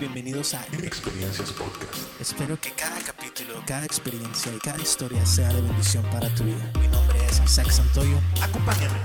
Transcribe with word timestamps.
bienvenidos 0.00 0.54
a 0.54 0.64
Experiencias 0.82 1.52
Podcast. 1.52 1.94
Espero 2.18 2.58
que 2.58 2.70
cada 2.70 2.98
capítulo, 3.02 3.62
cada 3.66 3.84
experiencia 3.84 4.50
y 4.50 4.58
cada 4.58 4.80
historia 4.80 5.24
sea 5.26 5.52
de 5.52 5.60
bendición 5.60 6.02
para 6.04 6.34
tu 6.34 6.44
vida. 6.44 6.72
Mi 6.80 6.88
nombre 6.88 7.18
es 7.26 7.42
Isaac 7.44 7.70
Santoyo. 7.70 8.18
Acompáñame. 8.40 8.98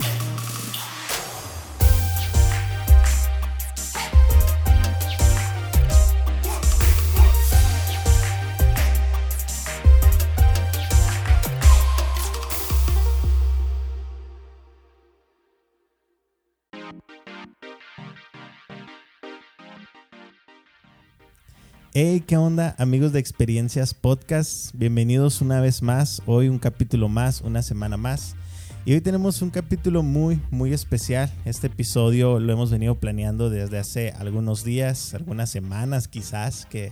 Hey, 21.97 22.25
¿qué 22.27 22.35
onda 22.35 22.75
amigos 22.77 23.13
de 23.13 23.21
Experiencias 23.21 23.93
Podcast? 23.93 24.71
Bienvenidos 24.73 25.39
una 25.39 25.61
vez 25.61 25.81
más, 25.81 26.21
hoy 26.25 26.49
un 26.49 26.59
capítulo 26.59 27.07
más, 27.07 27.39
una 27.39 27.61
semana 27.61 27.95
más. 27.95 28.35
Y 28.83 28.91
hoy 28.91 28.99
tenemos 28.99 29.41
un 29.41 29.49
capítulo 29.49 30.03
muy, 30.03 30.41
muy 30.51 30.73
especial. 30.73 31.31
Este 31.45 31.67
episodio 31.67 32.41
lo 32.41 32.51
hemos 32.51 32.69
venido 32.69 32.95
planeando 32.95 33.49
desde 33.49 33.77
hace 33.77 34.11
algunos 34.11 34.65
días, 34.65 35.13
algunas 35.13 35.49
semanas 35.49 36.09
quizás, 36.09 36.65
que 36.65 36.91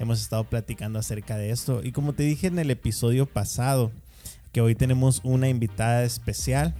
hemos 0.00 0.20
estado 0.20 0.42
platicando 0.42 0.98
acerca 0.98 1.36
de 1.36 1.52
esto. 1.52 1.84
Y 1.84 1.92
como 1.92 2.14
te 2.14 2.24
dije 2.24 2.48
en 2.48 2.58
el 2.58 2.72
episodio 2.72 3.26
pasado, 3.26 3.92
que 4.50 4.62
hoy 4.62 4.74
tenemos 4.74 5.20
una 5.22 5.48
invitada 5.48 6.02
especial, 6.02 6.74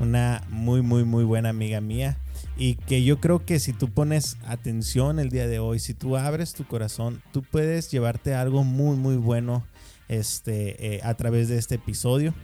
una 0.00 0.42
muy, 0.50 0.82
muy, 0.82 1.04
muy 1.04 1.24
buena 1.24 1.48
amiga 1.48 1.80
mía 1.80 2.18
y 2.56 2.76
que 2.76 3.04
yo 3.04 3.20
creo 3.20 3.44
que 3.44 3.58
si 3.58 3.72
tú 3.72 3.88
pones 3.88 4.38
atención 4.46 5.18
el 5.18 5.30
día 5.30 5.46
de 5.46 5.58
hoy, 5.58 5.78
si 5.78 5.94
tú 5.94 6.16
abres 6.16 6.54
tu 6.54 6.66
corazón, 6.66 7.22
tú 7.32 7.42
puedes 7.42 7.90
llevarte 7.90 8.34
algo 8.34 8.64
muy 8.64 8.96
muy 8.96 9.16
bueno 9.16 9.64
este, 10.08 10.96
eh, 10.96 11.00
a 11.02 11.14
través 11.14 11.48
de 11.48 11.58
este 11.58 11.76
episodio. 11.76 12.34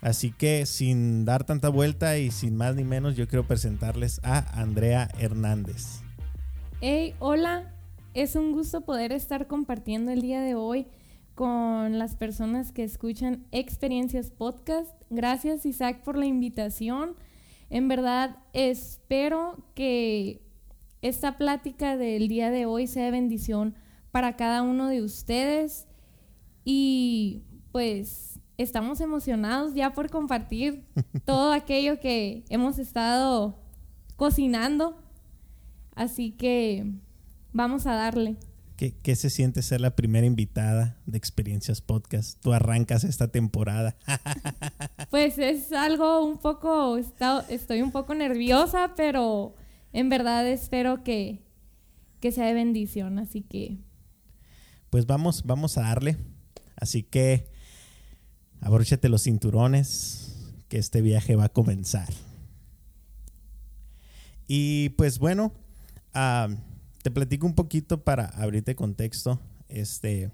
Así 0.00 0.32
que 0.32 0.66
sin 0.66 1.24
dar 1.24 1.44
tanta 1.44 1.68
vuelta 1.68 2.18
y 2.18 2.32
sin 2.32 2.56
más 2.56 2.74
ni 2.74 2.82
menos, 2.82 3.16
yo 3.16 3.28
quiero 3.28 3.46
presentarles 3.46 4.20
a 4.24 4.38
Andrea 4.60 5.08
Hernández. 5.18 6.00
Hey, 6.80 7.14
hola, 7.20 7.72
es 8.12 8.34
un 8.34 8.52
gusto 8.52 8.80
poder 8.80 9.12
estar 9.12 9.46
compartiendo 9.46 10.10
el 10.10 10.20
día 10.20 10.40
de 10.40 10.56
hoy 10.56 10.88
con 11.36 11.98
las 11.98 12.16
personas 12.16 12.72
que 12.72 12.82
escuchan 12.82 13.46
Experiencias 13.52 14.30
Podcast. 14.30 14.90
Gracias 15.08 15.64
Isaac 15.64 16.02
por 16.02 16.18
la 16.18 16.26
invitación. 16.26 17.14
En 17.72 17.88
verdad, 17.88 18.36
espero 18.52 19.64
que 19.74 20.42
esta 21.00 21.38
plática 21.38 21.96
del 21.96 22.28
día 22.28 22.50
de 22.50 22.66
hoy 22.66 22.86
sea 22.86 23.06
de 23.06 23.10
bendición 23.12 23.74
para 24.10 24.36
cada 24.36 24.60
uno 24.60 24.88
de 24.88 25.00
ustedes 25.00 25.88
y 26.66 27.44
pues 27.72 28.38
estamos 28.58 29.00
emocionados 29.00 29.72
ya 29.72 29.94
por 29.94 30.10
compartir 30.10 30.84
todo 31.24 31.50
aquello 31.50 31.98
que 31.98 32.44
hemos 32.50 32.78
estado 32.78 33.58
cocinando. 34.16 35.02
Así 35.94 36.32
que 36.32 36.92
vamos 37.54 37.86
a 37.86 37.94
darle. 37.94 38.36
¿Qué, 38.76 39.16
se 39.16 39.30
siente 39.30 39.62
ser 39.62 39.80
la 39.80 39.94
primera 39.94 40.26
invitada 40.26 40.98
de 41.06 41.18
Experiencias 41.18 41.80
Podcast? 41.80 42.40
Tú 42.40 42.52
arrancas 42.52 43.04
esta 43.04 43.28
temporada. 43.28 43.96
pues 45.10 45.38
es 45.38 45.72
algo 45.72 46.24
un 46.24 46.38
poco, 46.38 46.98
estoy 46.98 47.82
un 47.82 47.92
poco 47.92 48.14
nerviosa, 48.14 48.94
pero 48.96 49.54
en 49.92 50.08
verdad 50.08 50.48
espero 50.48 51.04
que, 51.04 51.42
que 52.20 52.32
sea 52.32 52.46
de 52.46 52.54
bendición, 52.54 53.18
así 53.18 53.42
que... 53.42 53.78
Pues 54.90 55.06
vamos, 55.06 55.44
vamos 55.44 55.78
a 55.78 55.82
darle. 55.82 56.18
Así 56.76 57.02
que 57.02 57.48
abróchate 58.60 59.08
los 59.08 59.22
cinturones, 59.22 60.54
que 60.68 60.78
este 60.78 61.02
viaje 61.02 61.36
va 61.36 61.44
a 61.44 61.52
comenzar. 61.52 62.08
Y 64.48 64.90
pues 64.90 65.18
bueno, 65.18 65.52
uh, 66.14 66.54
te 67.02 67.10
platico 67.10 67.46
un 67.46 67.54
poquito 67.54 68.02
para 68.04 68.26
abrirte 68.26 68.76
contexto. 68.76 69.40
Este, 69.68 70.30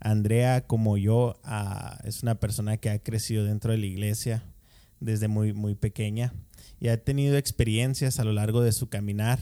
Andrea, 0.00 0.66
como 0.66 0.96
yo, 0.96 1.38
ah, 1.42 1.98
es 2.04 2.22
una 2.22 2.36
persona 2.36 2.76
que 2.76 2.90
ha 2.90 2.98
crecido 3.00 3.44
dentro 3.44 3.72
de 3.72 3.78
la 3.78 3.86
iglesia 3.86 4.44
desde 5.00 5.28
muy, 5.28 5.52
muy 5.52 5.74
pequeña 5.74 6.32
y 6.80 6.88
ha 6.88 7.02
tenido 7.02 7.36
experiencias 7.36 8.20
a 8.20 8.24
lo 8.24 8.32
largo 8.32 8.62
de 8.62 8.72
su 8.72 8.88
caminar. 8.88 9.40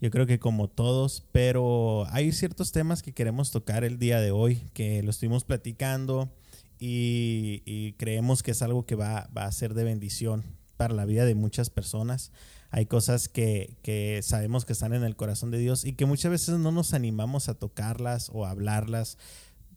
Yo 0.00 0.10
creo 0.10 0.26
que 0.26 0.38
como 0.38 0.68
todos, 0.68 1.24
pero 1.32 2.06
hay 2.10 2.30
ciertos 2.30 2.70
temas 2.70 3.02
que 3.02 3.12
queremos 3.12 3.50
tocar 3.50 3.82
el 3.82 3.98
día 3.98 4.20
de 4.20 4.30
hoy, 4.30 4.62
que 4.72 5.02
lo 5.02 5.10
estuvimos 5.10 5.42
platicando 5.42 6.32
y, 6.78 7.94
creemos 7.98 8.44
que 8.44 8.52
es 8.52 8.62
algo 8.62 8.86
que 8.86 8.94
va, 8.94 9.28
va 9.36 9.46
a 9.46 9.52
ser 9.52 9.74
de 9.74 9.82
bendición 9.82 10.44
para 10.76 10.94
la 10.94 11.04
vida 11.04 11.24
de 11.24 11.34
muchas 11.34 11.70
personas 11.70 12.30
hay 12.70 12.86
cosas 12.86 13.28
que, 13.28 14.20
sabemos 14.22 14.64
que 14.64 14.72
están 14.72 14.92
en 14.92 15.04
el 15.04 15.16
corazón 15.16 15.50
de 15.50 15.58
Dios 15.58 15.84
y 15.84 15.94
que 15.94 16.06
muchas 16.06 16.30
veces 16.30 16.58
no 16.58 16.70
nos 16.72 16.92
animamos 16.92 17.48
a 17.48 17.54
tocarlas 17.54 18.30
o 18.32 18.44
a 18.44 18.50
hablarlas 18.50 19.16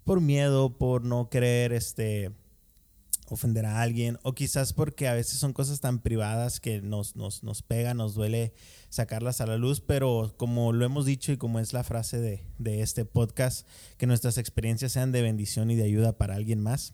por 0.04 0.20
miedo, 0.20 0.78
por 0.78 1.06
no 1.06 1.30
querer 1.30 1.72
este, 1.72 2.32
ofender 3.30 3.66
a 3.66 3.82
alguien 3.82 4.18
o 4.24 4.34
quizás 4.34 4.74
porque 4.74 5.08
a 5.08 5.14
veces 5.14 5.40
son 5.40 5.54
cosas 5.54 5.80
tan 5.80 6.00
privadas 6.00 6.60
que 6.60 6.82
nos, 6.82 7.16
nos, 7.16 7.44
nos 7.44 7.62
pega, 7.62 7.94
nos 7.94 8.14
duele 8.14 8.54
sacarlas 8.90 9.40
a 9.40 9.46
la 9.46 9.58
luz, 9.58 9.80
pero 9.80 10.34
como 10.36 10.74
lo 10.74 10.84
hemos 10.84 11.06
dicho 11.06 11.32
y 11.32 11.38
como 11.38 11.60
es 11.60 11.72
la 11.72 11.86
frase 11.86 12.20
de, 12.20 12.44
de 12.58 12.82
este 12.82 13.06
podcast, 13.06 13.66
que 13.98 14.08
nuestras 14.08 14.38
experiencias 14.38 14.92
sean 14.92 15.14
de 15.14 15.22
bendición 15.22 15.72
y 15.72 15.76
de 15.76 15.84
ayuda 15.84 16.18
para 16.18 16.36
alguien 16.36 16.62
más. 16.62 16.94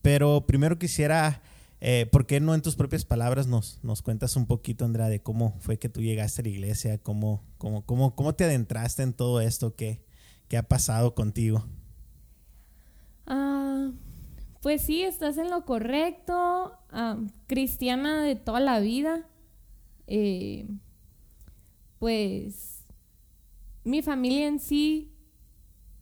Pero 0.00 0.46
primero 0.46 0.78
quisiera 0.78 1.42
eh, 1.86 2.06
¿Por 2.06 2.24
qué 2.24 2.40
no 2.40 2.54
en 2.54 2.62
tus 2.62 2.76
propias 2.76 3.04
palabras 3.04 3.46
nos, 3.46 3.78
nos 3.82 4.00
cuentas 4.00 4.36
un 4.36 4.46
poquito, 4.46 4.86
Andrea, 4.86 5.10
de 5.10 5.20
cómo 5.20 5.54
fue 5.60 5.78
que 5.78 5.90
tú 5.90 6.00
llegaste 6.00 6.40
a 6.40 6.44
la 6.44 6.48
iglesia, 6.48 6.96
cómo, 6.96 7.44
cómo, 7.58 7.84
cómo, 7.84 8.16
cómo 8.16 8.34
te 8.34 8.44
adentraste 8.44 9.02
en 9.02 9.12
todo 9.12 9.42
esto, 9.42 9.76
qué, 9.76 10.02
qué 10.48 10.56
ha 10.56 10.62
pasado 10.62 11.14
contigo? 11.14 11.66
Ah, 13.26 13.90
pues 14.62 14.80
sí, 14.80 15.02
estás 15.02 15.36
en 15.36 15.50
lo 15.50 15.66
correcto, 15.66 16.72
ah, 16.88 17.18
cristiana 17.46 18.22
de 18.22 18.36
toda 18.36 18.60
la 18.60 18.80
vida. 18.80 19.28
Eh, 20.06 20.66
pues 21.98 22.86
mi 23.84 24.00
familia 24.00 24.46
en 24.46 24.58
sí 24.58 25.12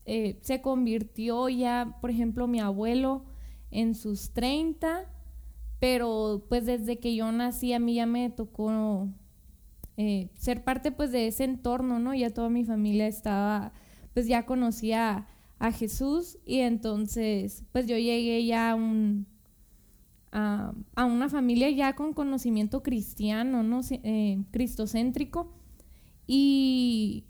eh, 0.04 0.38
se 0.43 0.62
convirtió 0.62 1.49
ya, 1.49 1.99
por 2.00 2.10
ejemplo, 2.10 2.47
mi 2.47 2.60
abuelo 2.60 3.25
en 3.72 3.97
sus 3.97 4.31
30 4.31 5.12
pero 5.82 6.47
pues 6.48 6.65
desde 6.65 7.00
que 7.00 7.16
yo 7.16 7.32
nací 7.32 7.72
a 7.72 7.81
mí 7.81 7.94
ya 7.94 8.06
me 8.06 8.31
tocó 8.31 9.09
eh, 9.97 10.31
ser 10.37 10.62
parte 10.62 10.93
pues 10.93 11.10
de 11.10 11.26
ese 11.26 11.43
entorno, 11.43 11.98
¿no? 11.98 12.15
Ya 12.15 12.31
toda 12.31 12.48
mi 12.50 12.65
familia 12.65 13.09
estaba, 13.09 13.72
pues 14.15 14.28
ya 14.28 14.47
conocía 14.47 15.26
a 15.59 15.72
Jesús 15.72 16.38
y 16.47 16.60
entonces 16.60 17.65
pues 17.72 17.88
yo 17.88 17.97
llegué 17.97 18.47
ya 18.47 18.70
a, 18.70 18.75
un, 18.76 19.26
a, 20.31 20.72
una 21.04 21.28
familia 21.28 21.69
ya 21.70 21.97
con 21.97 22.12
conocimiento 22.12 22.84
cristiano, 22.84 23.64
¿no? 23.64 23.81
Eh, 23.91 24.38
cristocéntrico 24.53 25.53
y 26.28 27.25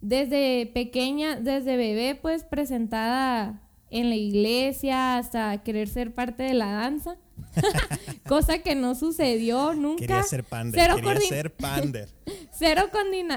desde 0.00 0.64
pequeña, 0.64 1.38
desde 1.38 1.76
bebé 1.76 2.14
pues 2.14 2.42
presentada 2.42 3.68
en 3.90 4.08
la 4.08 4.16
iglesia 4.16 5.18
hasta 5.18 5.62
querer 5.62 5.88
ser 5.88 6.14
parte 6.14 6.42
de 6.44 6.54
la 6.54 6.72
danza 6.72 7.18
Cosa 8.28 8.58
que 8.58 8.74
no 8.74 8.94
sucedió 8.94 9.74
nunca. 9.74 10.00
Quería 10.00 10.22
ser 10.22 10.44
pander. 10.44 10.80
Cero 10.80 10.96
quería 10.96 11.28
ser 11.28 11.52
pander. 11.54 12.08
Cero 12.52 12.90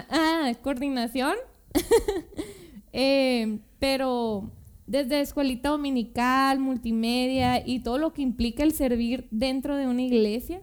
ah, 0.10 0.52
coordinación. 0.62 1.36
Eh, 2.98 3.60
pero 3.78 4.50
desde 4.88 5.20
escuelita 5.20 5.68
dominical, 5.68 6.60
multimedia 6.60 7.62
y 7.68 7.80
todo 7.80 7.98
lo 7.98 8.14
que 8.14 8.22
implica 8.22 8.64
el 8.64 8.72
servir 8.72 9.28
dentro 9.32 9.76
de 9.76 9.86
una 9.86 10.02
iglesia. 10.02 10.62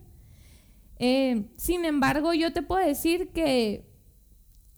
Eh, 0.99 1.45
sin 1.57 1.85
embargo, 1.85 2.33
yo 2.33 2.53
te 2.55 2.63
puedo 2.63 2.87
decir 2.87 3.29
que 3.35 3.85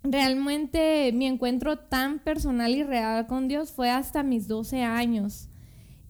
realmente 0.03 1.13
mi 1.13 1.27
encuentro 1.27 1.79
tan 1.79 2.19
personal 2.19 2.75
y 2.75 2.83
real 2.83 3.27
con 3.27 3.47
Dios 3.47 3.73
fue 3.73 3.91
hasta 3.91 4.23
mis 4.23 4.49
12 4.49 4.83
años. 4.83 5.49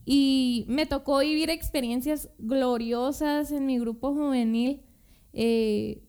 Y 0.05 0.67
me 0.69 0.87
tocó 0.87 1.19
vivir 1.19 1.51
experiencias 1.51 2.29
gloriosas 2.39 3.53
en 3.53 3.67
mi 3.67 3.79
grupo 3.79 4.13
juvenil. 4.13 4.83
Eh, 5.33 6.03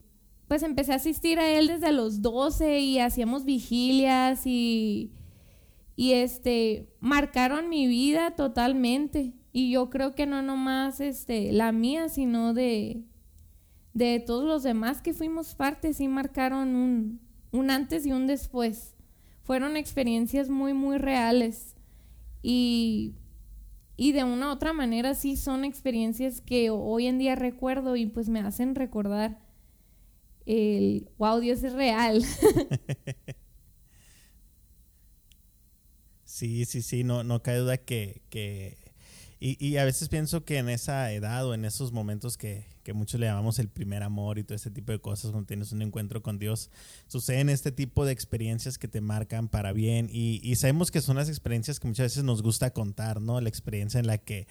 pues 0.48 0.64
empecé 0.64 0.94
a 0.94 0.98
asistir 0.98 1.40
a 1.40 1.50
él 1.50 1.68
desde 1.68 1.92
los 1.92 2.22
12 2.22 2.80
y 2.80 3.00
hacíamos 3.00 3.46
vigilias 3.46 4.46
y, 4.46 5.12
y 5.96 6.14
este, 6.14 6.90
marcaron 7.00 7.70
mi 7.70 7.88
vida 7.88 8.36
totalmente. 8.36 9.34
Y 9.52 9.72
yo 9.72 9.90
creo 9.90 10.14
que 10.14 10.26
no 10.26 10.42
nomás 10.42 11.00
este, 11.00 11.52
la 11.54 11.72
mía, 11.72 12.10
sino 12.10 12.54
de, 12.54 13.06
de 13.94 14.20
todos 14.20 14.44
los 14.44 14.64
demás 14.64 15.02
que 15.02 15.14
fuimos 15.14 15.56
parte, 15.56 15.94
sí 15.94 16.10
marcaron 16.10 16.76
un, 16.76 17.22
un 17.52 17.72
antes 17.72 18.06
y 18.06 18.12
un 18.12 18.28
después. 18.28 18.96
fueron 19.42 19.78
experiencias 19.78 20.50
muy, 20.50 20.74
muy 20.74 20.98
reales. 20.98 21.76
Y, 22.44 23.14
y 23.98 24.12
de 24.12 24.24
una 24.24 24.50
u 24.50 24.52
otra 24.52 24.74
manera 24.74 25.16
sí 25.16 25.38
son 25.38 25.64
experiencias 25.64 26.42
que 26.42 26.70
hoy 26.70 27.08
en 27.08 27.18
día 27.18 27.36
recuerdo 27.36 27.96
y 27.96 28.08
pues 28.08 28.30
me 28.30 28.42
hacen 28.42 28.76
recordar 28.76 29.40
el, 30.46 31.10
wow, 31.18 31.40
Dios 31.40 31.64
es 31.64 31.74
real. 31.74 32.24
sí, 36.24 36.66
sí, 36.66 36.82
sí, 36.82 37.04
no, 37.04 37.24
no 37.24 37.42
cae 37.42 37.58
duda 37.58 37.78
que, 37.78 38.22
que 38.30 38.78
y, 39.40 39.64
y, 39.66 39.78
a 39.78 39.86
veces 39.86 40.10
pienso 40.10 40.46
que 40.46 40.58
en 40.58 40.70
esa 40.70 41.12
edad 41.12 41.48
o 41.48 41.54
en 41.54 41.66
esos 41.66 41.92
momentos 41.92 42.38
que, 42.38 42.75
que 42.86 42.94
muchos 42.94 43.20
le 43.20 43.26
llamamos 43.26 43.58
el 43.58 43.68
primer 43.68 44.04
amor 44.04 44.38
y 44.38 44.44
todo 44.44 44.56
ese 44.56 44.70
tipo 44.70 44.92
de 44.92 45.00
cosas, 45.00 45.32
cuando 45.32 45.48
tienes 45.48 45.72
un 45.72 45.82
encuentro 45.82 46.22
con 46.22 46.38
Dios, 46.38 46.70
suceden 47.08 47.50
este 47.50 47.72
tipo 47.72 48.06
de 48.06 48.14
experiencias 48.14 48.78
que 48.78 48.88
te 48.88 49.02
marcan 49.02 49.48
para 49.50 49.74
bien 49.74 50.08
y, 50.12 50.40
y 50.44 50.56
sabemos 50.56 50.92
que 50.92 51.02
son 51.02 51.16
las 51.16 51.28
experiencias 51.28 51.80
que 51.80 51.88
muchas 51.88 52.06
veces 52.06 52.24
nos 52.24 52.44
gusta 52.44 52.72
contar, 52.74 53.20
¿no? 53.22 53.42
La 53.42 53.50
experiencia 53.50 54.00
en 54.00 54.06
la 54.06 54.20
que 54.20 54.48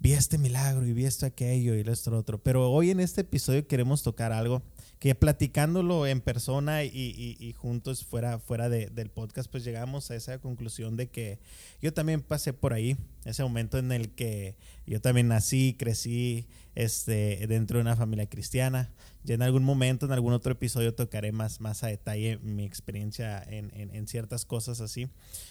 vi 0.00 0.12
este 0.12 0.38
milagro 0.38 0.84
y 0.86 0.92
vi 0.92 1.04
esto 1.04 1.24
aquello 1.24 1.76
y 1.76 1.80
esto 1.80 2.16
otro. 2.16 2.42
Pero 2.42 2.68
hoy 2.68 2.90
en 2.90 2.98
este 2.98 3.20
episodio 3.20 3.66
queremos 3.68 4.02
tocar 4.02 4.32
algo 4.32 4.62
que 4.98 5.14
platicándolo 5.14 6.06
en 6.06 6.20
persona 6.20 6.82
y, 6.82 7.54
juntos 7.56 8.04
fuera, 8.04 8.38
fuera 8.40 8.68
del 8.68 9.10
podcast, 9.10 9.50
pues 9.50 9.64
llegamos 9.64 10.10
a 10.10 10.16
esa 10.16 10.38
conclusión 10.40 10.96
de 10.96 11.08
que 11.08 11.38
yo 11.80 11.92
también 11.92 12.20
pasé 12.20 12.52
por 12.52 12.72
ahí, 12.72 12.96
ese 13.24 13.44
momento 13.44 13.78
en 13.78 13.92
el 13.92 14.10
que 14.10 14.56
yo 14.86 15.00
también 15.00 15.28
nací, 15.28 15.76
crecí 15.78 16.48
este, 16.74 17.46
dentro 17.46 17.78
de 17.78 17.82
una 17.82 17.96
familia 17.96 18.28
cristiana. 18.28 18.90
Ya 19.24 19.34
en 19.34 19.42
algún 19.42 19.62
momento, 19.62 20.06
en 20.06 20.12
algún 20.12 20.32
otro 20.32 20.52
episodio, 20.52 20.94
tocaré 20.94 21.32
más, 21.32 21.60
más 21.60 21.84
a 21.84 21.88
detalle 21.88 22.38
mi 22.38 22.64
experiencia 22.64 23.42
en, 23.42 23.70
en, 23.74 24.06
ciertas 24.08 24.44
cosas 24.44 24.80
así. 24.80 25.08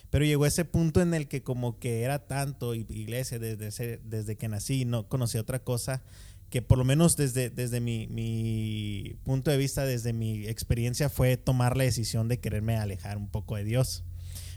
Pero 0.10 0.26
llegó 0.26 0.46
ese 0.46 0.66
punto 0.66 1.02
en 1.02 1.14
el 1.14 1.28
que 1.28 1.44
como 1.44 1.78
que 1.78 2.02
era 2.02 2.28
tanto 2.28 2.74
iglesia 2.74 3.40
desde, 3.40 3.98
desde 3.98 4.36
que 4.36 4.48
nací, 4.48 4.86
no 4.86 5.08
conocía 5.08 5.42
otra 5.42 5.60
cosa 5.60 6.02
que 6.50 6.62
por 6.62 6.78
lo 6.78 6.86
menos 6.86 7.18
desde, 7.18 7.50
desde 7.50 7.80
mi, 7.80 8.08
mi, 8.08 9.16
punto 9.24 9.52
de 9.52 9.58
vista, 9.58 9.86
desde 9.86 10.14
mi 10.14 10.48
experiencia, 10.48 11.10
fue 11.10 11.38
tomar 11.38 11.76
la 11.76 11.84
decisión 11.84 12.28
de 12.28 12.40
quererme 12.40 12.78
alejar 12.78 13.18
un 13.18 13.30
poco 13.30 13.56
de 13.56 13.64
Dios. 13.64 14.04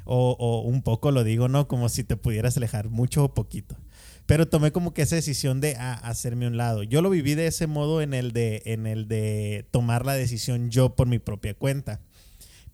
O, 0.04 0.36
o, 0.38 0.62
un 0.62 0.82
poco 0.82 1.10
lo 1.10 1.24
digo, 1.24 1.48
¿no? 1.48 1.68
Como 1.68 1.88
si 1.88 2.04
te 2.04 2.16
pudieras 2.16 2.56
alejar 2.56 2.88
mucho 2.88 3.24
o 3.24 3.34
poquito. 3.34 3.76
Pero 4.26 4.48
tomé 4.48 4.70
como 4.70 4.94
que 4.94 5.02
esa 5.02 5.16
decisión 5.16 5.60
de 5.60 5.76
a, 5.76 5.92
hacerme 5.92 6.46
un 6.46 6.56
lado. 6.56 6.82
Yo 6.84 7.02
lo 7.02 7.10
viví 7.10 7.34
de 7.34 7.48
ese 7.48 7.66
modo 7.66 8.00
en 8.00 8.14
el 8.14 8.32
de, 8.32 8.62
en 8.64 8.86
el 8.86 9.08
de 9.08 9.66
tomar 9.70 10.06
la 10.06 10.14
decisión 10.14 10.70
yo 10.70 10.94
por 10.94 11.08
mi 11.08 11.18
propia 11.18 11.54
cuenta. 11.54 12.00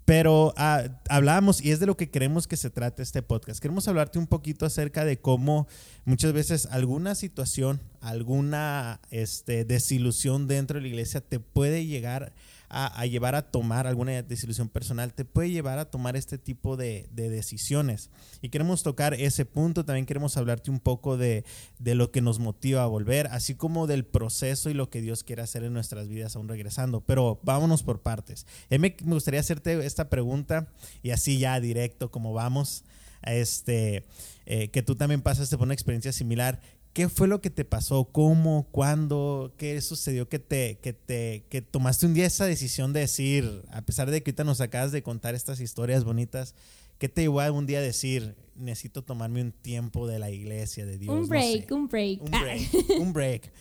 Pero 0.06 0.54
ah, 0.56 0.84
hablábamos, 1.08 1.60
y 1.60 1.72
es 1.72 1.80
de 1.80 1.86
lo 1.86 1.96
que 1.96 2.10
queremos 2.10 2.46
que 2.46 2.56
se 2.56 2.70
trate 2.70 3.02
este 3.02 3.22
podcast. 3.22 3.60
Queremos 3.60 3.88
hablarte 3.88 4.20
un 4.20 4.28
poquito 4.28 4.64
acerca 4.64 5.04
de 5.04 5.18
cómo 5.18 5.66
muchas 6.04 6.32
veces 6.32 6.66
alguna 6.70 7.16
situación, 7.16 7.82
alguna 8.00 9.00
este, 9.10 9.64
desilusión 9.64 10.46
dentro 10.46 10.76
de 10.76 10.82
la 10.82 10.88
iglesia 10.88 11.20
te 11.20 11.40
puede 11.40 11.86
llegar 11.86 12.32
a, 12.78 13.06
llevar 13.06 13.34
a 13.34 13.50
tomar 13.50 13.86
alguna 13.86 14.22
desilusión 14.22 14.68
personal, 14.68 15.14
te 15.14 15.24
puede 15.24 15.50
llevar 15.50 15.78
a 15.78 15.86
tomar 15.86 16.14
este 16.14 16.36
tipo 16.36 16.76
de, 16.76 17.08
decisiones. 17.10 18.10
Y 18.42 18.50
queremos 18.50 18.82
tocar 18.82 19.14
ese 19.14 19.46
punto, 19.46 19.86
también 19.86 20.04
queremos 20.04 20.36
hablarte 20.36 20.70
un 20.70 20.80
poco 20.80 21.16
de, 21.16 21.44
lo 21.78 22.10
que 22.10 22.20
nos 22.20 22.38
motiva 22.38 22.82
a 22.82 22.86
volver, 22.86 23.28
así 23.28 23.54
como 23.54 23.86
del 23.86 24.04
proceso 24.04 24.68
y 24.68 24.74
lo 24.74 24.90
que 24.90 25.00
Dios 25.00 25.24
quiere 25.24 25.40
hacer 25.40 25.64
en 25.64 25.72
nuestras 25.72 26.08
vidas 26.08 26.36
aún 26.36 26.48
regresando. 26.48 27.00
Pero 27.00 27.40
vámonos 27.42 27.82
por 27.82 28.02
partes. 28.02 28.46
Me, 28.68 28.78
me 28.78 28.94
gustaría 29.14 29.40
hacerte 29.40 29.86
esta 29.86 30.10
pregunta 30.10 30.68
y 31.02 31.10
así 31.10 31.38
ya 31.38 31.58
directo 31.60 32.10
como 32.10 32.34
vamos. 32.34 32.84
Este, 33.22 34.04
eh, 34.44 34.68
que 34.68 34.82
tú 34.82 34.94
también 34.94 35.22
pasaste 35.22 35.56
por 35.56 35.66
una 35.66 35.74
experiencia 35.74 36.12
similar. 36.12 36.60
¿Qué 36.96 37.10
fue 37.10 37.28
lo 37.28 37.42
que 37.42 37.50
te 37.50 37.66
pasó? 37.66 38.06
¿Cómo? 38.06 38.68
¿Cuándo? 38.72 39.52
¿Qué 39.58 39.78
sucedió 39.82 40.30
que 40.30 40.38
te, 40.38 40.78
que 40.78 40.94
te 40.94 41.44
que 41.50 41.60
tomaste 41.60 42.06
un 42.06 42.14
día 42.14 42.24
esa 42.24 42.46
decisión 42.46 42.94
de 42.94 43.00
decir, 43.00 43.64
a 43.70 43.82
pesar 43.82 44.10
de 44.10 44.22
que 44.22 44.30
ahorita 44.30 44.44
nos 44.44 44.62
acabas 44.62 44.92
de 44.92 45.02
contar 45.02 45.34
estas 45.34 45.60
historias 45.60 46.04
bonitas, 46.04 46.54
¿qué 46.96 47.10
te 47.10 47.20
llevó 47.20 47.42
a 47.42 47.52
un 47.52 47.66
día 47.66 47.80
a 47.80 47.82
decir, 47.82 48.34
necesito 48.54 49.04
tomarme 49.04 49.42
un 49.42 49.52
tiempo 49.52 50.06
de 50.06 50.18
la 50.18 50.30
iglesia, 50.30 50.86
de 50.86 50.96
Dios? 50.96 51.14
Un 51.14 51.28
break, 51.28 51.70
un 51.70 51.86
break. 51.86 52.22
Un 52.22 52.30
break, 52.30 52.68
un 52.98 53.12
break. 53.12 53.52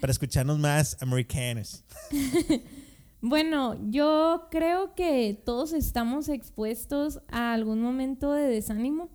Para 0.00 0.10
escucharnos 0.10 0.58
más 0.58 0.96
americanos. 1.00 1.84
Bueno, 3.22 3.76
yo 3.90 4.48
creo 4.50 4.94
que 4.94 5.38
todos 5.44 5.74
estamos 5.74 6.30
expuestos 6.30 7.20
a 7.28 7.52
algún 7.52 7.82
momento 7.82 8.32
de 8.32 8.44
desánimo 8.44 9.10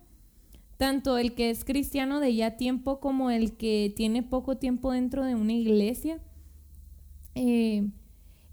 tanto 0.76 1.18
el 1.18 1.34
que 1.34 1.50
es 1.50 1.64
cristiano 1.64 2.20
de 2.20 2.34
ya 2.34 2.56
tiempo 2.56 3.00
como 3.00 3.30
el 3.30 3.56
que 3.56 3.92
tiene 3.96 4.22
poco 4.22 4.56
tiempo 4.56 4.92
dentro 4.92 5.24
de 5.24 5.34
una 5.34 5.52
iglesia. 5.52 6.20
Eh, 7.34 7.88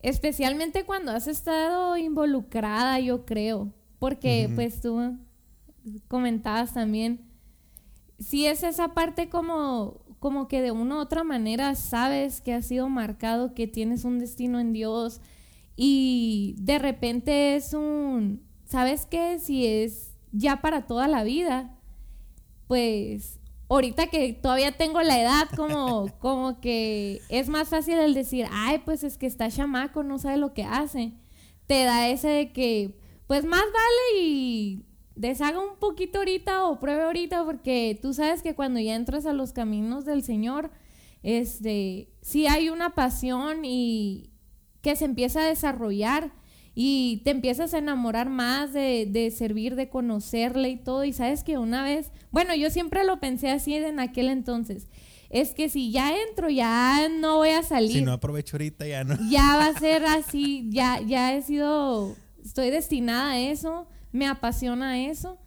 especialmente 0.02 0.86
cuando 0.86 1.12
has 1.12 1.28
estado 1.28 1.98
involucrada, 1.98 3.00
yo 3.00 3.26
creo, 3.26 3.74
porque 4.00 4.50
pues 4.56 4.82
tú 4.82 5.18
comentabas 6.08 6.74
también, 6.74 7.22
si 8.20 8.46
es 8.46 8.64
esa 8.64 8.94
parte 8.94 9.30
como, 9.30 10.02
como 10.20 10.48
que 10.48 10.62
de 10.62 10.72
una 10.72 10.96
u 10.96 11.00
otra 11.00 11.24
manera 11.24 11.76
sabes 11.76 12.42
que 12.42 12.54
has 12.54 12.66
sido 12.66 12.90
marcado, 12.90 13.54
que 13.54 13.68
tienes 13.68 14.06
un 14.06 14.20
destino 14.20 14.60
en 14.60 14.74
Dios 14.74 15.22
y 15.76 16.56
de 16.60 16.80
repente 16.80 17.56
es 17.56 17.74
un, 17.74 18.44
¿sabes 18.66 19.06
qué? 19.06 19.40
Si 19.40 19.66
es 19.66 20.14
ya 20.32 20.62
para 20.62 20.86
toda 20.86 21.08
la 21.08 21.24
vida, 21.24 21.73
pues 22.68 23.40
ahorita 23.70 24.08
que 24.08 24.34
todavía 24.34 24.72
tengo 24.78 25.02
la 25.02 25.20
edad, 25.20 25.50
como, 25.56 26.08
como 26.20 26.60
que 26.60 27.22
es 27.30 27.50
más 27.50 27.70
fácil 27.70 27.96
el 27.96 28.14
decir, 28.14 28.48
ay, 28.52 28.82
pues 28.86 29.04
es 29.04 29.18
que 29.18 29.26
está 29.26 29.50
chamaco, 29.50 30.04
no 30.04 30.20
sabe 30.20 30.38
lo 30.38 30.54
que 30.54 30.64
hace. 30.64 31.14
Te 31.68 31.84
da 31.84 32.10
ese 32.10 32.28
de 32.28 32.54
que, 32.54 33.00
pues 33.28 33.46
más 33.46 33.64
vale 33.64 34.22
y 34.22 34.86
deshaga 35.16 35.60
un 35.60 35.78
poquito 35.80 36.20
ahorita 36.20 36.66
o 36.66 36.80
pruebe 36.80 37.04
ahorita, 37.04 37.46
porque 37.46 37.98
tú 38.02 38.14
sabes 38.14 38.42
que 38.42 38.56
cuando 38.56 38.80
ya 38.80 38.96
entras 38.96 39.26
a 39.26 39.34
los 39.34 39.54
caminos 39.54 40.06
del 40.06 40.24
Señor, 40.24 40.72
este, 41.24 42.10
sí 42.22 42.48
hay 42.48 42.70
una 42.70 42.96
pasión 42.96 43.64
y 43.64 44.32
que 44.82 44.96
se 44.96 45.06
empieza 45.06 45.42
a 45.42 45.48
desarrollar 45.48 46.34
y 46.76 47.22
te 47.24 47.32
empiezas 47.32 47.74
a 47.74 47.78
enamorar 47.78 48.30
más 48.30 48.74
de, 48.74 49.34
servir, 49.36 49.76
de 49.76 49.90
conocerle 49.90 50.70
y 50.70 50.78
todo. 50.78 51.04
Y 51.04 51.14
sabes 51.14 51.44
que 51.44 51.58
una 51.58 51.84
vez, 51.84 52.12
bueno, 52.32 52.56
yo 52.56 52.70
siempre 52.70 53.04
lo 53.04 53.20
pensé 53.20 53.50
así 53.50 53.76
en 53.76 54.00
aquel 54.00 54.30
entonces. 54.30 54.88
Es 55.30 55.54
que 55.54 55.70
si 55.70 55.92
ya 55.92 56.16
entro, 56.30 56.50
ya 56.50 57.10
no 57.10 57.38
voy 57.38 57.50
a 57.50 57.64
salir. 57.64 57.92
Si 57.92 58.02
no 58.02 58.14
aprovecho 58.14 58.58
ahorita, 58.58 58.88
ya 58.88 59.04
no. 59.04 59.18
Ya 59.30 59.58
va 59.58 59.68
a 59.68 59.74
ser 59.80 60.06
así, 60.06 60.68
ya, 60.72 61.00
ya 61.02 61.36
he 61.36 61.42
sido, 61.42 62.16
estoy 62.44 62.70
destinada 62.70 63.32
a 63.32 63.40
eso, 63.40 63.88
me 64.12 64.28
apasiona 64.28 65.06
eso. 65.06 65.40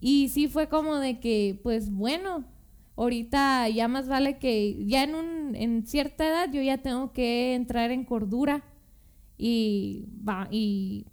Y 0.00 0.28
sí 0.28 0.48
fue 0.48 0.68
como 0.68 0.96
de 0.96 1.18
que, 1.18 1.58
pues 1.62 1.90
bueno, 1.90 2.44
ahorita 2.96 3.68
ya 3.68 3.88
más 3.88 4.08
vale 4.08 4.38
que 4.38 4.84
ya 4.86 5.04
en, 5.04 5.14
un, 5.14 5.56
en 5.56 5.86
cierta 5.86 6.26
edad 6.26 6.52
yo 6.52 6.60
ya 6.60 6.78
tengo 6.78 7.12
que 7.12 7.54
entrar 7.54 7.90
en 7.90 8.04
cordura 8.04 8.64
y, 9.38 10.06
va, 10.28 10.48
y 10.50 11.06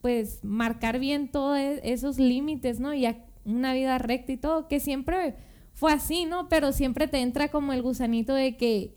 pues 0.00 0.44
marcar 0.44 0.98
bien 0.98 1.30
todos 1.30 1.58
esos 1.82 2.18
límites, 2.18 2.78
¿no? 2.78 2.94
Y 2.94 3.08
una 3.44 3.74
vida 3.74 3.98
recta 3.98 4.32
y 4.32 4.36
todo, 4.36 4.68
que 4.68 4.78
siempre 4.78 5.36
fue 5.72 5.92
así, 5.92 6.26
¿no? 6.26 6.48
Pero 6.48 6.72
siempre 6.72 7.08
te 7.08 7.18
entra 7.18 7.48
como 7.48 7.72
el 7.72 7.82
gusanito 7.82 8.34
de 8.34 8.56
que, 8.56 8.94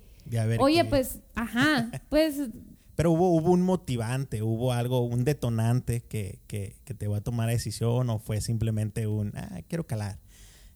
oye, 0.59 0.85
pues, 0.85 1.21
ajá, 1.35 1.89
pues... 2.09 2.49
Pero 2.95 3.11
hubo, 3.11 3.29
hubo 3.29 3.51
un 3.51 3.63
motivante, 3.63 4.43
hubo 4.43 4.73
algo, 4.73 4.99
un 4.99 5.23
detonante 5.23 6.01
que, 6.01 6.39
que, 6.45 6.75
que 6.83 6.93
te 6.93 7.07
va 7.07 7.17
a 7.17 7.21
tomar 7.21 7.49
decisión 7.49 8.09
o 8.09 8.19
fue 8.19 8.41
simplemente 8.41 9.07
un, 9.07 9.31
ah, 9.35 9.61
quiero 9.67 9.87
calar 9.87 10.19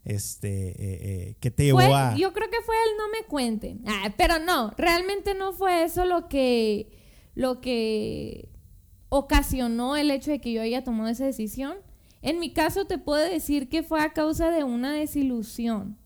este, 0.05 0.69
eh, 0.69 0.75
eh, 0.79 1.35
¿qué 1.39 1.51
te 1.51 1.65
llevó 1.65 1.79
a...? 1.79 2.15
Yo 2.15 2.31
creo 2.31 2.49
que 2.49 2.61
fue 2.61 2.75
el 2.75 2.97
no 2.97 3.09
me 3.09 3.27
cuenten. 3.27 3.81
Ah, 3.87 4.13
pero 4.15 4.39
no, 4.39 4.71
realmente 4.77 5.33
no 5.33 5.51
fue 5.51 5.83
eso 5.83 6.05
lo 6.05 6.29
que 6.29 7.04
lo 7.35 7.61
que 7.61 8.49
ocasionó 9.09 9.95
el 9.95 10.11
hecho 10.11 10.31
de 10.31 10.39
que 10.39 10.51
yo 10.51 10.61
haya 10.61 10.83
tomado 10.83 11.09
esa 11.09 11.25
decisión. 11.25 11.77
En 12.21 12.39
mi 12.39 12.53
caso 12.53 12.85
te 12.85 12.97
puedo 12.97 13.23
decir 13.23 13.69
que 13.69 13.83
fue 13.83 14.01
a 14.01 14.13
causa 14.13 14.49
de 14.49 14.63
una 14.63 14.93
desilusión. 14.93 15.97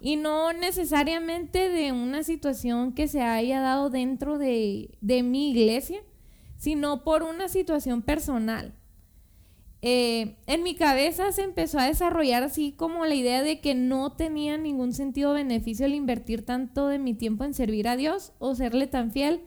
Y 0.00 0.16
no 0.16 0.52
necesariamente 0.52 1.68
de 1.68 1.92
una 1.92 2.22
situación 2.22 2.92
que 2.92 3.08
se 3.08 3.22
haya 3.22 3.60
dado 3.60 3.90
dentro 3.90 4.38
de, 4.38 4.90
mi 5.00 5.50
iglesia, 5.50 6.00
sino 6.56 7.04
por 7.04 7.22
una 7.22 7.48
situación 7.48 8.02
personal. 8.02 8.74
Eh, 9.80 10.36
en 10.46 10.64
mi 10.64 10.74
cabeza 10.74 11.30
se 11.30 11.42
empezó 11.42 11.78
a 11.78 11.86
desarrollar 11.86 12.42
así 12.42 12.72
como 12.72 13.06
la 13.06 13.14
idea 13.14 13.42
de 13.44 13.60
que 13.60 13.76
no 13.76 14.12
tenía 14.12 14.58
ningún 14.58 14.92
sentido 14.92 15.34
beneficio 15.34 15.86
el 15.86 15.94
invertir 15.94 16.44
tanto 16.44 16.88
de 16.88 16.98
mi 16.98 17.14
tiempo 17.14 17.44
en 17.44 17.54
servir 17.54 17.86
a 17.86 17.96
Dios 17.96 18.32
o 18.40 18.56
serle 18.56 18.88
tan 18.88 19.12
fiel 19.12 19.42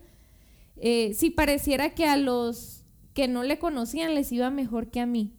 eh, 0.84 1.14
si 1.14 1.30
pareciera 1.30 1.90
que 1.94 2.06
a 2.06 2.16
los 2.16 2.84
que 3.14 3.28
no 3.28 3.44
le 3.44 3.60
conocían 3.60 4.16
les 4.16 4.32
iba 4.32 4.50
mejor 4.50 4.90
que 4.90 4.98
a 4.98 5.06
mí. 5.06 5.32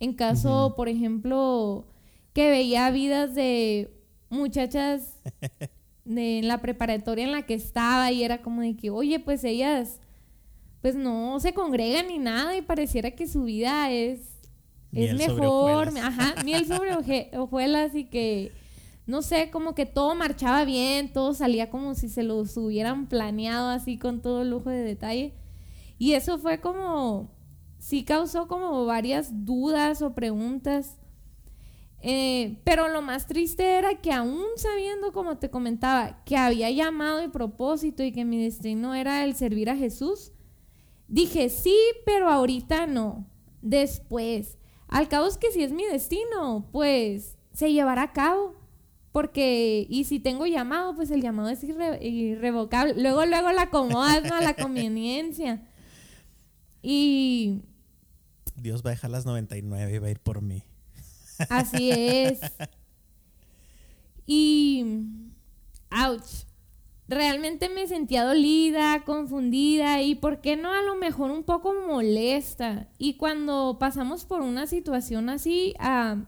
En 0.00 0.14
caso, 0.14 0.74
por 0.76 0.88
ejemplo, 0.88 1.86
que 2.32 2.50
veía 2.50 2.90
vidas 2.90 3.36
de 3.36 3.94
muchachas 4.30 5.20
de 6.04 6.40
la 6.42 6.60
preparatoria 6.60 7.24
en 7.24 7.30
la 7.30 7.42
que 7.42 7.54
estaba 7.54 8.10
y 8.10 8.24
era 8.24 8.42
como 8.42 8.62
de 8.62 8.76
que, 8.76 8.90
oye, 8.90 9.20
pues 9.20 9.44
ellas 9.44 10.00
pues 10.80 10.96
no 10.96 11.38
se 11.38 11.54
congregan 11.54 12.08
ni 12.08 12.18
nada 12.18 12.56
y 12.56 12.62
pareciera 12.62 13.12
que 13.12 13.28
su 13.28 13.44
vida 13.44 13.92
es, 13.92 14.40
es 14.90 15.14
mejor, 15.14 15.92
ajá, 15.98 16.42
miel 16.42 16.66
sobre 16.66 16.96
hojuelas 17.38 17.94
y 17.94 18.06
que 18.06 18.50
no 19.10 19.22
sé, 19.22 19.50
como 19.50 19.74
que 19.74 19.86
todo 19.86 20.14
marchaba 20.14 20.64
bien, 20.64 21.12
todo 21.12 21.34
salía 21.34 21.68
como 21.68 21.94
si 21.94 22.08
se 22.08 22.22
los 22.22 22.56
hubieran 22.56 23.08
planeado 23.08 23.68
así 23.68 23.98
con 23.98 24.22
todo 24.22 24.44
lujo 24.44 24.70
de 24.70 24.84
detalle. 24.84 25.34
Y 25.98 26.12
eso 26.12 26.38
fue 26.38 26.60
como, 26.60 27.30
sí 27.78 28.04
causó 28.04 28.46
como 28.46 28.86
varias 28.86 29.44
dudas 29.44 30.00
o 30.00 30.14
preguntas. 30.14 30.96
Eh, 32.02 32.60
pero 32.64 32.88
lo 32.88 33.02
más 33.02 33.26
triste 33.26 33.78
era 33.78 34.00
que 34.00 34.12
aún 34.12 34.46
sabiendo, 34.56 35.12
como 35.12 35.38
te 35.38 35.50
comentaba, 35.50 36.22
que 36.24 36.36
había 36.36 36.70
llamado 36.70 37.18
de 37.18 37.28
propósito 37.28 38.04
y 38.04 38.12
que 38.12 38.24
mi 38.24 38.42
destino 38.42 38.94
era 38.94 39.24
el 39.24 39.34
servir 39.34 39.68
a 39.68 39.76
Jesús, 39.76 40.32
dije 41.08 41.50
sí, 41.50 41.76
pero 42.06 42.30
ahorita 42.30 42.86
no, 42.86 43.26
después. 43.60 44.56
Al 44.86 45.08
cabo 45.08 45.26
es 45.26 45.36
que 45.36 45.50
si 45.50 45.64
es 45.64 45.72
mi 45.72 45.84
destino, 45.84 46.68
pues 46.72 47.36
se 47.52 47.72
llevará 47.72 48.02
a 48.02 48.12
cabo. 48.12 48.59
Porque, 49.12 49.86
y 49.88 50.04
si 50.04 50.20
tengo 50.20 50.46
llamado, 50.46 50.94
pues 50.94 51.10
el 51.10 51.20
llamado 51.20 51.48
es 51.48 51.64
irrevocable. 51.64 52.94
Luego, 52.96 53.26
luego 53.26 53.50
la 53.50 53.62
acomodas 53.62 54.30
a 54.30 54.40
la 54.40 54.54
conveniencia. 54.54 55.66
Y... 56.82 57.62
Dios 58.54 58.84
va 58.84 58.90
a 58.90 58.92
dejar 58.92 59.10
las 59.10 59.26
99 59.26 59.94
y 59.94 59.98
va 59.98 60.06
a 60.06 60.10
ir 60.10 60.20
por 60.20 60.42
mí. 60.42 60.62
Así 61.48 61.90
es. 61.90 62.40
Y... 64.26 64.84
Ouch. 65.90 66.46
Realmente 67.08 67.68
me 67.68 67.88
sentía 67.88 68.24
dolida, 68.24 69.02
confundida 69.04 70.00
y, 70.02 70.14
¿por 70.14 70.40
qué 70.40 70.54
no? 70.54 70.72
A 70.72 70.82
lo 70.82 70.94
mejor 70.94 71.32
un 71.32 71.42
poco 71.42 71.74
molesta. 71.74 72.86
Y 72.96 73.14
cuando 73.14 73.78
pasamos 73.80 74.24
por 74.24 74.42
una 74.42 74.68
situación 74.68 75.28
así, 75.28 75.74
ah, 75.80 76.26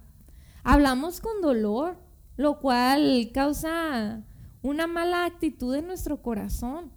hablamos 0.65 1.21
con 1.21 1.41
dolor 1.41 1.97
lo 2.43 2.59
cual 2.61 3.31
causa 3.33 4.25
una 4.63 4.87
mala 4.87 5.25
actitud 5.25 5.75
en 5.75 5.87
nuestro 5.87 6.23
corazón. 6.23 6.93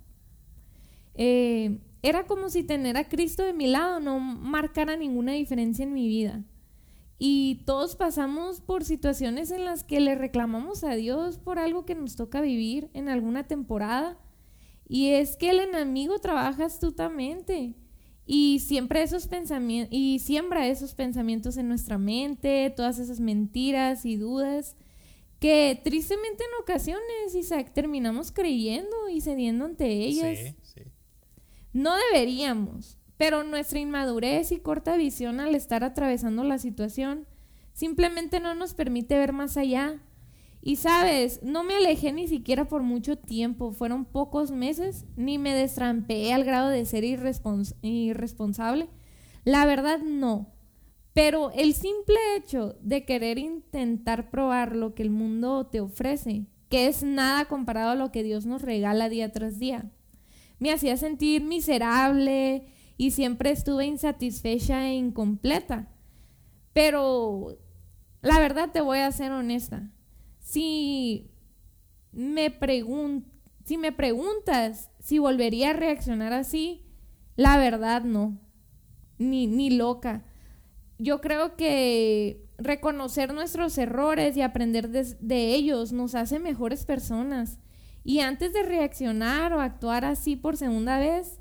Eh, 1.14 1.80
era 2.02 2.26
como 2.26 2.50
si 2.50 2.64
tener 2.64 2.98
a 2.98 3.08
Cristo 3.08 3.44
de 3.44 3.54
mi 3.54 3.68
lado 3.68 4.00
no 4.00 4.20
marcara 4.20 4.96
ninguna 4.98 5.32
diferencia 5.32 5.84
en 5.84 5.94
mi 5.94 6.08
vida. 6.08 6.44
Y 7.18 7.64
todos 7.66 7.96
pasamos 7.96 8.60
por 8.60 8.84
situaciones 8.84 9.50
en 9.52 9.66
las 9.66 9.84
que 9.84 10.00
le 10.02 10.16
reclamamos 10.16 10.84
a 10.84 10.96
Dios 10.96 11.38
por 11.38 11.60
algo 11.60 11.86
que 11.86 11.96
nos 11.96 12.16
toca 12.16 12.42
vivir 12.42 12.90
en 12.94 13.08
alguna 13.08 13.48
temporada. 13.48 14.18
Y 14.88 15.12
es 15.12 15.38
que 15.38 15.50
el 15.50 15.60
enemigo 15.60 16.20
trabaja 16.20 16.66
astutamente 16.66 17.74
y 18.26 18.60
siempre 18.60 19.02
esos 19.02 19.28
pensamientos 19.28 19.96
y 19.96 20.20
siembra 20.20 20.68
esos 20.68 20.94
pensamientos 20.94 21.58
en 21.58 21.68
nuestra 21.68 21.98
mente, 21.98 22.72
todas 22.76 23.00
esas 23.00 23.20
mentiras 23.20 24.06
y 24.06 24.18
dudas 24.18 24.76
que 25.40 25.80
tristemente 25.84 26.44
en 26.44 26.62
ocasiones, 26.62 27.36
Isaac, 27.36 27.72
terminamos 27.74 28.32
creyendo 28.32 29.10
y 29.10 29.22
cediendo 29.22 29.66
ante 29.66 29.88
ellas. 29.88 30.38
Sí, 30.38 30.56
sí. 30.62 30.82
No 31.74 31.94
deberíamos, 32.12 32.98
pero 33.18 33.44
nuestra 33.44 33.80
inmadurez 33.80 34.52
y 34.52 34.60
corta 34.60 34.98
visión 34.98 35.40
al 35.40 35.56
estar 35.56 35.84
atravesando 35.84 36.44
la 36.44 36.58
situación 36.58 37.28
simplemente 37.74 38.40
no 38.40 38.56
nos 38.56 38.74
permite 38.74 39.18
ver 39.18 39.34
más 39.34 39.58
allá. 39.58 40.02
Y 40.62 40.78
sabes, 40.78 41.44
no 41.44 41.64
me 41.64 41.76
alejé 41.76 42.12
ni 42.12 42.28
siquiera 42.28 42.68
por 42.68 42.82
mucho 42.82 43.18
tiempo, 43.18 43.72
fueron 43.72 44.04
pocos 44.04 44.50
meses, 44.50 45.06
ni 45.16 45.38
me 45.38 45.54
destrampeé 45.54 46.34
al 46.34 46.44
grado 46.44 46.70
de 46.70 46.86
ser 46.86 47.04
irresponsable. 47.04 48.90
La 49.44 49.68
verdad 49.68 50.00
no, 50.00 50.55
pero 51.16 51.50
el 51.52 51.74
simple 51.74 52.18
hecho 52.36 52.76
de 52.82 53.06
querer 53.06 53.38
intentar 53.38 54.30
probar 54.30 54.76
lo 54.76 54.94
que 54.94 55.02
el 55.02 55.12
mundo 55.12 55.66
te 55.66 55.80
ofrece, 55.80 56.46
que 56.68 56.88
es 56.88 57.04
nada 57.04 57.46
comparado 57.46 57.92
a 57.92 57.96
lo 57.96 58.12
que 58.12 58.22
Dios 58.22 58.46
nos 58.46 58.62
regala 58.62 59.08
día 59.08 59.32
tras 59.32 59.58
día, 59.58 59.94
me 60.60 60.74
hacía 60.74 60.98
sentir 60.98 61.42
miserable 61.42 62.68
y 62.98 63.12
siempre 63.12 63.52
estuve 63.52 63.86
insatisfecha 63.86 64.90
e 64.90 64.96
incompleta. 64.96 65.88
Pero 66.74 67.60
la 68.22 68.38
verdad 68.40 68.72
te 68.74 68.82
voy 68.82 68.98
a 68.98 69.12
ser 69.14 69.32
honesta. 69.32 69.90
Si 70.40 71.32
me, 72.12 72.54
si 73.64 73.78
me 73.78 73.94
preguntas 73.94 74.92
si 75.00 75.20
volvería 75.20 75.70
a 75.70 75.74
reaccionar 75.74 76.34
así, 76.34 76.84
la 77.38 77.58
verdad 77.58 78.04
no. 78.04 78.38
Ni, 79.18 79.48
ni 79.48 79.70
loca 79.70 80.26
yo 80.98 81.22
creo 81.22 81.56
que 81.56 82.46
reconocer 82.58 83.34
nuestros 83.34 83.78
errores 83.78 84.38
y 84.38 84.42
aprender 84.42 84.90
de, 84.90 85.54
ellos 85.54 85.92
nos 85.92 86.16
hace 86.16 86.40
mejores 86.40 86.86
personas. 86.86 87.60
Y 88.04 88.20
antes 88.20 88.54
de 88.54 88.64
reaccionar 88.64 89.54
o 89.54 89.60
actuar 89.60 90.06
así 90.06 90.36
por 90.36 90.58
segunda 90.58 91.00
vez, 91.00 91.40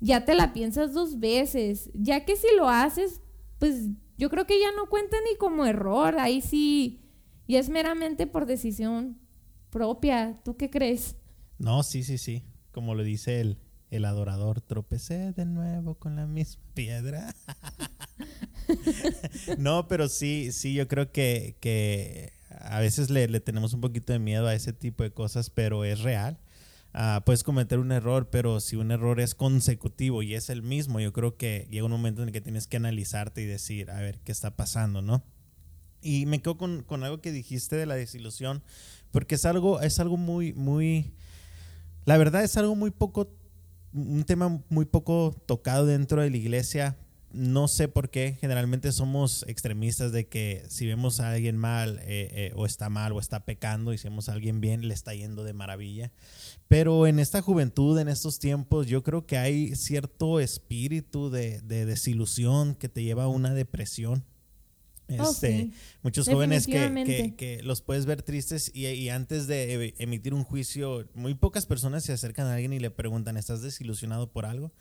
ya 0.00 0.24
te 0.24 0.34
la 0.34 0.52
piensas 0.52 0.92
dos 0.92 1.18
veces. 1.18 1.90
Ya 1.94 2.24
que 2.24 2.36
si 2.36 2.48
lo 2.56 2.68
haces, 2.68 3.20
pues 3.58 3.90
yo 4.16 4.30
creo 4.30 4.46
que 4.46 4.58
ya 4.58 4.72
no 4.72 4.88
cuenta 4.88 5.16
ni 5.28 5.36
como 5.36 5.66
error. 5.66 6.18
Ahí 6.18 6.40
sí, 6.40 7.02
y 7.46 7.56
es 7.56 7.68
meramente 7.68 8.26
por 8.26 8.46
decisión 8.46 9.18
propia. 9.70 10.40
¿Tú 10.44 10.56
qué 10.56 10.70
crees? 10.70 11.16
No, 11.58 11.82
sí, 11.82 12.02
sí, 12.02 12.18
sí. 12.18 12.44
Como 12.72 12.94
lo 12.94 13.04
dice 13.04 13.40
el, 13.40 13.58
el 13.90 14.04
adorador, 14.04 14.60
tropecé 14.60 15.32
de 15.32 15.44
nuevo 15.44 15.94
con 15.96 16.16
la 16.16 16.26
misma 16.26 16.62
piedra. 16.74 17.34
no, 19.58 19.88
pero 19.88 20.08
sí, 20.08 20.52
sí, 20.52 20.74
yo 20.74 20.88
creo 20.88 21.12
que, 21.12 21.56
que 21.60 22.32
a 22.60 22.80
veces 22.80 23.10
le, 23.10 23.28
tenemos 23.40 23.72
un 23.74 23.80
poquito 23.80 24.12
de 24.12 24.18
miedo 24.18 24.46
a 24.46 24.54
ese 24.54 24.72
tipo 24.72 25.02
de 25.02 25.12
cosas, 25.12 25.50
pero 25.50 25.84
es 25.84 26.00
real. 26.00 26.38
Ah, 26.92 27.22
puedes 27.26 27.42
cometer 27.42 27.80
un 27.80 27.90
error, 27.90 28.30
pero 28.30 28.60
si 28.60 28.76
un 28.76 28.92
error 28.92 29.20
es 29.20 29.34
consecutivo 29.34 30.22
y 30.22 30.34
es 30.34 30.48
el 30.48 30.62
mismo, 30.62 31.00
yo 31.00 31.12
creo 31.12 31.36
que 31.36 31.66
llega 31.70 31.84
un 31.84 31.90
momento 31.90 32.22
en 32.22 32.28
el 32.28 32.32
que 32.32 32.40
tienes 32.40 32.68
que 32.68 32.76
analizarte 32.76 33.42
y 33.42 33.46
decir, 33.46 33.90
a 33.90 34.00
ver, 34.00 34.20
¿qué 34.20 34.30
está 34.30 34.54
pasando, 34.54 35.02
no? 35.02 35.24
Y 36.00 36.26
me 36.26 36.40
quedo 36.40 36.56
con, 36.56 36.84
con 36.84 37.02
algo 37.02 37.20
que 37.20 37.32
dijiste 37.32 37.74
de 37.76 37.86
la 37.86 37.96
desilusión, 37.96 38.62
porque 39.10 39.34
es 39.34 39.44
algo, 39.44 39.80
es 39.80 39.98
algo 39.98 40.16
muy, 40.16 40.52
muy, 40.52 41.14
la 42.04 42.16
verdad 42.16 42.44
es 42.44 42.56
algo 42.56 42.76
muy 42.76 42.92
poco, 42.92 43.32
un 43.94 44.24
tema 44.24 44.60
muy 44.68 44.84
poco 44.84 45.34
tocado 45.46 45.86
dentro 45.86 46.20
de 46.20 46.30
la 46.30 46.36
iglesia, 46.36 46.96
no 47.34 47.66
sé 47.66 47.88
por 47.88 48.10
qué, 48.10 48.36
generalmente 48.40 48.92
somos 48.92 49.44
extremistas 49.48 50.12
de 50.12 50.28
que 50.28 50.64
si 50.68 50.86
vemos 50.86 51.18
a 51.18 51.32
alguien 51.32 51.56
mal 51.56 51.98
eh, 52.02 52.28
eh, 52.32 52.52
o 52.54 52.64
está 52.64 52.88
mal 52.88 53.12
o 53.12 53.18
está 53.18 53.44
pecando 53.44 53.92
y 53.92 53.98
si 53.98 54.08
vemos 54.08 54.28
a 54.28 54.32
alguien 54.32 54.60
bien, 54.60 54.86
le 54.86 54.94
está 54.94 55.14
yendo 55.14 55.42
de 55.42 55.52
maravilla. 55.52 56.12
Pero 56.68 57.06
en 57.08 57.18
esta 57.18 57.42
juventud, 57.42 57.98
en 57.98 58.08
estos 58.08 58.38
tiempos, 58.38 58.86
yo 58.86 59.02
creo 59.02 59.26
que 59.26 59.36
hay 59.36 59.74
cierto 59.74 60.38
espíritu 60.38 61.28
de, 61.28 61.60
desilusión 61.60 62.76
que 62.76 62.88
te 62.88 63.02
lleva 63.02 63.24
a 63.24 63.28
una 63.28 63.52
depresión. 63.52 64.24
Oh, 65.18 65.30
este, 65.30 65.70
Muchos 66.02 66.26
jóvenes 66.28 66.66
que, 66.66 67.60
los 67.62 67.82
puedes 67.82 68.06
ver 68.06 68.22
tristes 68.22 68.70
y, 68.74 68.86
y, 68.86 69.10
antes 69.10 69.46
de 69.46 69.94
emitir 69.98 70.32
un 70.32 70.44
juicio, 70.44 71.06
muy 71.14 71.34
pocas 71.34 71.66
personas 71.66 72.04
se 72.04 72.12
acercan 72.12 72.46
a 72.46 72.54
alguien 72.54 72.72
y 72.72 72.78
le 72.78 72.90
preguntan, 72.90 73.36
¿estás 73.36 73.60
desilusionado 73.62 74.30
por 74.30 74.46
algo? 74.46 74.72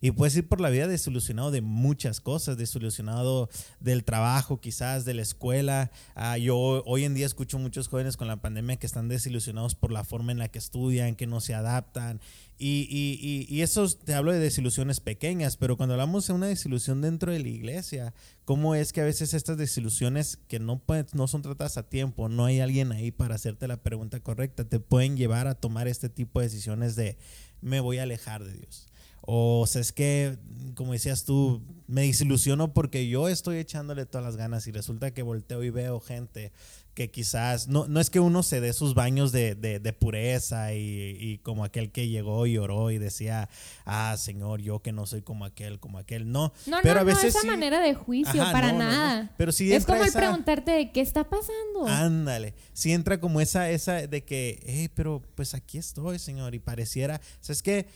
Y 0.00 0.12
puedes 0.12 0.34
ir 0.36 0.48
por 0.48 0.60
la 0.60 0.70
vida 0.70 0.86
desilusionado 0.86 1.50
de 1.50 1.60
muchas 1.60 2.20
cosas, 2.20 2.56
desilusionado 2.56 3.50
del 3.80 4.04
trabajo, 4.04 4.60
quizás 4.60 5.04
de 5.04 5.14
la 5.14 5.22
escuela. 5.22 5.90
Ah, 6.14 6.38
yo 6.38 6.56
hoy 6.86 7.04
en 7.04 7.14
día 7.14 7.26
escucho 7.26 7.58
muchos 7.58 7.88
jóvenes 7.88 8.16
con 8.16 8.26
la 8.26 8.40
pandemia 8.40 8.76
que 8.76 8.86
están 8.86 9.08
desilusionados 9.08 9.74
por 9.74 9.92
la 9.92 10.04
forma 10.04 10.32
en 10.32 10.38
la 10.38 10.48
que 10.48 10.58
estudian, 10.58 11.16
que 11.16 11.26
no 11.26 11.40
se 11.40 11.54
adaptan. 11.54 12.20
Y, 12.62 12.86
y, 12.90 13.46
y, 13.48 13.62
eso 13.62 13.88
te 13.88 14.12
hablo 14.12 14.32
de 14.32 14.38
desilusiones 14.38 15.00
pequeñas, 15.00 15.56
pero 15.56 15.78
cuando 15.78 15.94
hablamos 15.94 16.26
de 16.26 16.34
una 16.34 16.46
desilusión 16.46 17.00
dentro 17.00 17.32
de 17.32 17.38
la 17.38 17.48
iglesia, 17.48 18.12
¿cómo 18.44 18.74
es 18.74 18.92
que 18.92 19.00
a 19.00 19.04
veces 19.04 19.32
estas 19.32 19.56
desilusiones 19.56 20.36
que 20.46 20.58
no, 20.58 20.82
no 21.14 21.26
son 21.26 21.40
tratadas 21.40 21.78
a 21.78 21.88
tiempo, 21.88 22.28
no 22.28 22.44
hay 22.44 22.60
alguien 22.60 22.92
ahí 22.92 23.12
para 23.12 23.36
hacerte 23.36 23.66
la 23.66 23.82
pregunta 23.82 24.20
correcta, 24.20 24.68
te 24.68 24.78
pueden 24.78 25.16
llevar 25.16 25.46
a 25.46 25.54
tomar 25.54 25.88
este 25.88 26.10
tipo 26.10 26.40
de 26.40 26.48
decisiones 26.48 26.96
de 26.96 27.16
me 27.62 27.80
voy 27.80 27.96
a 27.96 28.02
alejar 28.02 28.44
de 28.44 28.52
Dios? 28.52 28.89
O, 29.22 29.66
sea, 29.66 29.80
es 29.80 29.92
que, 29.92 30.38
como 30.74 30.92
decías 30.92 31.24
tú, 31.24 31.62
me 31.86 32.02
desilusiono 32.02 32.72
porque 32.72 33.08
yo 33.08 33.28
estoy 33.28 33.58
echándole 33.58 34.06
todas 34.06 34.24
las 34.24 34.36
ganas 34.36 34.66
y 34.66 34.72
resulta 34.72 35.12
que 35.12 35.22
volteo 35.22 35.62
y 35.62 35.70
veo 35.70 36.00
gente 36.00 36.52
que 36.94 37.10
quizás, 37.10 37.68
no, 37.68 37.86
no 37.86 38.00
es 38.00 38.10
que 38.10 38.20
uno 38.20 38.42
se 38.42 38.60
dé 38.60 38.72
sus 38.72 38.94
baños 38.94 39.32
de, 39.32 39.54
de, 39.54 39.92
pureza 39.92 40.74
y, 40.74 41.16
y, 41.18 41.38
como 41.38 41.64
aquel 41.64 41.92
que 41.92 42.08
llegó 42.08 42.46
y 42.46 42.58
oró 42.58 42.90
y 42.90 42.98
decía, 42.98 43.48
ah, 43.84 44.16
Señor, 44.18 44.60
yo 44.60 44.80
que 44.82 44.92
no 44.92 45.06
soy 45.06 45.22
como 45.22 45.44
aquel, 45.44 45.78
como 45.78 45.98
aquel, 45.98 46.30
no. 46.30 46.52
No, 46.66 46.78
pero 46.82 46.96
no, 46.96 47.00
a 47.00 47.04
veces 47.04 47.34
no 47.34 47.40
esa 47.40 47.46
manera 47.46 47.80
de 47.80 47.94
juicio, 47.94 48.42
para 48.52 48.72
nada. 48.72 49.32
Pero 49.36 49.52
sí 49.52 49.72
es 49.72 49.86
como 49.86 50.04
el 50.04 50.12
preguntarte, 50.12 50.90
¿qué 50.92 51.00
está 51.00 51.28
pasando? 51.28 51.86
Ándale, 51.86 52.54
si 52.72 52.92
entra 52.92 53.20
como 53.20 53.40
esa, 53.40 53.70
esa 53.70 54.06
de 54.06 54.24
que, 54.24 54.60
hey, 54.66 54.90
pero 54.92 55.22
pues 55.34 55.54
aquí 55.54 55.78
estoy, 55.78 56.18
Señor, 56.18 56.54
y 56.54 56.58
pareciera, 56.58 57.20
o 57.40 57.44
sea, 57.44 57.52
es 57.52 57.62
que 57.62 57.86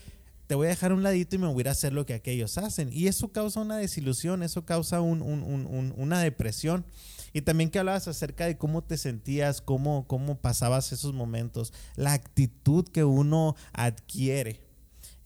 te 0.47 0.55
voy 0.55 0.67
a 0.67 0.69
dejar 0.69 0.93
un 0.93 1.03
ladito 1.03 1.35
y 1.35 1.39
me 1.39 1.47
voy 1.47 1.63
a 1.67 1.71
hacer 1.71 1.93
lo 1.93 2.05
que 2.05 2.13
aquellos 2.13 2.57
hacen. 2.57 2.89
Y 2.91 3.07
eso 3.07 3.31
causa 3.31 3.61
una 3.61 3.77
desilusión, 3.77 4.43
eso 4.43 4.65
causa 4.65 5.01
un, 5.01 5.21
un, 5.21 5.43
un, 5.43 5.93
una 5.97 6.21
depresión. 6.21 6.85
Y 7.33 7.41
también 7.41 7.69
que 7.69 7.79
hablabas 7.79 8.07
acerca 8.07 8.45
de 8.45 8.57
cómo 8.57 8.83
te 8.83 8.97
sentías, 8.97 9.61
cómo, 9.61 10.07
cómo 10.07 10.39
pasabas 10.39 10.91
esos 10.91 11.13
momentos, 11.13 11.73
la 11.95 12.13
actitud 12.13 12.87
que 12.87 13.03
uno 13.03 13.55
adquiere. 13.73 14.61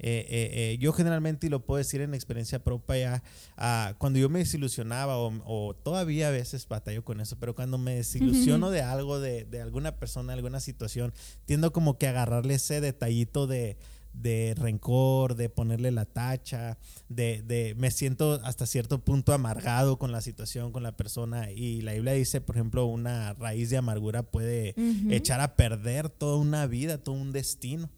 Eh, 0.02 0.26
eh, 0.30 0.50
eh, 0.54 0.78
yo 0.80 0.94
generalmente, 0.94 1.48
y 1.48 1.50
lo 1.50 1.66
puedo 1.66 1.78
decir 1.78 2.00
en 2.00 2.14
experiencia 2.14 2.64
propia, 2.64 3.22
uh, 3.58 3.94
cuando 3.98 4.18
yo 4.18 4.30
me 4.30 4.40
desilusionaba, 4.40 5.18
o, 5.18 5.76
todavía 5.84 6.30
a 6.30 6.32
veces 6.32 6.66
batallo 6.68 7.04
con 7.04 7.20
eso, 7.20 7.36
pero 7.38 7.54
cuando 7.54 7.78
me 7.78 7.96
desilusiono 7.96 8.72
de 8.72 8.82
algo, 8.82 9.20
de, 9.20 9.44
de 9.44 9.62
alguna 9.62 9.98
persona, 9.98 10.32
alguna 10.32 10.62
situación, 10.62 11.14
tiendo 11.46 11.74
como 11.74 11.98
que 11.98 12.08
a 12.08 12.12
agarrarle 12.12 12.54
ese 12.54 12.80
detallito 12.80 13.46
de, 13.46 13.78
de 14.14 14.56
rencor, 14.58 15.36
de 15.36 15.50
ponerle 15.50 15.92
la 15.92 16.06
tacha, 16.06 16.78
de, 17.08 17.42
de, 17.42 17.76
me 17.78 17.92
siento 17.92 18.40
hasta 18.44 18.66
cierto 18.66 19.04
punto 19.04 19.34
amargado 19.34 19.98
con 19.98 20.12
la 20.12 20.22
situación, 20.22 20.72
con 20.72 20.84
la 20.84 20.96
persona. 20.96 21.52
Y 21.52 21.82
la 21.82 21.94
Biblia 21.94 22.14
dice, 22.14 22.42
por 22.42 22.56
ejemplo, 22.56 22.86
una 22.86 23.34
raíz 23.34 23.70
de 23.70 23.78
amargura 23.78 24.24
puede 24.24 24.76
echar 25.10 25.42
a 25.42 25.56
perder 25.56 26.10
toda 26.10 26.38
una 26.38 26.68
vida, 26.68 26.98
todo 26.98 27.16
un 27.16 27.32
destino. 27.32 27.90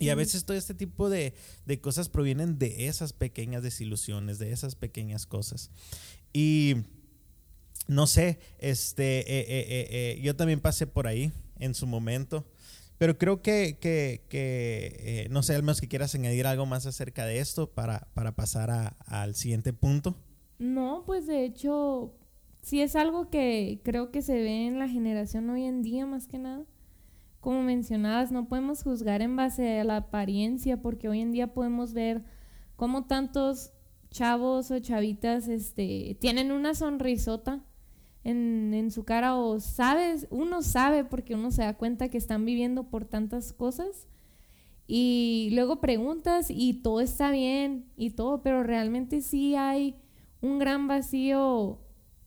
y 0.00 0.08
a 0.08 0.14
veces 0.14 0.44
todo 0.46 0.56
este 0.56 0.72
tipo 0.72 1.10
de, 1.10 1.34
de, 1.66 1.80
cosas 1.80 2.08
provienen 2.08 2.58
de 2.58 2.86
esas 2.86 3.12
pequeñas 3.12 3.62
desilusiones, 3.62 4.38
de 4.38 4.50
esas 4.50 4.76
pequeñas 4.76 5.26
cosas. 5.26 5.70
Y 6.32 6.76
no 7.86 8.06
sé, 8.06 8.38
este, 8.58 9.20
eh, 9.20 9.44
eh, 9.48 9.86
eh, 9.90 10.20
yo 10.22 10.34
también 10.34 10.60
pasé 10.60 10.86
por 10.86 11.06
ahí 11.06 11.32
en 11.58 11.74
su 11.74 11.86
momento. 11.86 12.46
Pero 12.98 13.18
creo 13.18 13.42
que, 13.42 13.78
que, 13.80 14.24
que 14.28 14.96
eh, 15.00 15.28
no 15.30 15.42
sé, 15.42 15.54
al 15.54 15.62
menos 15.62 15.80
que 15.80 15.88
quieras 15.88 16.14
añadir 16.14 16.46
algo 16.46 16.66
más 16.66 16.86
acerca 16.86 17.26
de 17.26 17.40
esto 17.40 17.70
para, 17.70 18.08
para 18.14 18.32
pasar 18.32 18.70
a, 18.70 18.96
al 19.06 19.34
siguiente 19.34 19.72
punto. 19.72 20.16
No, 20.58 21.02
pues 21.04 21.26
de 21.26 21.44
hecho, 21.44 22.14
sí 22.62 22.80
es 22.80 22.94
algo 22.94 23.30
que 23.30 23.80
creo 23.82 24.10
que 24.10 24.22
se 24.22 24.34
ve 24.34 24.66
en 24.66 24.78
la 24.78 24.88
generación 24.88 25.50
hoy 25.50 25.64
en 25.64 25.82
día 25.82 26.06
más 26.06 26.26
que 26.26 26.38
nada. 26.38 26.64
Como 27.40 27.62
mencionabas, 27.62 28.32
no 28.32 28.48
podemos 28.48 28.82
juzgar 28.82 29.20
en 29.20 29.36
base 29.36 29.80
a 29.80 29.84
la 29.84 29.96
apariencia, 29.96 30.80
porque 30.80 31.08
hoy 31.08 31.20
en 31.20 31.32
día 31.32 31.52
podemos 31.52 31.92
ver 31.92 32.24
cómo 32.76 33.06
tantos 33.06 33.72
chavos 34.10 34.70
o 34.70 34.78
chavitas 34.78 35.48
este, 35.48 36.16
tienen 36.20 36.52
una 36.52 36.74
sonrisota 36.74 37.64
en, 38.24 38.90
su 38.90 39.04
cara 39.04 39.36
o 39.36 39.60
sabes, 39.60 40.26
uno 40.30 40.62
sabe 40.62 41.04
porque 41.04 41.34
uno 41.34 41.50
se 41.50 41.62
da 41.62 41.74
cuenta 41.74 42.08
que 42.08 42.18
están 42.18 42.44
viviendo 42.44 42.84
por 42.84 43.04
tantas 43.04 43.52
cosas 43.52 44.08
y 44.86 45.50
luego 45.52 45.80
preguntas 45.80 46.48
y 46.50 46.74
todo 46.74 47.00
está 47.00 47.30
bien 47.30 47.86
y 47.96 48.10
todo, 48.10 48.42
pero 48.42 48.62
realmente 48.62 49.20
sí 49.20 49.54
hay 49.54 49.94
un 50.40 50.58
gran 50.58 50.88
vacío 50.88 51.78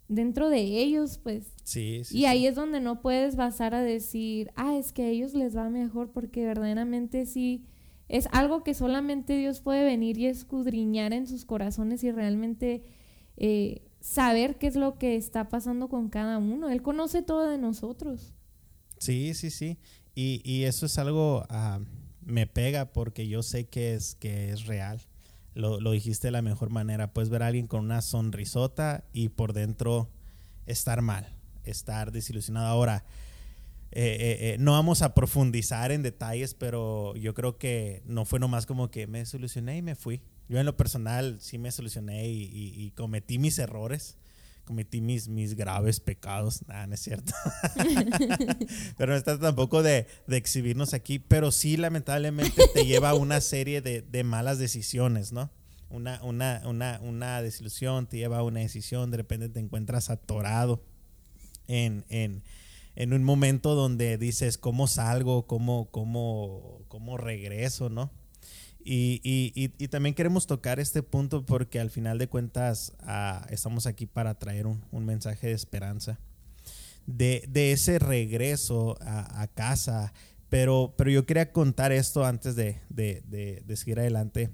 dentro 0.07 0.49
de 0.49 0.61
ellos, 0.61 1.19
pues. 1.21 1.53
Sí, 1.63 2.01
y 2.11 2.25
ahí 2.25 2.47
es 2.47 2.55
donde 2.55 2.79
no 2.79 3.01
puedes 3.01 3.35
basar 3.35 3.75
a 3.75 3.81
decir, 3.81 4.51
ah, 4.55 4.77
es 4.77 4.91
que 4.91 5.03
a 5.03 5.09
ellos 5.09 5.33
les 5.33 5.55
va 5.57 5.69
mejor 5.69 6.11
porque 6.11 6.45
verdaderamente 6.45 7.25
sí 7.25 7.65
es 8.07 8.27
algo 8.31 8.63
que 8.63 8.73
solamente 8.73 9.37
Dios 9.37 9.61
puede 9.61 9.83
venir 9.83 10.17
y 10.17 10.27
escudriñar 10.27 11.11
en 11.13 11.27
sus 11.27 11.43
corazones 11.43 12.03
y 12.03 12.11
realmente 12.11 12.83
eh, 13.35 13.86
saber 13.99 14.57
qué 14.57 14.67
es 14.67 14.75
lo 14.75 14.97
que 14.97 15.15
está 15.15 15.49
pasando 15.49 15.89
con 15.89 16.09
cada 16.09 16.37
uno. 16.37 16.69
Él 16.69 16.81
conoce 16.81 17.21
todo 17.21 17.49
de 17.49 17.57
nosotros. 17.57 18.33
Sí, 18.99 19.33
sí, 19.33 19.49
sí. 19.49 19.77
Y, 20.15 20.41
y 20.43 20.63
eso 20.63 20.85
es 20.85 20.97
algo, 20.97 21.45
uh, 21.49 21.83
me 22.21 22.47
pega 22.47 22.91
porque 22.91 23.27
yo 23.27 23.43
sé 23.43 23.67
que 23.67 23.93
es, 23.93 24.15
que 24.15 24.51
es 24.51 24.65
real. 24.65 25.01
Lo, 25.53 25.79
lo, 25.79 25.91
dijiste 25.91 26.27
de 26.27 26.31
la 26.31 26.41
mejor 26.41 26.69
manera. 26.69 27.13
Puedes 27.13 27.29
ver 27.29 27.43
a 27.43 27.47
alguien 27.47 27.67
con 27.67 27.83
una 27.83 28.01
sonrisota 28.01 29.05
y 29.11 29.29
por 29.29 29.53
dentro 29.53 30.09
estar 30.67 31.01
mal, 31.01 31.27
estar 31.63 32.11
desilusionado. 32.11 32.67
Ahora, 32.67 33.05
eh, 33.91 34.17
eh, 34.19 34.37
eh, 34.53 34.57
no 34.59 34.73
vamos 34.73 35.01
a 35.01 35.13
profundizar 35.13 35.91
en 35.91 36.03
detalles, 36.03 36.53
pero 36.53 37.15
yo 37.15 37.33
creo 37.33 37.57
que 37.57 38.03
no 38.05 38.25
fue 38.25 38.39
nomás 38.39 38.65
como 38.65 38.91
que 38.91 39.07
me 39.07 39.25
solucioné 39.25 39.77
y 39.77 39.81
me 39.81 39.95
fui. 39.95 40.21
Yo 40.49 40.59
en 40.59 40.65
lo 40.65 40.77
personal 40.77 41.37
sí 41.41 41.57
me 41.57 41.71
solucioné 41.71 42.27
y, 42.29 42.91
cometí 42.95 43.37
mis 43.37 43.59
errores, 43.59 44.17
cometí 44.63 45.01
mis, 45.01 45.27
mis 45.27 45.55
graves 45.55 45.99
pecados. 45.99 46.65
Nada, 46.67 46.87
no 46.87 46.93
es 46.93 47.01
cierto. 47.01 47.33
pero 48.97 49.11
no 49.11 49.17
está 49.17 49.37
tampoco 49.37 49.83
de, 49.83 50.07
de, 50.27 50.37
exhibirnos 50.37 50.93
aquí, 50.93 51.19
pero 51.19 51.51
sí 51.51 51.75
lamentablemente 51.75 52.63
te 52.73 52.85
lleva 52.85 53.09
a 53.09 53.13
una 53.13 53.41
serie 53.41 53.81
de, 53.81 54.01
de 54.01 54.23
malas 54.23 54.57
decisiones, 54.57 55.33
¿no? 55.33 55.49
Una, 55.89 56.21
una, 56.23 56.61
una, 56.65 56.99
una, 57.01 57.41
desilusión 57.41 58.07
te 58.07 58.17
lleva 58.17 58.39
a 58.39 58.43
una 58.43 58.59
decisión, 58.59 59.09
de 59.09 59.17
repente 59.17 59.47
te 59.47 59.59
encuentras 59.59 60.09
atorado 60.09 60.83
en, 61.67 62.03
en, 62.09 62.43
en 62.95 63.13
un 63.13 63.23
momento 63.23 63.73
donde 63.73 64.17
dices, 64.17 64.57
¿cómo 64.57 64.87
salgo? 64.87 65.47
¿Cómo, 65.47 65.89
cómo, 65.91 66.81
cómo 66.89 67.17
regreso? 67.17 67.89
¿No? 67.89 68.11
Y, 68.89 69.19
y, 69.21 69.73
y, 69.77 69.87
también 69.89 70.15
queremos 70.15 70.47
tocar 70.47 70.79
este 70.79 71.03
punto 71.03 71.45
porque 71.45 71.81
al 71.81 71.89
final 71.89 72.17
de 72.19 72.29
cuentas 72.29 72.93
ah, 73.01 73.45
estamos 73.49 73.85
aquí 73.85 74.05
para 74.05 74.39
traer 74.39 74.65
un, 74.65 74.81
un 74.91 75.05
mensaje 75.05 75.47
de 75.47 75.53
esperanza, 75.53 76.21
de, 77.05 77.43
de 77.49 77.73
ese 77.73 77.99
regreso 77.99 78.97
a, 79.01 79.45
casa. 79.53 80.13
Pero, 80.47 80.93
pero 80.97 81.11
yo 81.11 81.25
quería 81.25 81.51
contar 81.51 81.91
esto 81.91 82.23
antes 82.23 82.55
de, 82.55 82.79
de, 82.87 83.23
de, 83.27 83.75
seguir 83.75 83.99
adelante. 83.99 84.51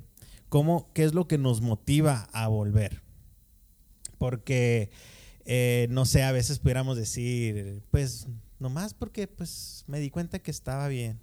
¿Cómo, 0.49 0.91
¿Qué 0.93 1.03
es 1.03 1.13
lo 1.13 1.27
que 1.27 1.37
nos 1.37 1.61
motiva 1.61 2.27
a 2.33 2.47
volver? 2.47 3.03
Porque, 4.17 4.89
eh, 5.45 5.85
no 5.91 6.05
sé, 6.05 6.23
a 6.23 6.31
veces 6.31 6.57
pudiéramos 6.57 6.97
decir, 6.97 7.83
pues 7.91 8.27
nomás 8.57 8.95
porque 8.95 9.27
pues, 9.27 9.83
me 9.85 9.99
di 9.99 10.09
cuenta 10.09 10.39
que 10.39 10.49
estaba 10.49 10.87
bien 10.87 11.19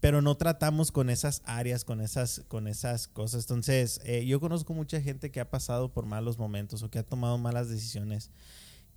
pero 0.00 0.22
no 0.22 0.36
tratamos 0.36 0.92
con 0.92 1.10
esas 1.10 1.42
áreas, 1.44 1.84
con 1.84 2.00
esas, 2.00 2.42
con 2.48 2.68
esas 2.68 3.08
cosas. 3.08 3.44
Entonces, 3.44 4.00
eh, 4.04 4.24
yo 4.26 4.40
conozco 4.40 4.74
mucha 4.74 5.00
gente 5.00 5.30
que 5.30 5.40
ha 5.40 5.50
pasado 5.50 5.92
por 5.92 6.06
malos 6.06 6.38
momentos 6.38 6.82
o 6.82 6.90
que 6.90 6.98
ha 6.98 7.02
tomado 7.02 7.38
malas 7.38 7.68
decisiones. 7.68 8.30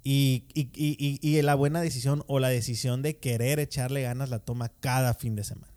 Y, 0.03 0.45
y, 0.53 0.69
y, 0.73 1.19
y, 1.21 1.41
la 1.43 1.53
buena 1.53 1.79
decisión 1.79 2.23
o 2.27 2.39
la 2.39 2.49
decisión 2.49 3.03
de 3.03 3.17
querer 3.17 3.59
echarle 3.59 4.01
ganas 4.01 4.29
la 4.29 4.39
toma 4.39 4.69
cada 4.79 5.13
fin 5.13 5.35
de 5.35 5.43
semana. 5.43 5.70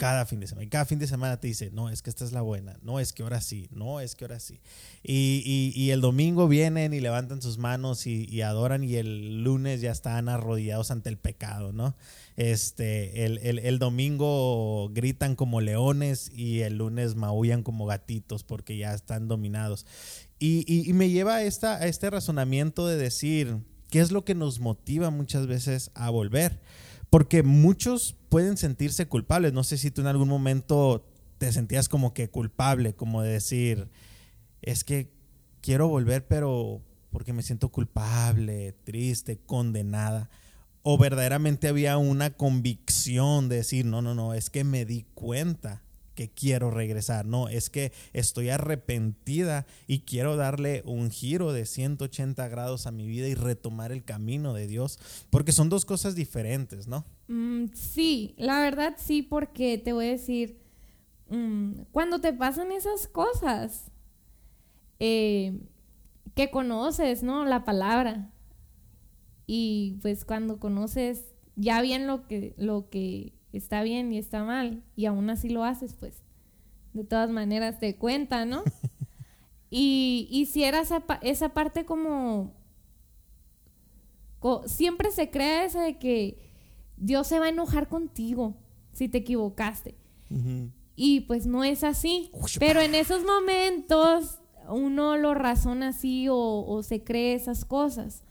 Cada 0.00 0.24
fin 0.24 0.40
de 0.40 0.46
semana. 0.46 0.64
Y 0.64 0.68
cada 0.70 0.86
fin 0.86 0.98
de 0.98 1.06
semana 1.06 1.38
te 1.38 1.46
dice, 1.46 1.70
no, 1.74 1.90
es 1.90 2.00
que 2.00 2.08
esta 2.08 2.24
es 2.24 2.32
la 2.32 2.40
buena. 2.40 2.78
No, 2.80 3.00
es 3.00 3.12
que 3.12 3.22
ahora 3.22 3.42
sí. 3.42 3.68
No, 3.70 4.00
es 4.00 4.14
que 4.14 4.24
ahora 4.24 4.40
sí. 4.40 4.58
Y, 5.02 5.90
el 5.90 6.00
domingo 6.00 6.48
vienen 6.48 6.94
y 6.94 7.00
levantan 7.00 7.42
sus 7.42 7.58
manos 7.58 8.06
y, 8.06 8.40
adoran 8.40 8.82
y 8.82 8.94
el 8.94 9.44
lunes 9.44 9.82
ya 9.82 9.92
están 9.92 10.30
arrodillados 10.30 10.90
ante 10.90 11.10
el 11.10 11.18
pecado, 11.18 11.74
¿no? 11.74 11.96
Este, 12.36 13.26
el, 13.26 13.78
domingo 13.78 14.88
gritan 14.88 15.36
como 15.36 15.60
leones 15.60 16.32
y 16.34 16.60
el 16.60 16.78
lunes 16.78 17.14
maullan 17.14 17.62
como 17.62 17.84
gatitos 17.84 18.42
porque 18.42 18.78
ya 18.78 18.94
están 18.94 19.28
dominados. 19.28 19.84
Y, 20.38 20.90
me 20.94 21.10
lleva 21.10 21.34
a, 21.34 21.42
esta, 21.42 21.76
a 21.76 21.86
este 21.86 22.08
razonamiento 22.08 22.86
de 22.86 22.96
decir, 22.96 23.58
¿qué 23.90 24.00
es 24.00 24.12
lo 24.12 24.24
que 24.24 24.34
nos 24.34 24.60
motiva 24.60 25.10
muchas 25.10 25.46
veces 25.46 25.90
a 25.92 26.08
volver? 26.08 26.58
Porque 27.10 27.42
muchos 27.42 28.16
pueden 28.28 28.56
sentirse 28.56 29.06
culpables. 29.06 29.52
No 29.52 29.64
sé 29.64 29.76
si 29.76 29.90
tú 29.90 30.00
en 30.00 30.06
algún 30.06 30.28
momento 30.28 31.04
te 31.38 31.52
sentías 31.52 31.88
como 31.88 32.14
que 32.14 32.30
culpable, 32.30 32.94
como 32.94 33.22
de 33.22 33.32
decir, 33.32 33.88
es 34.62 34.84
que 34.84 35.10
quiero 35.60 35.88
volver, 35.88 36.26
pero 36.26 36.82
porque 37.10 37.32
me 37.32 37.42
siento 37.42 37.70
culpable, 37.70 38.72
triste, 38.84 39.38
condenada 39.44 40.30
o 40.82 40.96
verdaderamente 40.96 41.68
había 41.68 41.98
una 41.98 42.30
convicción 42.30 43.48
de 43.48 43.56
decir, 43.56 43.84
no, 43.84 44.00
no, 44.00 44.14
no, 44.14 44.34
es 44.34 44.50
que 44.50 44.64
me 44.64 44.84
di 44.84 45.04
cuenta 45.14 45.82
que 46.14 46.30
quiero 46.30 46.70
regresar, 46.70 47.26
no, 47.26 47.48
es 47.48 47.70
que 47.70 47.92
estoy 48.12 48.50
arrepentida 48.50 49.66
y 49.86 50.00
quiero 50.00 50.36
darle 50.36 50.82
un 50.84 51.10
giro 51.10 51.52
de 51.52 51.66
180 51.66 52.48
grados 52.48 52.86
a 52.86 52.90
mi 52.90 53.06
vida 53.06 53.28
y 53.28 53.34
retomar 53.34 53.92
el 53.92 54.04
camino 54.04 54.54
de 54.54 54.66
Dios, 54.66 54.98
porque 55.30 55.52
son 55.52 55.68
dos 55.68 55.84
cosas 55.84 56.14
diferentes, 56.14 56.88
¿no? 56.88 57.04
Mm, 57.28 57.66
sí, 57.74 58.34
la 58.36 58.60
verdad 58.60 58.96
sí, 58.98 59.22
porque 59.22 59.78
te 59.78 59.92
voy 59.92 60.06
a 60.06 60.10
decir, 60.10 60.60
mm, 61.28 61.82
cuando 61.92 62.20
te 62.20 62.32
pasan 62.32 62.72
esas 62.72 63.06
cosas, 63.06 63.90
eh, 64.98 65.58
que 66.34 66.50
conoces, 66.50 67.22
¿no? 67.22 67.44
La 67.44 67.64
palabra. 67.64 68.30
Y 69.46 69.98
pues 70.02 70.24
cuando 70.24 70.60
conoces 70.60 71.34
ya 71.56 71.82
bien 71.82 72.06
lo 72.06 72.26
que, 72.26 72.54
lo 72.56 72.88
que 72.88 73.34
está 73.52 73.82
bien 73.82 74.12
y 74.12 74.18
está 74.18 74.44
mal, 74.44 74.82
y 74.96 75.06
aún 75.06 75.30
así 75.30 75.48
lo 75.48 75.64
haces, 75.64 75.94
pues 75.94 76.22
de 76.92 77.04
todas 77.04 77.30
maneras 77.30 77.78
te 77.78 77.96
cuenta, 77.96 78.44
¿no? 78.44 78.62
y, 79.70 80.28
y 80.30 80.46
si 80.46 80.64
era 80.64 80.80
esa, 80.80 81.04
esa 81.22 81.50
parte 81.50 81.84
como, 81.84 82.54
Siempre 84.66 85.10
se 85.10 85.30
crea 85.30 85.64
esa 85.64 85.82
de 85.82 85.98
que 85.98 86.38
Dios 86.96 87.26
se 87.26 87.38
va 87.38 87.46
a 87.46 87.50
enojar 87.50 87.88
contigo 87.88 88.56
si 88.92 89.08
te 89.08 89.18
equivocaste. 89.18 89.96
Y 90.96 91.22
pues 91.22 91.46
no 91.46 91.64
es 91.64 91.84
así. 91.84 92.30
Pero 92.58 92.80
en 92.80 92.94
esos 92.94 93.24
momentos 93.24 94.38
uno 94.68 95.16
lo 95.16 95.34
razona 95.34 95.88
así 95.88 96.26
o, 96.30 96.82
se 96.82 97.02
cree 97.02 97.34
esas 97.34 97.64
cosas. 97.64 98.24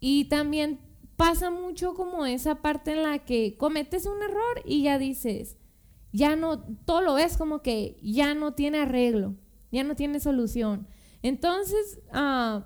Y 0.00 0.26
también 0.26 0.78
pasa 1.18 1.50
mucho 1.50 1.94
como 1.94 2.26
esa 2.26 2.62
parte 2.62 2.92
en 2.92 3.02
la 3.02 3.18
que 3.24 3.56
cometes 3.56 4.06
un 4.06 4.22
error 4.22 4.62
y 4.64 4.84
ya 4.84 4.98
dices, 4.98 5.58
ya 6.12 6.36
no, 6.36 6.60
todo 6.60 7.00
lo 7.00 7.14
ves 7.14 7.36
como 7.36 7.60
que 7.60 7.98
ya 8.00 8.34
no 8.34 8.54
tiene 8.54 8.78
arreglo, 8.78 9.34
ya 9.72 9.82
no 9.82 9.96
tiene 9.96 10.20
solución. 10.20 10.86
Entonces, 11.22 11.98
uh, 12.12 12.62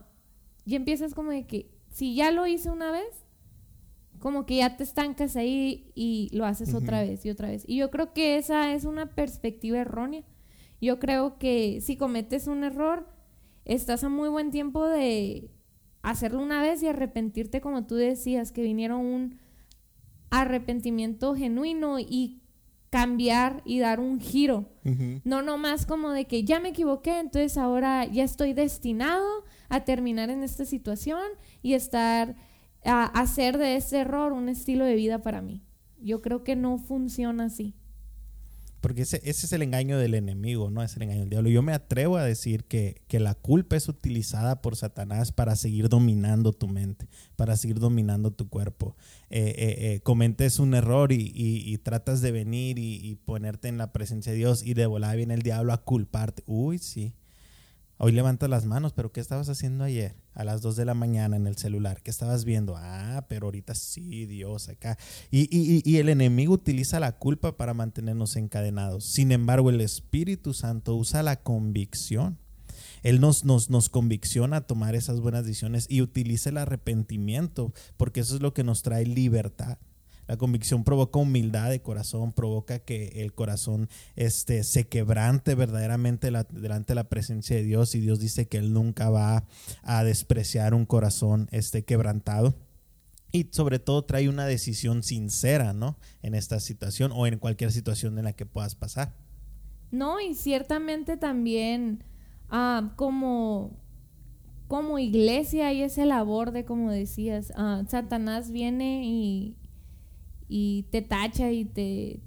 ya 0.66 0.76
empiezas 0.76 1.14
como 1.14 1.30
de 1.30 1.46
que, 1.46 1.70
si 1.88 2.14
ya 2.14 2.30
lo 2.30 2.46
hice 2.46 2.70
una 2.70 2.92
vez, 2.92 3.24
como 4.18 4.44
que 4.44 4.56
ya 4.56 4.76
te 4.76 4.84
estancas 4.84 5.34
ahí 5.36 5.90
y 5.94 6.28
lo 6.36 6.44
haces 6.44 6.74
otra 6.74 7.00
vez 7.00 7.24
y 7.24 7.30
otra 7.30 7.48
vez. 7.48 7.64
Y 7.66 7.76
yo 7.76 7.90
creo 7.90 8.12
que 8.12 8.36
esa 8.36 8.74
es 8.74 8.84
una 8.84 9.14
perspectiva 9.14 9.78
errónea. 9.78 10.24
Yo 10.78 10.98
creo 10.98 11.38
que 11.38 11.80
si 11.80 11.96
cometes 11.96 12.48
un 12.48 12.64
error, 12.64 13.08
estás 13.64 14.04
a 14.04 14.10
muy 14.10 14.28
buen 14.28 14.50
tiempo 14.50 14.86
de 14.86 15.50
hacerlo 16.02 16.40
una 16.42 16.60
vez 16.60 16.82
y 16.82 16.88
arrepentirte 16.88 17.60
como 17.60 17.86
tú 17.86 17.94
decías, 17.94 18.52
que 18.52 18.62
viniera 18.62 18.96
un 18.96 19.38
arrepentimiento 20.30 21.34
genuino 21.34 21.98
y 21.98 22.42
cambiar 22.90 23.62
y 23.64 23.78
dar 23.78 24.00
un 24.00 24.20
giro. 24.20 24.68
No 25.24 25.40
nomás 25.40 25.86
como 25.86 26.10
de 26.10 26.26
que 26.26 26.44
ya 26.44 26.60
me 26.60 26.70
equivoqué, 26.70 27.20
entonces 27.20 27.56
ahora 27.56 28.04
ya 28.04 28.22
estoy 28.22 28.52
destinado 28.52 29.26
a 29.70 29.84
terminar 29.84 30.28
en 30.28 30.42
esta 30.42 30.66
situación 30.66 31.22
y 31.62 31.72
estar 31.72 32.36
a 32.84 33.04
hacer 33.04 33.56
de 33.56 33.76
ese 33.76 34.00
error 34.00 34.32
un 34.32 34.48
estilo 34.48 34.84
de 34.84 34.94
vida 34.94 35.22
para 35.22 35.40
mí. 35.40 35.62
Yo 36.02 36.20
creo 36.20 36.44
que 36.44 36.56
no 36.56 36.78
funciona 36.78 37.44
así. 37.44 37.74
Porque 38.82 39.02
ese, 39.02 39.20
ese, 39.24 39.46
es 39.46 39.52
el 39.52 39.62
engaño 39.62 39.96
del 39.96 40.14
enemigo, 40.14 40.68
no 40.68 40.82
es 40.82 40.96
el 40.96 41.04
engaño 41.04 41.20
del 41.20 41.30
diablo. 41.30 41.48
Yo 41.48 41.62
me 41.62 41.72
atrevo 41.72 42.16
a 42.16 42.24
decir 42.24 42.64
que, 42.64 43.00
que, 43.06 43.20
la 43.20 43.36
culpa 43.36 43.76
es 43.76 43.88
utilizada 43.88 44.60
por 44.60 44.74
Satanás 44.74 45.30
para 45.30 45.54
seguir 45.54 45.88
dominando 45.88 46.52
tu 46.52 46.66
mente, 46.66 47.08
para 47.36 47.56
seguir 47.56 47.78
dominando 47.78 48.32
tu 48.32 48.48
cuerpo. 48.48 48.96
Eh, 49.30 49.54
eh, 49.56 49.76
eh, 49.78 50.00
comentes 50.00 50.58
un 50.58 50.74
error 50.74 51.12
y, 51.12 51.32
y, 51.32 51.78
tratas 51.78 52.22
de 52.22 52.32
venir 52.32 52.80
y, 52.80 52.96
y, 52.96 53.14
ponerte 53.14 53.68
en 53.68 53.78
la 53.78 53.92
presencia 53.92 54.32
de 54.32 54.38
Dios 54.38 54.64
y 54.64 54.74
de 54.74 54.86
volar 54.86 55.16
viene 55.16 55.34
el 55.34 55.42
diablo 55.42 55.72
a 55.72 55.84
culparte. 55.84 56.42
Uy, 56.46 56.78
sí. 56.78 57.14
Hoy 57.98 58.10
levantas 58.10 58.50
las 58.50 58.66
manos, 58.66 58.92
pero 58.92 59.12
¿qué 59.12 59.20
estabas 59.20 59.48
haciendo 59.48 59.84
ayer? 59.84 60.16
A 60.34 60.44
las 60.44 60.62
2 60.62 60.76
de 60.76 60.84
la 60.84 60.94
mañana 60.94 61.36
en 61.36 61.46
el 61.46 61.56
celular. 61.56 62.02
¿Qué 62.02 62.10
estabas 62.10 62.44
viendo? 62.44 62.74
Ah, 62.76 63.26
pero 63.28 63.46
ahorita 63.46 63.74
sí, 63.74 64.26
Dios, 64.26 64.68
acá. 64.68 64.98
Y, 65.30 65.48
y, 65.50 65.82
y 65.84 65.96
el 65.98 66.08
enemigo 66.08 66.54
utiliza 66.54 67.00
la 67.00 67.12
culpa 67.12 67.56
para 67.56 67.74
mantenernos 67.74 68.36
encadenados. 68.36 69.04
Sin 69.04 69.32
embargo, 69.32 69.70
el 69.70 69.80
Espíritu 69.80 70.54
Santo 70.54 70.96
usa 70.96 71.22
la 71.22 71.36
convicción. 71.36 72.38
Él 73.02 73.20
nos, 73.20 73.44
nos, 73.44 73.68
nos 73.68 73.88
convicciona 73.88 74.58
a 74.58 74.66
tomar 74.66 74.94
esas 74.94 75.20
buenas 75.20 75.44
decisiones 75.44 75.86
y 75.88 76.02
utiliza 76.02 76.50
el 76.50 76.58
arrepentimiento, 76.58 77.72
porque 77.96 78.20
eso 78.20 78.36
es 78.36 78.42
lo 78.42 78.54
que 78.54 78.64
nos 78.64 78.82
trae 78.82 79.06
libertad. 79.06 79.78
La 80.32 80.38
convicción 80.38 80.82
provoca 80.82 81.18
humildad 81.18 81.68
de 81.68 81.82
corazón, 81.82 82.32
provoca 82.32 82.78
que 82.78 83.08
el 83.16 83.34
corazón 83.34 83.90
este, 84.16 84.64
se 84.64 84.88
quebrante 84.88 85.54
verdaderamente 85.54 86.28
delante 86.30 86.86
de 86.86 86.94
la 86.94 87.10
presencia 87.10 87.54
de 87.54 87.62
Dios 87.62 87.94
y 87.94 88.00
Dios 88.00 88.18
dice 88.18 88.48
que 88.48 88.56
Él 88.56 88.72
nunca 88.72 89.10
va 89.10 89.44
a 89.82 90.04
despreciar 90.04 90.72
un 90.72 90.86
corazón 90.86 91.50
este, 91.52 91.84
quebrantado. 91.84 92.54
Y 93.30 93.48
sobre 93.50 93.78
todo 93.78 94.06
trae 94.06 94.30
una 94.30 94.46
decisión 94.46 95.02
sincera, 95.02 95.74
¿no? 95.74 95.98
En 96.22 96.34
esta 96.34 96.60
situación 96.60 97.12
o 97.14 97.26
en 97.26 97.38
cualquier 97.38 97.70
situación 97.70 98.16
en 98.16 98.24
la 98.24 98.32
que 98.32 98.46
puedas 98.46 98.74
pasar. 98.74 99.14
No, 99.90 100.18
y 100.18 100.34
ciertamente 100.34 101.18
también 101.18 102.04
ah, 102.48 102.94
como, 102.96 103.76
como 104.66 104.98
iglesia 104.98 105.66
hay 105.66 105.82
ese 105.82 106.06
labor 106.06 106.52
de, 106.52 106.64
como 106.64 106.90
decías, 106.90 107.52
ah, 107.54 107.82
Satanás 107.86 108.50
viene 108.50 109.02
y, 109.04 109.58
y 110.54 110.82
te 110.90 111.00
tacha 111.00 111.50
y 111.50 111.64
te, 111.64 112.20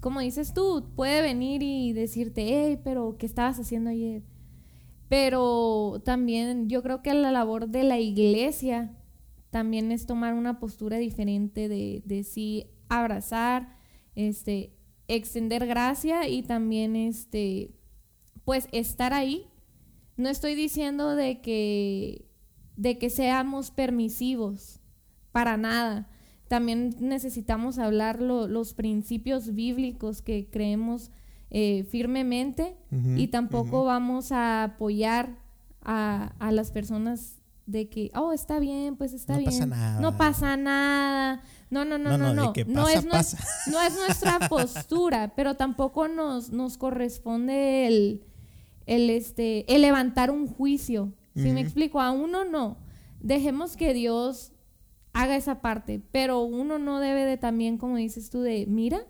como 0.00 0.20
dices 0.20 0.54
tú, 0.54 0.92
puede 0.94 1.20
venir 1.20 1.64
y 1.64 1.92
decirte, 1.92 2.44
hey, 2.46 2.80
pero 2.84 3.16
¿qué 3.18 3.26
estabas 3.26 3.58
haciendo 3.58 3.90
ayer? 3.90 4.22
Pero 5.08 6.00
también 6.04 6.68
yo 6.68 6.80
creo 6.84 7.02
que 7.02 7.12
la 7.12 7.32
labor 7.32 7.66
de 7.66 7.82
la 7.82 7.98
iglesia 7.98 8.96
también 9.50 9.90
es 9.90 10.06
tomar 10.06 10.34
una 10.34 10.60
postura 10.60 10.98
diferente 10.98 11.68
de, 11.68 12.04
de 12.04 12.22
sí 12.22 12.70
abrazar, 12.88 13.76
este, 14.14 14.72
extender 15.08 15.66
gracia 15.66 16.28
y 16.28 16.44
también 16.44 16.94
este, 16.94 17.74
pues 18.44 18.68
estar 18.70 19.12
ahí. 19.12 19.48
No 20.16 20.28
estoy 20.28 20.54
diciendo 20.54 21.16
de 21.16 21.40
que, 21.40 22.30
de 22.76 22.96
que 22.96 23.10
seamos 23.10 23.72
permisivos, 23.72 24.78
para 25.32 25.56
nada 25.56 26.09
también 26.50 26.96
necesitamos 26.98 27.78
hablar 27.78 28.20
los 28.20 28.74
principios 28.74 29.54
bíblicos 29.54 30.20
que 30.20 30.48
creemos 30.50 31.12
eh, 31.48 31.86
firmemente 31.92 32.74
y 32.90 33.28
tampoco 33.28 33.84
vamos 33.84 34.32
a 34.32 34.64
apoyar 34.64 35.38
a, 35.80 36.32
las 36.50 36.72
personas 36.72 37.36
de 37.66 37.88
que, 37.88 38.10
oh, 38.16 38.32
está 38.32 38.58
bien, 38.58 38.96
pues 38.96 39.12
está 39.12 39.38
bien. 39.38 39.48
No 39.48 39.54
pasa 39.60 39.66
nada. 39.66 40.00
No 40.00 40.16
pasa 40.16 40.56
nada. 40.56 41.42
No, 41.70 41.84
no, 41.84 41.98
no, 41.98 42.18
no, 42.18 42.34
no. 42.34 42.52
No, 42.66 42.88
es, 42.88 43.04
no 43.04 43.80
es 43.80 43.94
nuestra 43.94 44.40
postura, 44.48 45.32
pero 45.36 45.54
tampoco 45.54 46.08
nos, 46.08 46.50
nos 46.50 46.76
corresponde 46.76 47.86
el, 47.86 48.24
el, 48.86 49.08
este, 49.08 49.72
el 49.72 49.82
levantar 49.82 50.32
un 50.32 50.48
juicio. 50.48 51.12
Si 51.36 51.52
me 51.52 51.60
explico, 51.60 52.00
a 52.00 52.10
uno 52.10 52.44
no. 52.44 52.76
Dejemos 53.20 53.76
que 53.76 53.94
Dios 53.94 54.50
haga 55.12 55.36
esa 55.36 55.60
parte, 55.60 56.02
pero 56.12 56.42
uno 56.42 56.78
no 56.78 57.00
debe 57.00 57.24
de 57.24 57.36
también, 57.36 57.78
como 57.78 57.96
dices 57.96 58.30
tú, 58.30 58.40
de, 58.40 58.66
mira, 58.66 59.06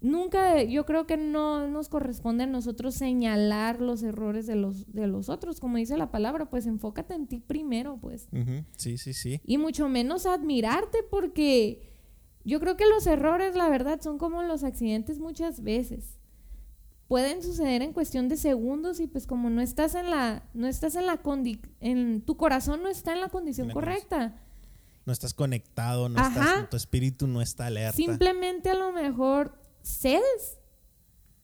nunca, 0.00 0.62
yo 0.62 0.86
creo 0.86 1.06
que 1.06 1.16
no 1.16 1.68
nos 1.68 1.88
corresponde 1.88 2.44
a 2.44 2.46
nosotros 2.46 2.94
señalar 2.94 3.80
los 3.80 4.02
errores 4.02 4.46
de 4.46 4.56
los, 4.56 4.92
de 4.92 5.06
los 5.06 5.28
otros, 5.28 5.60
como 5.60 5.76
dice 5.76 5.96
la 5.96 6.10
palabra, 6.10 6.48
pues 6.48 6.66
enfócate 6.66 7.14
en 7.14 7.26
ti 7.26 7.40
primero, 7.40 7.98
pues. 8.00 8.28
Sí, 8.76 8.98
sí, 8.98 9.12
sí. 9.12 9.40
Y 9.44 9.58
mucho 9.58 9.88
menos 9.88 10.26
admirarte 10.26 10.98
porque 11.10 11.92
yo 12.44 12.60
creo 12.60 12.76
que 12.76 12.86
los 12.86 13.06
errores, 13.06 13.54
la 13.54 13.68
verdad, 13.68 14.00
son 14.00 14.18
como 14.18 14.42
los 14.42 14.64
accidentes 14.64 15.18
muchas 15.18 15.62
veces. 15.62 16.18
Pueden 17.08 17.40
suceder 17.40 17.82
en 17.82 17.92
cuestión 17.92 18.28
de 18.28 18.36
segundos 18.36 18.98
y 18.98 19.06
pues 19.06 19.28
como 19.28 19.48
no 19.48 19.60
estás 19.60 19.94
en 19.94 20.10
la, 20.10 20.48
no 20.54 20.66
estás 20.66 20.96
en 20.96 21.06
la 21.06 21.20
en 21.80 22.20
tu 22.22 22.36
corazón 22.36 22.82
no 22.82 22.88
está 22.88 23.12
en 23.12 23.20
la 23.20 23.28
condición 23.28 23.70
correcta 23.70 24.42
no 25.06 25.12
estás 25.12 25.32
conectado, 25.32 26.08
no 26.08 26.20
estás, 26.20 26.68
tu 26.68 26.76
espíritu 26.76 27.28
no 27.28 27.40
está 27.40 27.66
alerta. 27.66 27.96
Simplemente 27.96 28.70
a 28.70 28.74
lo 28.74 28.92
mejor 28.92 29.56
cedes. 29.82 30.58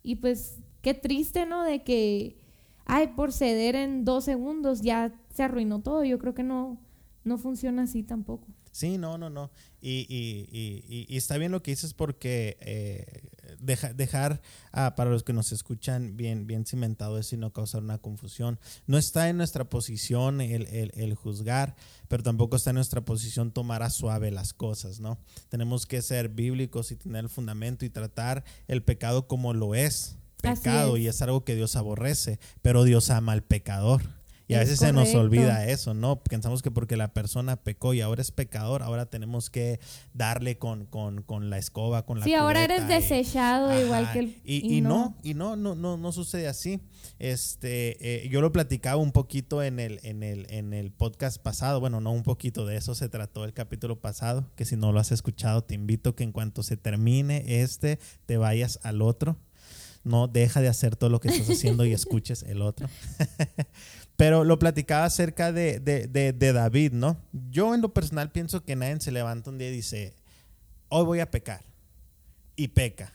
Y 0.02 0.16
pues 0.16 0.58
qué 0.82 0.94
triste, 0.94 1.46
¿no? 1.46 1.62
De 1.62 1.84
que, 1.84 2.36
ay, 2.84 3.12
por 3.14 3.32
ceder 3.32 3.76
en 3.76 4.04
dos 4.04 4.24
segundos 4.24 4.82
ya 4.82 5.14
se 5.32 5.44
arruinó 5.44 5.80
todo. 5.80 6.02
Yo 6.04 6.18
creo 6.18 6.34
que 6.34 6.42
no, 6.42 6.80
no 7.22 7.38
funciona 7.38 7.84
así 7.84 8.02
tampoco. 8.02 8.48
Sí, 8.72 8.98
no, 8.98 9.16
no, 9.16 9.30
no. 9.30 9.52
Y, 9.80 10.06
y, 10.08 11.06
y, 11.08 11.16
está 11.16 11.38
bien 11.38 11.52
lo 11.52 11.62
que 11.62 11.70
dices 11.70 11.94
porque 11.94 12.56
eh, 12.60 13.28
dejar 13.62 14.42
ah, 14.72 14.94
para 14.96 15.10
los 15.10 15.22
que 15.22 15.32
nos 15.32 15.52
escuchan 15.52 16.16
bien, 16.16 16.46
bien 16.46 16.66
cimentado 16.66 17.18
eso 17.18 17.34
y 17.34 17.38
no 17.38 17.52
causar 17.52 17.82
una 17.82 17.98
confusión. 17.98 18.58
No 18.86 18.98
está 18.98 19.28
en 19.28 19.36
nuestra 19.36 19.64
posición 19.64 20.40
el, 20.40 20.66
el, 20.94 21.14
juzgar, 21.14 21.76
pero 22.08 22.22
tampoco 22.22 22.56
está 22.56 22.70
en 22.70 22.76
nuestra 22.76 23.04
posición 23.04 23.52
tomar 23.52 23.82
a 23.82 23.90
suave 23.90 24.30
las 24.30 24.52
cosas, 24.52 25.00
¿no? 25.00 25.18
Tenemos 25.48 25.86
que 25.86 26.02
ser 26.02 26.28
bíblicos 26.28 26.90
y 26.90 26.96
tener 26.96 27.24
el 27.24 27.30
fundamento 27.30 27.84
y 27.84 27.90
tratar 27.90 28.44
el 28.68 28.82
pecado 28.82 29.28
como 29.28 29.54
lo 29.54 29.74
es, 29.74 30.16
pecado, 30.40 30.96
y 30.96 31.06
es 31.06 31.22
algo 31.22 31.44
que 31.44 31.54
Dios 31.54 31.76
aborrece, 31.76 32.40
pero 32.62 32.84
Dios 32.84 33.10
ama 33.10 33.32
al 33.32 33.42
pecador. 33.42 34.21
Y 34.48 34.54
a 34.54 34.62
Es 34.62 34.68
veces 34.70 34.80
se 34.80 34.92
nos 34.92 35.14
olvida 35.14 35.66
eso, 35.66 35.94
¿no? 35.94 36.20
Pensamos 36.22 36.62
que 36.62 36.70
porque 36.70 36.96
la 36.96 37.12
persona 37.14 37.56
pecó 37.56 37.94
y 37.94 38.00
ahora 38.00 38.20
es 38.22 38.30
pecador, 38.32 38.82
ahora 38.82 39.06
tenemos 39.06 39.50
que 39.50 39.78
darle 40.12 40.58
con, 40.58 40.84
con, 40.86 41.22
con 41.22 41.48
la 41.48 41.58
escoba, 41.58 42.04
con 42.04 42.18
la 42.18 42.24
Sí, 42.24 42.34
ahora 42.34 42.64
eres 42.64 42.82
y- 42.82 42.86
desechado 42.86 43.78
igual 43.80 44.12
que 44.12 44.18
el... 44.18 44.36
y, 44.44 44.76
y 44.76 44.80
no, 44.80 45.16
y 45.22 45.34
no, 45.34 45.56
no, 45.56 45.74
no, 45.74 45.96
no 45.96 46.12
sucede 46.12 46.48
así. 46.48 46.80
Este, 47.18 48.24
eh, 48.24 48.28
yo 48.28 48.40
lo 48.40 48.52
platicaba 48.52 48.96
un 49.00 49.12
poquito 49.12 49.62
en 49.62 49.78
el, 49.80 50.00
en 50.02 50.22
el, 50.22 50.46
en 50.50 50.74
el 50.74 50.90
podcast 50.92 51.38
pasado. 51.40 51.80
Bueno, 51.80 52.00
no 52.00 52.10
un 52.12 52.22
poquito 52.24 52.66
de 52.66 52.76
eso 52.76 52.94
se 52.94 53.08
trató 53.08 53.44
el 53.44 53.52
capítulo 53.54 54.00
pasado. 54.00 54.50
Que 54.56 54.64
si 54.64 54.76
no 54.76 54.92
lo 54.92 55.00
has 55.00 55.12
escuchado, 55.12 55.62
te 55.62 55.74
invito 55.74 56.14
que 56.14 56.24
en 56.24 56.32
cuanto 56.32 56.62
se 56.62 56.76
termine 56.76 57.62
este, 57.62 57.98
te 58.26 58.36
vayas 58.36 58.80
al 58.82 59.02
otro. 59.02 59.38
No 60.04 60.26
deja 60.26 60.60
de 60.60 60.66
hacer 60.66 60.96
todo 60.96 61.10
lo 61.10 61.20
que 61.20 61.28
estás 61.28 61.48
haciendo 61.48 61.84
y 61.86 61.92
escuches 61.94 62.42
el 62.42 62.60
otro. 62.60 62.88
Pero 64.16 64.44
lo 64.44 64.58
platicaba 64.58 65.04
acerca 65.04 65.52
de, 65.52 65.80
de, 65.80 66.06
de, 66.06 66.32
de 66.32 66.52
David, 66.52 66.92
¿no? 66.92 67.18
Yo 67.50 67.74
en 67.74 67.80
lo 67.80 67.92
personal 67.92 68.30
pienso 68.30 68.64
que 68.64 68.76
nadie 68.76 69.00
se 69.00 69.10
levanta 69.12 69.50
un 69.50 69.58
día 69.58 69.68
y 69.68 69.72
dice, 69.72 70.14
hoy 70.88 71.04
voy 71.04 71.20
a 71.20 71.30
pecar. 71.30 71.64
Y 72.54 72.68
peca. 72.68 73.12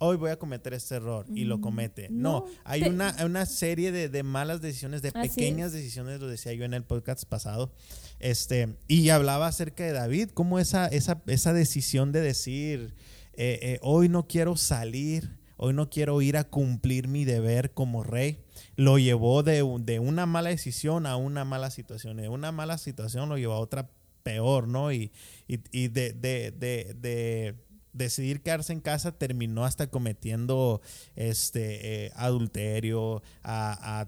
Hoy 0.00 0.16
voy 0.16 0.30
a 0.30 0.38
cometer 0.38 0.74
este 0.74 0.94
error 0.94 1.26
y 1.34 1.44
lo 1.44 1.58
Mm, 1.58 1.60
comete. 1.60 2.08
no, 2.10 2.40
No, 2.40 2.46
hay 2.64 2.82
una, 2.84 3.14
una 3.24 3.46
serie 3.46 3.90
de, 3.92 4.08
de 4.08 4.22
malas 4.22 4.60
decisiones, 4.60 5.02
de 5.02 5.10
pequeñas 5.12 5.68
es. 5.68 5.72
decisiones, 5.74 6.20
lo 6.20 6.28
decía 6.28 6.52
yo 6.54 6.64
en 6.64 6.72
el 6.74 6.84
podcast 6.84 7.24
pasado. 7.24 7.72
Este, 8.20 8.76
y 8.86 9.08
hablaba 9.10 9.48
acerca 9.48 9.84
de 9.84 9.92
David, 9.92 10.30
cómo 10.34 10.58
esa, 10.60 10.86
esa, 10.86 11.20
esa 11.26 11.52
decisión 11.52 12.12
de 12.12 12.20
decir, 12.20 12.94
eh, 13.34 13.58
eh, 13.62 13.78
hoy 13.82 14.08
no 14.08 14.26
quiero 14.28 14.56
salir, 14.56 15.37
hoy 15.58 15.74
no 15.74 15.90
quiero 15.90 16.22
ir 16.22 16.38
a 16.38 16.44
cumplir 16.44 17.06
mi 17.08 17.26
deber 17.26 17.72
como 17.74 18.02
rey, 18.02 18.40
lo 18.76 18.98
llevó 18.98 19.42
de, 19.42 19.62
un- 19.62 19.84
de 19.84 19.98
una 19.98 20.24
mala 20.24 20.48
decisión 20.48 21.04
a 21.04 21.16
una 21.16 21.44
mala 21.44 21.70
situación. 21.70 22.16
De 22.16 22.30
una 22.30 22.50
mala 22.52 22.78
situación 22.78 23.28
lo 23.28 23.36
llevó 23.36 23.52
a 23.52 23.58
otra 23.60 23.90
peor, 24.22 24.66
¿no? 24.68 24.90
Y, 24.92 25.12
y, 25.46 25.60
y 25.72 25.88
de, 25.88 26.12
de, 26.12 26.50
de, 26.52 26.94
de 26.98 27.54
decidir 27.94 28.42
quedarse 28.42 28.72
en 28.72 28.80
casa 28.80 29.10
terminó 29.12 29.64
hasta 29.64 29.88
cometiendo 29.88 30.80
este 31.16 32.04
eh, 32.06 32.12
adulterio, 32.14 33.22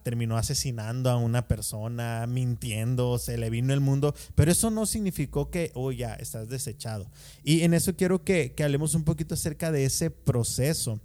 terminó 0.05 0.37
asesinando 0.37 1.11
a 1.11 1.17
una 1.17 1.49
persona, 1.49 2.27
mintiendo, 2.29 3.19
se 3.19 3.37
le 3.39 3.51
vino 3.51 3.73
el 3.75 3.81
mundo, 3.81 4.15
pero 4.37 4.53
eso 4.53 4.71
no 4.71 4.87
significó 4.87 5.51
que, 5.51 5.73
oh 5.75 5.91
ya, 5.91 6.15
estás 6.15 6.49
desechado. 6.49 7.11
Y 7.43 7.63
en 7.63 7.75
eso 7.75 7.97
quiero 7.97 8.23
que 8.23 8.55
hablemos 8.63 8.95
un 8.95 9.05
poquito 9.05 9.35
acerca 9.35 9.73
de 9.73 9.85
ese 9.87 10.11
proceso. 10.11 11.01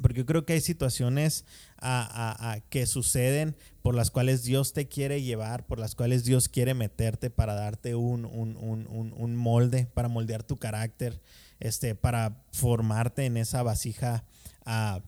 Porque 0.00 0.18
yo 0.20 0.26
creo 0.26 0.46
que 0.46 0.54
hay 0.54 0.60
situaciones 0.60 1.44
a- 1.78 2.60
que 2.70 2.86
suceden 2.86 3.56
por 3.82 3.94
las 3.94 4.10
cuales 4.10 4.42
Dios 4.44 4.72
te 4.72 4.88
quiere 4.88 5.22
llevar, 5.22 5.66
por 5.66 5.78
las 5.78 5.94
cuales 5.94 6.24
Dios 6.24 6.48
quiere 6.48 6.74
meterte 6.74 7.30
para 7.30 7.54
darte 7.54 7.94
un, 7.94 8.24
un- 8.24 8.56
un- 8.56 8.86
un- 8.88 9.12
un 9.16 9.36
molde, 9.36 9.86
para 9.94 10.08
moldear 10.08 10.42
tu 10.42 10.56
carácter, 10.56 11.20
este, 11.58 11.94
para 11.94 12.42
formarte 12.52 13.24
en 13.26 13.36
esa 13.36 13.62
vasija 13.62 14.24
ah, 14.64 15.00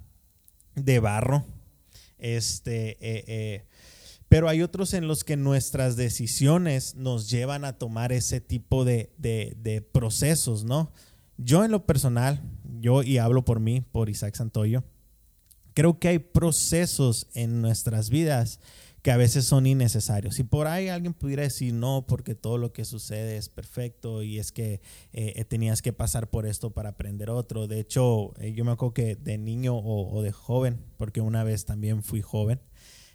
de 0.75 0.99
barro. 1.01 1.45
Este, 2.19 2.91
eh, 3.01 3.25
eh, 3.27 3.65
pero 4.29 4.49
hay 4.49 4.63
otros 4.63 4.95
en 4.95 5.09
los 5.09 5.25
que 5.25 5.37
nuestras 5.37 5.97
decisiones 5.97 6.95
nos 6.95 7.29
llevan 7.31 7.65
a 7.65 7.75
tomar 7.79 8.13
ese 8.13 8.41
tipo 8.41 8.85
de, 8.85 9.11
de- 9.19 9.55
de 9.63 9.83
procesos, 9.83 10.65
¿no? 10.65 10.93
Yo 11.37 11.65
en 11.65 11.71
lo 11.71 11.85
personal, 11.87 12.41
yo 12.83 13.03
y 13.03 13.19
hablo 13.19 13.45
por 13.45 13.61
mí, 13.61 13.81
por 13.81 14.11
Isaac 14.11 14.35
Santoyo, 14.35 14.85
creo 15.73 15.99
que 15.99 16.09
hay 16.09 16.19
procesos 16.19 17.29
en 17.35 17.63
nuestras 17.63 18.11
vidas 18.11 18.61
que 19.03 19.11
a 19.11 19.17
veces 19.17 19.45
son 19.45 19.67
innecesarios. 19.67 20.37
Si 20.37 20.45
por 20.45 20.69
ahí 20.69 20.89
alguien 20.89 21.13
pudiera 21.13 21.43
decir 21.43 21.75
no, 21.75 22.05
porque 22.07 22.37
todo 22.37 22.57
lo 22.57 22.73
que 22.73 22.85
sucede 22.85 23.37
es 23.37 23.49
perfecto 23.49 24.23
y 24.23 24.39
es 24.39 24.53
que 24.53 24.75
eh, 25.13 25.33
eh, 25.37 25.45
tenías 25.45 25.83
que 25.83 25.93
pasar 25.93 26.31
por 26.31 26.47
esto 26.47 26.71
para 26.71 26.91
aprender 26.91 27.29
otro. 27.29 27.67
De 27.67 27.81
hecho, 27.81 28.33
eh, 28.39 28.53
yo 28.53 28.65
me 28.65 28.71
acuerdo 28.71 28.95
que 28.95 29.17
de 29.17 29.39
niño 29.39 29.77
o 29.77 30.23
de 30.23 30.31
joven, 30.31 30.79
porque 30.99 31.21
una 31.21 31.43
vez 31.43 31.65
también 31.65 32.05
fui 32.05 32.23
joven, 32.23 32.61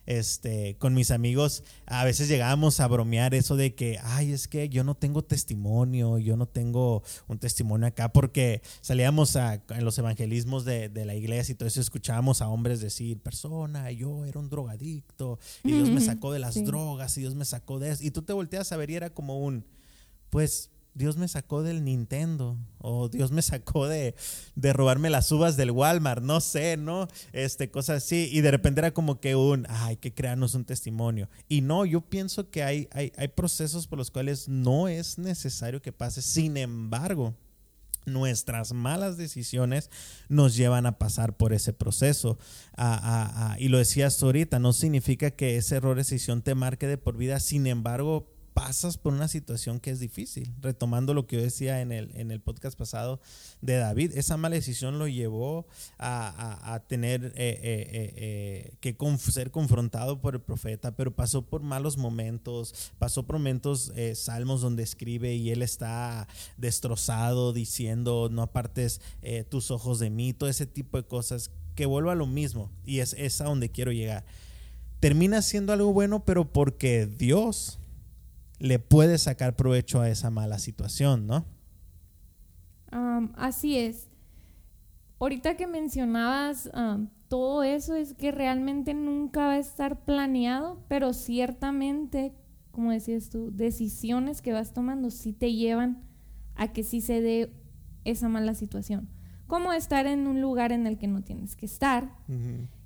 este, 0.08 0.76
con 0.80 0.94
mis 0.96 1.12
amigos 1.12 1.64
a 1.86 2.04
veces 2.04 2.28
llegábamos 2.28 2.80
a 2.80 2.88
bromear 2.88 3.36
eso 3.36 3.56
de 3.56 3.76
que, 3.76 4.00
ay, 4.02 4.32
es 4.32 4.48
que 4.48 4.70
yo 4.70 4.84
no 4.84 4.96
tengo 4.96 5.24
testimonio, 5.24 6.18
yo 6.18 6.36
no 6.38 6.48
tengo 6.48 7.04
un 7.28 7.38
testimonio 7.38 7.88
acá, 7.88 8.12
porque 8.12 8.62
salíamos 8.82 9.36
a, 9.36 9.62
en 9.70 9.86
los 9.86 9.98
evangelismos 10.00 10.66
de, 10.66 10.90
de 10.90 11.06
la 11.06 11.14
iglesia 11.14 11.52
y 11.52 11.56
todo 11.56 11.68
eso, 11.68 11.80
escuchábamos 11.82 12.42
a 12.42 12.48
hombres 12.50 12.80
decir, 12.82 13.20
persona, 13.20 13.92
yo 13.92 14.26
era 14.26 14.40
un 14.40 14.50
drogadicto 14.50 15.38
y 15.64 15.74
Dios 15.74 15.90
me 15.90 16.02
sacó 16.02 16.32
de 16.34 16.40
las 16.40 16.56
Sí. 16.56 16.64
drogas 16.64 17.16
y 17.18 17.22
Dios 17.22 17.36
me 17.36 17.46
sacó 17.46 17.78
de 17.78 17.92
eso. 17.92 18.04
Y 18.04 18.10
tú 18.12 18.22
te 18.24 18.34
volteas 18.34 18.72
a 18.72 18.78
ver 18.78 18.90
y 18.90 18.96
era 18.96 19.10
como 19.12 19.40
un, 19.40 19.66
pues 20.30 20.72
Dios 20.98 21.16
me 21.18 21.28
sacó 21.28 21.62
del 21.62 21.84
Nintendo 21.84 22.58
o 22.80 23.08
Dios 23.08 23.32
me 23.32 23.42
sacó 23.42 23.88
de, 23.88 24.16
de 24.56 24.74
robarme 24.74 25.10
las 25.10 25.32
uvas 25.32 25.56
del 25.56 25.72
Walmart, 25.72 26.24
no 26.24 26.42
sé, 26.42 26.76
¿no? 26.76 27.08
Este, 27.34 27.70
cosas 27.70 28.04
así. 28.04 28.30
Y 28.32 28.42
de 28.42 28.52
repente 28.52 28.80
era 28.80 28.92
como 28.92 29.20
que 29.20 29.36
un, 29.36 29.66
"Ah, 29.70 29.86
hay 29.86 29.98
que 29.98 30.14
crearnos 30.14 30.56
un 30.56 30.66
testimonio. 30.66 31.30
Y 31.48 31.62
no, 31.62 31.86
yo 31.86 32.02
pienso 32.02 32.50
que 32.50 32.64
hay, 32.64 32.88
hay, 32.92 33.12
hay 33.16 33.28
procesos 33.28 33.86
por 33.86 34.00
los 34.00 34.10
cuales 34.10 34.50
no 34.50 34.88
es 34.88 35.18
necesario 35.20 35.82
que 35.82 35.92
pase. 35.92 36.22
Sin 36.22 36.58
embargo, 36.58 37.36
nuestras 38.08 38.74
malas 38.74 39.18
decisiones 39.18 39.92
nos 40.30 40.56
llevan 40.56 40.86
a 40.86 40.98
pasar 40.98 41.36
por 41.38 41.54
ese 41.54 41.74
proceso. 41.74 42.40
Y 43.60 43.68
lo 43.68 43.78
decías 43.78 44.22
ahorita, 44.24 44.60
no 44.60 44.74
significa 44.74 45.32
que 45.32 45.58
ese 45.58 45.76
error 45.76 45.96
de 45.96 46.02
decisión 46.02 46.42
te 46.42 46.56
marque 46.56 46.88
de 46.88 46.98
por 46.98 47.18
vida, 47.18 47.40
sin 47.40 47.68
embargo, 47.68 48.34
pasas 48.58 48.98
por 48.98 49.14
una 49.14 49.28
situación 49.28 49.80
que 49.80 49.92
es 49.92 50.00
difícil. 50.00 50.52
Retomando 50.62 51.14
lo 51.14 51.28
que 51.28 51.36
yo 51.36 51.44
decía 51.44 51.80
en 51.80 51.92
el, 51.92 52.10
en 52.16 52.32
el 52.32 52.42
podcast 52.42 52.76
pasado 52.76 53.22
de 53.62 53.76
David, 53.76 54.14
esa 54.18 54.36
mala 54.36 54.56
decisión 54.56 54.98
lo 54.98 55.08
llevó 55.08 55.68
a, 56.00 56.82
tener 56.88 57.26
eh, 57.26 57.32
eh, 57.36 58.14
eh, 58.16 58.74
que 58.80 58.98
ser 59.20 59.52
confrontado 59.52 60.22
por 60.22 60.34
el 60.34 60.42
profeta, 60.42 60.96
pero 60.96 61.16
pasó 61.16 61.44
por 61.44 61.62
malos 61.62 61.98
momentos, 61.98 62.74
pasó 62.98 63.28
por 63.28 63.36
momentos, 63.36 63.94
salmos 64.16 64.62
donde 64.62 64.82
escribe 64.82 65.36
y 65.36 65.52
él 65.52 65.62
está 65.62 66.28
destrozado 66.58 67.54
diciendo, 67.54 68.28
no 68.32 68.42
apartes 68.42 69.02
tus 69.50 69.70
ojos 69.70 70.00
de 70.00 70.10
mí, 70.10 70.34
todo 70.34 70.50
ese 70.50 70.66
tipo 70.66 70.98
de 70.98 71.04
cosas, 71.04 71.52
que 71.76 71.86
vuelvo 71.86 72.10
a 72.10 72.16
lo 72.16 72.26
mismo 72.26 72.72
y 72.84 73.02
es, 73.02 73.14
es 73.20 73.40
a 73.40 73.44
donde 73.44 73.70
quiero 73.70 73.92
llegar. 73.92 74.26
Termina 75.00 75.44
siendo 75.44 75.74
algo 75.74 75.94
bueno, 75.94 76.26
pero 76.26 76.52
porque 76.52 77.06
Dios 77.06 77.77
le 78.60 78.80
puede 78.80 79.18
sacar 79.18 79.56
provecho 79.56 80.02
a 80.02 80.10
esa 80.10 80.30
mala 80.30 80.60
situación, 80.60 81.28
¿no? 81.28 81.46
Así 83.36 83.78
es. 83.78 84.10
Ahorita 85.20 85.58
que 85.58 85.68
mencionabas 85.68 86.70
am, 86.74 87.10
todo 87.28 87.64
eso 87.64 87.96
es 87.96 88.14
que 88.14 88.32
realmente 88.32 88.94
nunca 88.94 89.48
va 89.48 89.54
a 89.54 89.60
estar 89.60 90.06
planeado, 90.06 90.84
pero 90.88 91.14
ciertamente, 91.14 92.34
como 92.72 92.92
decías 92.92 93.30
tú, 93.30 93.52
decisiones 93.52 94.42
que 94.42 94.54
vas 94.54 94.74
tomando 94.74 95.10
sí 95.10 95.34
te 95.34 95.54
llevan 95.54 96.04
a 96.56 96.72
que 96.72 96.84
sí 96.84 97.02
se 97.02 97.22
dé 97.22 97.52
esa 98.06 98.30
mala 98.30 98.54
situación. 98.54 99.10
Como 99.48 99.74
estar 99.74 100.08
en 100.08 100.28
un 100.28 100.42
lugar 100.42 100.72
en 100.72 100.88
el 100.88 100.98
que 100.98 101.08
no 101.08 101.24
tienes 101.24 101.56
que 101.56 101.66
estar, 101.66 102.16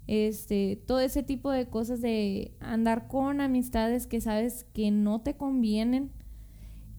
este, 0.07 0.81
todo 0.85 0.99
ese 0.99 1.23
tipo 1.23 1.51
de 1.51 1.67
cosas 1.67 2.01
de 2.01 2.53
andar 2.59 3.07
con 3.07 3.41
amistades 3.41 4.07
que 4.07 4.21
sabes 4.21 4.65
que 4.73 4.91
no 4.91 5.21
te 5.21 5.35
convienen. 5.35 6.11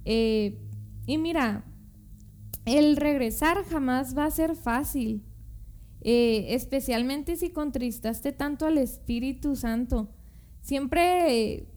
Eh, 0.04 0.58
y 1.06 1.18
mira, 1.18 1.64
el 2.64 2.96
regresar 2.96 3.64
jamás 3.64 4.16
va 4.16 4.24
a 4.26 4.30
ser 4.30 4.54
fácil, 4.56 5.22
Eh, 6.04 6.54
especialmente 6.56 7.36
si 7.36 7.50
contristaste 7.50 8.32
tanto 8.32 8.66
al 8.66 8.76
Espíritu 8.76 9.54
Santo. 9.54 10.08
Siempre 10.60 11.02
eh, 11.30 11.68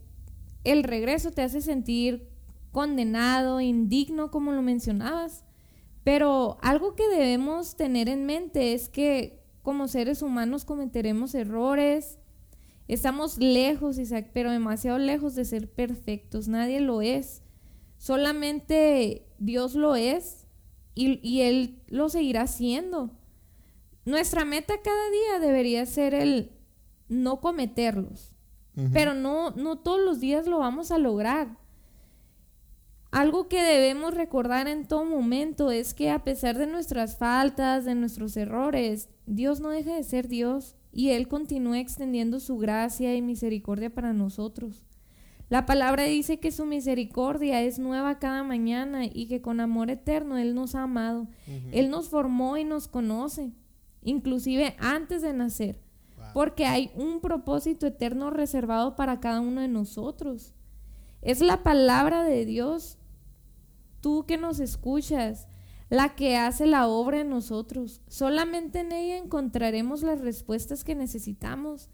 el 0.64 0.82
regreso 0.82 1.30
te 1.30 1.42
hace 1.42 1.60
sentir 1.60 2.28
condenado, 2.72 3.60
indigno, 3.60 4.32
como 4.32 4.50
lo 4.50 4.62
mencionabas. 4.62 5.44
Pero 6.02 6.58
algo 6.60 6.96
que 6.96 7.08
debemos 7.08 7.76
tener 7.76 8.08
en 8.08 8.26
mente 8.26 8.74
es 8.74 8.88
que 8.88 9.45
como 9.66 9.88
seres 9.88 10.22
humanos 10.22 10.64
cometeremos 10.64 11.34
errores, 11.34 12.20
estamos 12.86 13.36
lejos, 13.38 13.98
Isaac, 13.98 14.30
pero 14.32 14.52
demasiado 14.52 14.96
lejos 14.96 15.34
de 15.34 15.44
ser 15.44 15.68
perfectos. 15.68 16.46
Nadie 16.46 16.78
lo 16.78 17.02
es. 17.02 17.42
Solamente 17.98 19.26
Dios 19.40 19.74
lo 19.74 19.96
es 19.96 20.46
y, 20.94 21.18
y 21.20 21.40
Él 21.40 21.82
lo 21.88 22.08
seguirá 22.08 22.42
haciendo. 22.42 23.10
Nuestra 24.04 24.44
meta 24.44 24.74
cada 24.84 25.10
día 25.10 25.40
debería 25.44 25.84
ser 25.84 26.14
el 26.14 26.52
no 27.08 27.40
cometerlos, 27.40 28.36
pero 28.92 29.14
no, 29.14 29.50
no 29.50 29.80
todos 29.80 30.00
los 30.00 30.20
días 30.20 30.46
lo 30.46 30.60
vamos 30.60 30.92
a 30.92 30.98
lograr. 30.98 31.58
Algo 33.10 33.48
que 33.48 33.62
debemos 33.62 34.14
recordar 34.14 34.68
en 34.68 34.86
todo 34.86 35.04
momento 35.04 35.70
es 35.70 35.94
que 35.94 36.10
a 36.10 36.24
pesar 36.24 36.58
de 36.58 36.66
nuestras 36.66 37.16
faltas, 37.16 37.84
de 37.84 37.94
nuestros 37.94 38.36
errores, 38.36 39.08
Dios 39.26 39.60
no 39.60 39.70
deja 39.70 39.94
de 39.94 40.02
ser 40.02 40.28
Dios 40.28 40.76
y 40.92 41.10
Él 41.10 41.28
continúa 41.28 41.78
extendiendo 41.78 42.40
su 42.40 42.58
gracia 42.58 43.14
y 43.14 43.22
misericordia 43.22 43.90
para 43.90 44.12
nosotros. 44.12 44.86
La 45.48 45.64
palabra 45.64 46.02
dice 46.02 46.40
que 46.40 46.50
su 46.50 46.66
misericordia 46.66 47.62
es 47.62 47.78
nueva 47.78 48.18
cada 48.18 48.42
mañana 48.42 49.04
y 49.04 49.26
que 49.28 49.40
con 49.40 49.60
amor 49.60 49.90
eterno 49.90 50.38
Él 50.38 50.56
nos 50.56 50.74
ha 50.74 50.82
amado. 50.82 51.28
Él 51.70 51.88
nos 51.88 52.08
formó 52.08 52.56
y 52.56 52.64
nos 52.64 52.88
conoce, 52.88 53.52
inclusive 54.02 54.74
antes 54.80 55.22
de 55.22 55.32
nacer, 55.32 55.80
porque 56.34 56.66
hay 56.66 56.90
un 56.96 57.20
propósito 57.20 57.86
eterno 57.86 58.30
reservado 58.30 58.96
para 58.96 59.20
cada 59.20 59.40
uno 59.40 59.60
de 59.60 59.68
nosotros. 59.68 60.55
Es 61.22 61.40
la 61.40 61.62
palabra 61.62 62.22
de 62.24 62.44
Dios, 62.44 62.98
tú 64.00 64.26
que 64.26 64.36
nos 64.36 64.60
escuchas, 64.60 65.48
la 65.88 66.14
que 66.14 66.36
hace 66.36 66.66
la 66.66 66.88
obra 66.88 67.20
en 67.20 67.30
nosotros. 67.30 68.02
Solamente 68.08 68.80
en 68.80 68.92
ella 68.92 69.18
encontraremos 69.18 70.02
las 70.02 70.20
respuestas 70.20 70.84
que 70.84 70.94
necesitamos 70.94 71.90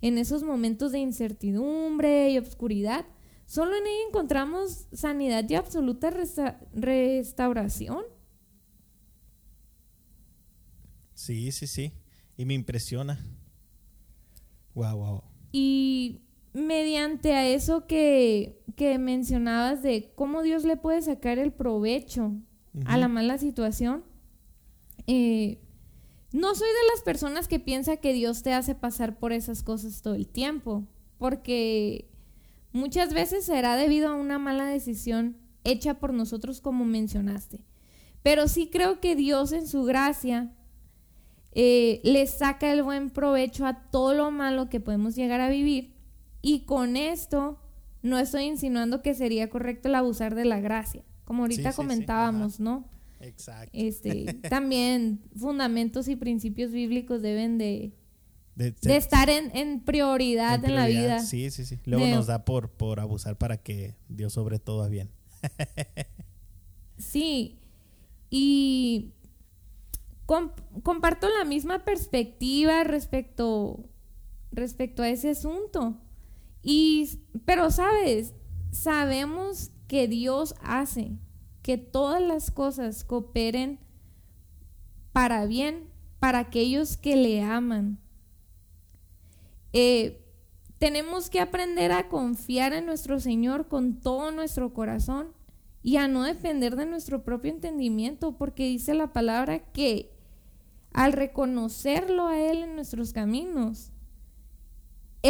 en 0.00 0.18
esos 0.18 0.42
momentos 0.42 0.92
de 0.92 0.98
incertidumbre 0.98 2.30
y 2.30 2.38
obscuridad. 2.38 3.06
Solo 3.46 3.76
en 3.76 3.86
ella 3.86 4.08
encontramos 4.08 4.88
sanidad 4.92 5.48
y 5.48 5.54
absoluta 5.54 6.10
restauración. 6.72 8.04
Sí, 11.14 11.50
sí, 11.52 11.66
sí. 11.66 11.92
Y 12.36 12.44
me 12.44 12.54
impresiona. 12.54 13.18
Wow, 14.74 14.96
wow. 14.96 15.22
Y 15.52 16.25
mediante 16.56 17.34
a 17.34 17.46
eso 17.46 17.86
que, 17.86 18.62
que 18.76 18.98
mencionabas 18.98 19.82
de 19.82 20.10
cómo 20.14 20.42
Dios 20.42 20.64
le 20.64 20.78
puede 20.78 21.02
sacar 21.02 21.38
el 21.38 21.52
provecho 21.52 22.32
a 22.86 22.96
la 22.96 23.08
mala 23.08 23.36
situación, 23.36 24.04
eh, 25.06 25.58
no 26.32 26.54
soy 26.54 26.68
de 26.68 26.94
las 26.94 27.02
personas 27.02 27.46
que 27.46 27.60
piensa 27.60 27.98
que 27.98 28.14
Dios 28.14 28.42
te 28.42 28.54
hace 28.54 28.74
pasar 28.74 29.18
por 29.18 29.32
esas 29.32 29.62
cosas 29.62 30.00
todo 30.00 30.14
el 30.14 30.26
tiempo, 30.26 30.84
porque 31.18 32.08
muchas 32.72 33.12
veces 33.12 33.44
será 33.44 33.76
debido 33.76 34.08
a 34.08 34.14
una 34.14 34.38
mala 34.38 34.64
decisión 34.64 35.36
hecha 35.62 35.98
por 35.98 36.14
nosotros 36.14 36.62
como 36.62 36.86
mencionaste. 36.86 37.60
Pero 38.22 38.48
sí 38.48 38.70
creo 38.72 39.00
que 39.00 39.14
Dios 39.14 39.52
en 39.52 39.66
su 39.66 39.84
gracia 39.84 40.54
eh, 41.52 42.00
le 42.02 42.26
saca 42.26 42.72
el 42.72 42.82
buen 42.82 43.10
provecho 43.10 43.66
a 43.66 43.90
todo 43.90 44.14
lo 44.14 44.30
malo 44.30 44.70
que 44.70 44.80
podemos 44.80 45.14
llegar 45.16 45.42
a 45.42 45.50
vivir 45.50 45.95
y 46.42 46.64
con 46.64 46.96
esto 46.96 47.58
no 48.02 48.18
estoy 48.18 48.44
insinuando 48.44 49.02
que 49.02 49.14
sería 49.14 49.50
correcto 49.50 49.88
el 49.88 49.94
abusar 49.96 50.34
de 50.34 50.44
la 50.44 50.60
gracia, 50.60 51.02
como 51.24 51.42
ahorita 51.42 51.72
comentábamos, 51.72 52.60
¿no? 52.60 52.88
Exacto. 53.20 53.70
Este, 53.72 54.34
también 54.50 55.22
fundamentos 55.36 56.08
y 56.08 56.16
principios 56.16 56.70
bíblicos 56.72 57.22
deben 57.22 57.58
de, 57.58 57.92
de, 58.54 58.96
estar 58.96 59.28
en, 59.28 59.80
prioridad 59.80 60.64
en, 60.64 60.74
la 60.74 60.86
vida. 60.86 61.20
Sí, 61.20 61.50
sí, 61.50 61.64
sí. 61.64 61.78
Luego 61.84 62.06
nos 62.06 62.26
da 62.26 62.44
por, 62.44 62.70
por 62.70 63.00
abusar 63.00 63.36
para 63.36 63.58
que 63.58 63.96
Dios 64.08 64.32
sobre 64.32 64.58
todo 64.58 64.82
a 64.82 64.88
bien. 64.88 65.10
sí. 66.98 67.58
Y 68.30 69.12
comparto 70.82 71.28
la 71.28 71.44
misma 71.44 71.84
perspectiva 71.84 72.82
respecto, 72.84 73.84
respecto 74.52 75.02
a 75.02 75.08
ese 75.08 75.30
asunto. 75.30 76.00
Y, 76.68 77.20
pero 77.44 77.70
sabes, 77.70 78.34
sabemos 78.72 79.70
que 79.86 80.08
Dios 80.08 80.56
hace 80.64 81.12
que 81.62 81.78
todas 81.78 82.20
las 82.20 82.50
cosas 82.50 83.04
cooperen 83.04 83.78
para 85.12 85.46
bien 85.46 85.88
para 86.18 86.40
aquellos 86.40 86.96
que 86.96 87.14
le 87.14 87.40
aman. 87.40 88.00
Eh, 89.72 90.26
tenemos 90.78 91.30
que 91.30 91.38
aprender 91.38 91.92
a 91.92 92.08
confiar 92.08 92.72
en 92.72 92.86
nuestro 92.86 93.20
Señor 93.20 93.68
con 93.68 94.00
todo 94.00 94.32
nuestro 94.32 94.74
corazón 94.74 95.28
y 95.84 95.98
a 95.98 96.08
no 96.08 96.24
depender 96.24 96.74
de 96.74 96.86
nuestro 96.86 97.22
propio 97.22 97.52
entendimiento, 97.52 98.36
porque 98.36 98.66
dice 98.66 98.92
la 98.92 99.12
palabra 99.12 99.60
que 99.72 100.10
al 100.92 101.12
reconocerlo 101.12 102.26
a 102.26 102.40
Él 102.40 102.64
en 102.64 102.74
nuestros 102.74 103.12
caminos, 103.12 103.92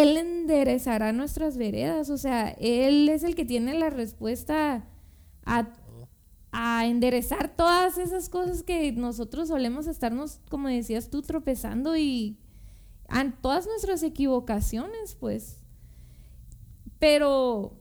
Él 0.03 0.17
enderezará 0.17 1.13
nuestras 1.13 1.57
veredas, 1.57 2.11
o 2.11 2.19
sea, 2.19 2.51
Él 2.59 3.09
es 3.09 3.23
el 3.23 3.35
que 3.35 3.45
tiene 3.45 3.75
la 3.75 3.91
respuesta 3.91 4.85
a 5.45 5.69
a 6.59 6.87
enderezar 6.87 7.55
todas 7.55 7.99
esas 7.99 8.31
cosas 8.31 8.63
que 8.63 8.91
nosotros 8.91 9.49
solemos 9.49 9.87
estarnos, 9.87 10.41
como 10.49 10.69
decías 10.69 11.11
tú, 11.11 11.21
tropezando 11.21 11.99
y 11.99 12.39
a 13.11 13.31
todas 13.31 13.67
nuestras 13.67 14.03
equivocaciones, 14.03 15.17
pues. 15.17 15.59
Pero 16.99 17.79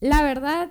la 0.00 0.22
verdad, 0.22 0.70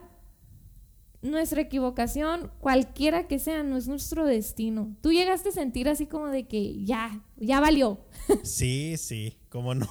nuestra 1.21 1.62
equivocación, 1.62 2.51
cualquiera 2.60 3.27
que 3.27 3.39
sea, 3.39 3.63
no 3.63 3.77
es 3.77 3.88
nuestro 3.88 4.25
destino. 4.25 4.95
Tú 5.01 5.12
llegaste 5.12 5.49
a 5.49 5.53
sentir 5.53 5.89
así 5.89 6.05
como 6.05 6.27
de 6.27 6.47
que 6.47 6.84
ya, 6.84 7.23
ya 7.38 7.60
valió. 7.60 7.99
Sí, 8.43 8.95
sí, 8.97 9.38
cómo 9.49 9.73
no. 9.75 9.88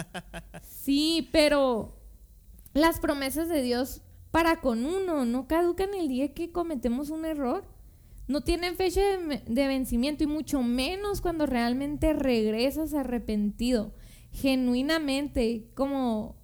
sí, 0.62 1.28
pero 1.32 1.96
las 2.72 3.00
promesas 3.00 3.48
de 3.48 3.62
Dios 3.62 4.02
para 4.30 4.60
con 4.60 4.84
uno, 4.84 5.24
no 5.24 5.48
caducan 5.48 5.94
el 5.94 6.08
día 6.08 6.32
que 6.34 6.52
cometemos 6.52 7.10
un 7.10 7.24
error. 7.24 7.64
No 8.28 8.42
tienen 8.42 8.76
fecha 8.76 9.00
de, 9.00 9.66
vencimiento 9.66 10.22
y 10.22 10.28
mucho 10.28 10.62
menos 10.62 11.20
cuando 11.20 11.46
realmente 11.46 12.12
regresas 12.12 12.94
arrepentido, 12.94 13.92
genuinamente, 14.30 15.68
como 15.74 16.36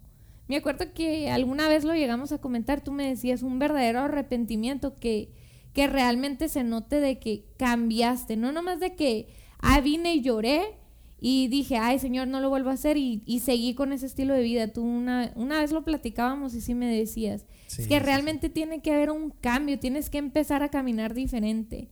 me 0.49 0.57
acuerdo 0.57 0.93
que 0.95 1.31
alguna 1.31 1.69
vez 1.69 1.85
lo 1.85 1.95
llegamos 1.95 2.33
a 2.33 2.39
comentar, 2.39 2.83
tú 2.83 2.93
me 2.93 3.09
decías 3.09 3.43
un 3.43 3.59
verdadero 3.59 4.01
arrepentimiento 4.01 4.95
que, 4.95 5.33
que 5.73 5.87
realmente 5.87 6.49
se 6.49 6.65
note 6.65 7.01
de 7.01 7.19
que 7.19 7.45
cambiaste, 7.59 8.37
no 8.37 8.53
nomás 8.53 8.81
de 8.81 8.95
que, 8.95 9.29
ah, 9.59 9.81
vine 9.81 10.15
y 10.15 10.23
lloré 10.23 10.77
y 11.19 11.49
dije, 11.49 11.79
ay 11.79 11.99
Señor, 11.99 12.29
no 12.29 12.41
lo 12.41 12.51
vuelvo 12.51 12.71
a 12.71 12.75
hacer 12.75 12.97
y, 12.97 13.23
y 13.27 13.41
seguí 13.41 13.75
con 13.75 13.93
ese 13.93 14.07
estilo 14.07 14.35
de 14.35 14.43
vida. 14.43 14.73
Tú 14.73 14.83
una, 14.83 15.33
una 15.35 15.61
vez 15.61 15.73
lo 15.73 15.85
platicábamos 15.85 16.55
y 16.55 16.61
sí 16.61 16.75
me 16.75 16.87
decías, 16.87 17.47
es 17.79 17.89
que 17.89 17.99
realmente 17.99 18.49
tiene 18.49 18.83
que 18.83 18.93
haber 18.93 19.11
un 19.11 19.31
cambio, 19.31 19.79
tienes 19.79 20.11
que 20.11 20.19
empezar 20.19 20.63
a 20.63 20.69
caminar 20.69 21.15
diferente. 21.15 21.91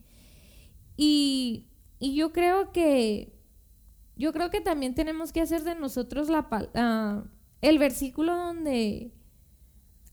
Y, 0.96 1.68
yo 2.00 2.32
creo 2.32 2.70
que 2.70 3.32
yo 4.16 4.32
creo 4.32 4.50
que 4.50 4.60
también 4.60 4.94
tenemos 4.94 5.32
que 5.32 5.40
hacer 5.40 5.64
de 5.64 5.74
nosotros 5.74 6.28
la 6.28 6.40
uh, 6.40 7.26
el 7.60 7.78
versículo 7.78 8.36
donde 8.36 9.12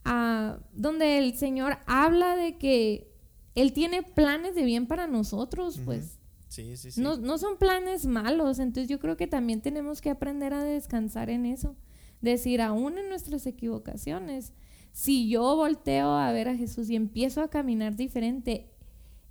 uh, 0.05 0.59
donde 0.73 1.17
el 1.17 1.35
Señor 1.37 1.77
habla 1.85 2.35
de 2.35 2.57
que 2.57 3.11
él 3.55 3.73
tiene 3.73 4.03
planes 4.03 4.55
de 4.55 4.63
bien 4.63 4.87
para 4.87 5.07
nosotros, 5.07 5.79
pues. 5.83 6.19
Sí, 6.47 6.75
sí, 6.75 6.91
sí. 6.91 7.01
No, 7.01 7.17
no 7.17 7.37
son 7.37 7.57
planes 7.57 8.05
malos, 8.05 8.59
entonces 8.59 8.89
yo 8.89 8.99
creo 8.99 9.15
que 9.15 9.27
también 9.27 9.61
tenemos 9.61 10.01
que 10.01 10.09
aprender 10.09 10.53
a 10.53 10.63
descansar 10.63 11.29
en 11.29 11.45
eso. 11.45 11.75
Decir, 12.21 12.61
aún 12.61 12.97
en 12.97 13.09
nuestras 13.09 13.45
equivocaciones, 13.47 14.53
si 14.91 15.29
yo 15.29 15.55
volteo 15.55 16.11
a 16.11 16.31
ver 16.33 16.49
a 16.49 16.57
Jesús 16.57 16.89
y 16.89 16.95
empiezo 16.95 17.41
a 17.41 17.49
caminar 17.49 17.95
diferente, 17.95 18.69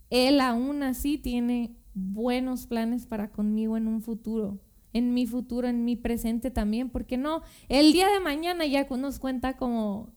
Él 0.09 0.41
aún 0.41 0.83
así 0.83 1.19
tiene 1.19 1.77
buenos 1.95 2.67
planes 2.67 3.07
para 3.07 3.31
conmigo 3.31 3.77
en 3.77 3.87
un 3.87 4.01
futuro, 4.01 4.59
en 4.93 5.15
mi 5.15 5.27
futuro, 5.27 5.69
en 5.69 5.85
mi 5.85 5.97
presente 5.97 6.51
también, 6.51 6.91
porque 6.91 7.17
no, 7.17 7.43
el 7.69 7.93
día 7.93 8.09
de 8.11 8.21
mañana 8.21 8.67
ya 8.67 8.87
nos 8.89 9.19
cuenta 9.19 9.57
como 9.57 10.13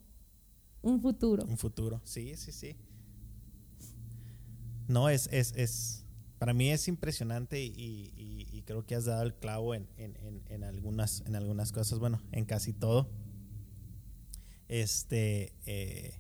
un 0.82 1.02
futuro. 1.02 1.46
Un 1.46 1.58
futuro, 1.58 2.02
sí, 2.04 2.36
sí, 2.36 2.52
sí. 2.52 2.76
No, 4.88 5.10
es, 5.10 5.30
es, 5.32 5.54
es 5.56 6.06
para 6.38 6.54
mí 6.54 6.70
es 6.72 6.88
impresionante 6.88 7.64
y, 7.64 8.64
creo 8.66 8.86
que 8.86 8.96
has 8.96 9.04
dado 9.04 9.24
el 9.24 9.34
clavo 9.34 9.76
en, 9.76 9.88
en, 9.98 10.64
algunas, 10.64 11.22
en 11.26 11.36
algunas 11.36 11.74
cosas, 11.74 12.00
bueno, 12.00 12.22
en 12.32 12.46
casi 12.46 12.72
todo 12.72 13.10
este, 14.74 15.54
eh, 15.66 16.20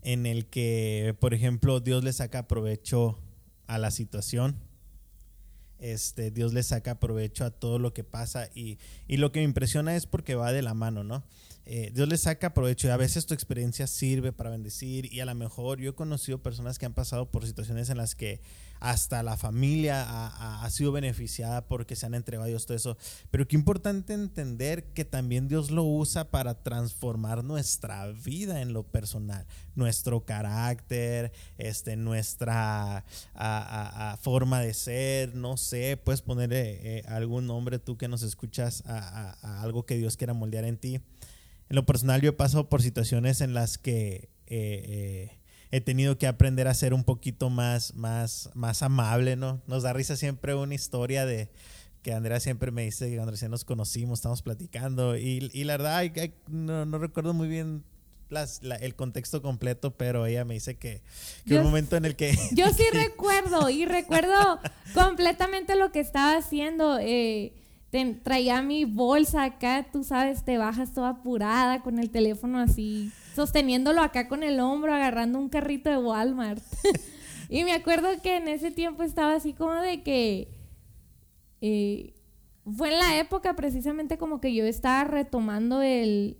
en 0.00 0.26
el 0.26 0.46
que, 0.46 1.14
por 1.20 1.34
ejemplo, 1.34 1.80
Dios 1.80 2.02
le 2.02 2.12
saca 2.12 2.48
provecho 2.48 3.18
a 3.66 3.78
la 3.78 3.90
situación. 3.90 4.56
Este, 5.82 6.30
Dios 6.30 6.54
le 6.54 6.62
saca 6.62 7.00
provecho 7.00 7.44
a 7.44 7.50
todo 7.50 7.78
lo 7.78 7.92
que 7.92 8.04
pasa 8.04 8.48
y, 8.54 8.78
y 9.08 9.16
lo 9.16 9.32
que 9.32 9.40
me 9.40 9.44
impresiona 9.44 9.96
es 9.96 10.06
porque 10.06 10.36
va 10.36 10.52
de 10.52 10.62
la 10.62 10.74
mano, 10.74 11.02
¿no? 11.02 11.24
Eh, 11.64 11.92
Dios 11.94 12.08
le 12.08 12.16
saca 12.16 12.54
provecho 12.54 12.88
y 12.88 12.90
a 12.90 12.96
veces 12.96 13.26
tu 13.26 13.34
experiencia 13.34 13.86
sirve 13.86 14.32
para 14.32 14.50
bendecir 14.50 15.12
y 15.12 15.20
a 15.20 15.26
lo 15.26 15.34
mejor 15.34 15.78
yo 15.78 15.90
he 15.90 15.94
conocido 15.94 16.42
personas 16.42 16.78
que 16.78 16.86
han 16.86 16.94
pasado 16.94 17.30
por 17.30 17.46
situaciones 17.46 17.88
en 17.88 17.98
las 17.98 18.14
que 18.16 18.40
hasta 18.82 19.22
la 19.22 19.36
familia 19.36 20.04
ha, 20.04 20.68
sido 20.70 20.90
beneficiada 20.90 21.68
porque 21.68 21.94
se 21.94 22.04
han 22.04 22.14
entregado 22.14 22.46
a 22.46 22.48
Dios 22.48 22.66
todo 22.66 22.76
eso. 22.76 22.96
Pero 23.30 23.46
qué 23.46 23.54
importante 23.54 24.12
entender 24.12 24.92
que 24.92 25.04
también 25.04 25.46
Dios 25.46 25.70
lo 25.70 25.84
usa 25.84 26.32
para 26.32 26.64
transformar 26.64 27.44
nuestra 27.44 28.08
vida 28.08 28.60
en 28.60 28.72
lo 28.72 28.82
personal, 28.82 29.46
nuestro 29.76 30.24
carácter, 30.24 31.30
este, 31.58 31.94
nuestra 31.94 33.04
forma 34.20 34.60
de 34.60 34.74
ser, 34.74 35.36
no 35.36 35.56
sé, 35.56 35.96
puedes 35.96 36.22
ponerle 36.22 36.98
eh, 36.98 37.04
algún 37.06 37.46
nombre 37.46 37.78
tú 37.78 37.96
que 37.96 38.08
nos 38.08 38.22
escuchas 38.22 38.82
a, 38.84 39.62
algo 39.62 39.86
que 39.86 39.96
Dios 39.96 40.16
quiera 40.16 40.34
moldear 40.34 40.64
en 40.64 40.76
ti. 40.76 41.00
En 41.72 41.76
lo 41.76 41.86
personal 41.86 42.20
yo 42.20 42.28
he 42.28 42.34
pasado 42.34 42.68
por 42.68 42.82
situaciones 42.82 43.40
en 43.40 43.54
las 43.54 43.78
que 43.78 44.28
eh, 44.46 44.84
eh, 44.84 45.38
he 45.70 45.80
tenido 45.80 46.18
que 46.18 46.26
aprender 46.26 46.68
a 46.68 46.74
ser 46.74 46.92
un 46.92 47.02
poquito 47.02 47.48
más, 47.48 47.94
más, 47.94 48.50
más 48.52 48.82
amable, 48.82 49.36
¿no? 49.36 49.62
Nos 49.66 49.82
da 49.82 49.94
risa 49.94 50.16
siempre 50.16 50.54
una 50.54 50.74
historia 50.74 51.24
de 51.24 51.48
que 52.02 52.12
Andrea 52.12 52.40
siempre 52.40 52.72
me 52.72 52.82
dice 52.82 53.08
que 53.08 53.14
cuando 53.14 53.30
recién 53.30 53.50
nos 53.50 53.64
conocimos, 53.64 54.18
estamos 54.18 54.42
platicando 54.42 55.16
y, 55.16 55.48
y 55.54 55.64
la 55.64 55.78
verdad 55.78 56.04
no, 56.46 56.84
no, 56.84 56.98
recuerdo 56.98 57.32
muy 57.32 57.48
bien 57.48 57.84
las, 58.28 58.60
el 58.62 58.94
contexto 58.94 59.40
completo, 59.40 59.96
pero 59.96 60.26
ella 60.26 60.44
me 60.44 60.52
dice 60.52 60.76
que, 60.76 61.00
que 61.46 61.56
un 61.56 61.64
momento 61.64 61.96
en 61.96 62.04
el 62.04 62.16
que... 62.16 62.36
Yo 62.52 62.70
sí 62.74 62.84
recuerdo 62.92 63.70
y 63.70 63.86
recuerdo 63.86 64.60
completamente 64.92 65.74
lo 65.74 65.90
que 65.90 66.00
estaba 66.00 66.36
haciendo. 66.36 66.98
Eh, 66.98 67.54
traía 68.22 68.62
mi 68.62 68.84
bolsa 68.84 69.44
acá, 69.44 69.86
tú 69.92 70.02
sabes, 70.02 70.44
te 70.44 70.56
bajas 70.56 70.94
toda 70.94 71.10
apurada 71.10 71.82
con 71.82 71.98
el 71.98 72.10
teléfono 72.10 72.58
así, 72.58 73.12
sosteniéndolo 73.34 74.00
acá 74.00 74.28
con 74.28 74.42
el 74.42 74.60
hombro, 74.60 74.94
agarrando 74.94 75.38
un 75.38 75.48
carrito 75.48 75.90
de 75.90 75.98
Walmart. 75.98 76.62
y 77.50 77.64
me 77.64 77.72
acuerdo 77.72 78.08
que 78.22 78.36
en 78.36 78.48
ese 78.48 78.70
tiempo 78.70 79.02
estaba 79.02 79.34
así 79.34 79.52
como 79.52 79.74
de 79.74 80.02
que... 80.02 80.48
Eh, 81.60 82.14
fue 82.76 82.92
en 82.92 82.98
la 82.98 83.18
época 83.18 83.56
precisamente 83.56 84.18
como 84.18 84.40
que 84.40 84.54
yo 84.54 84.64
estaba 84.64 85.04
retomando 85.04 85.82
el... 85.82 86.38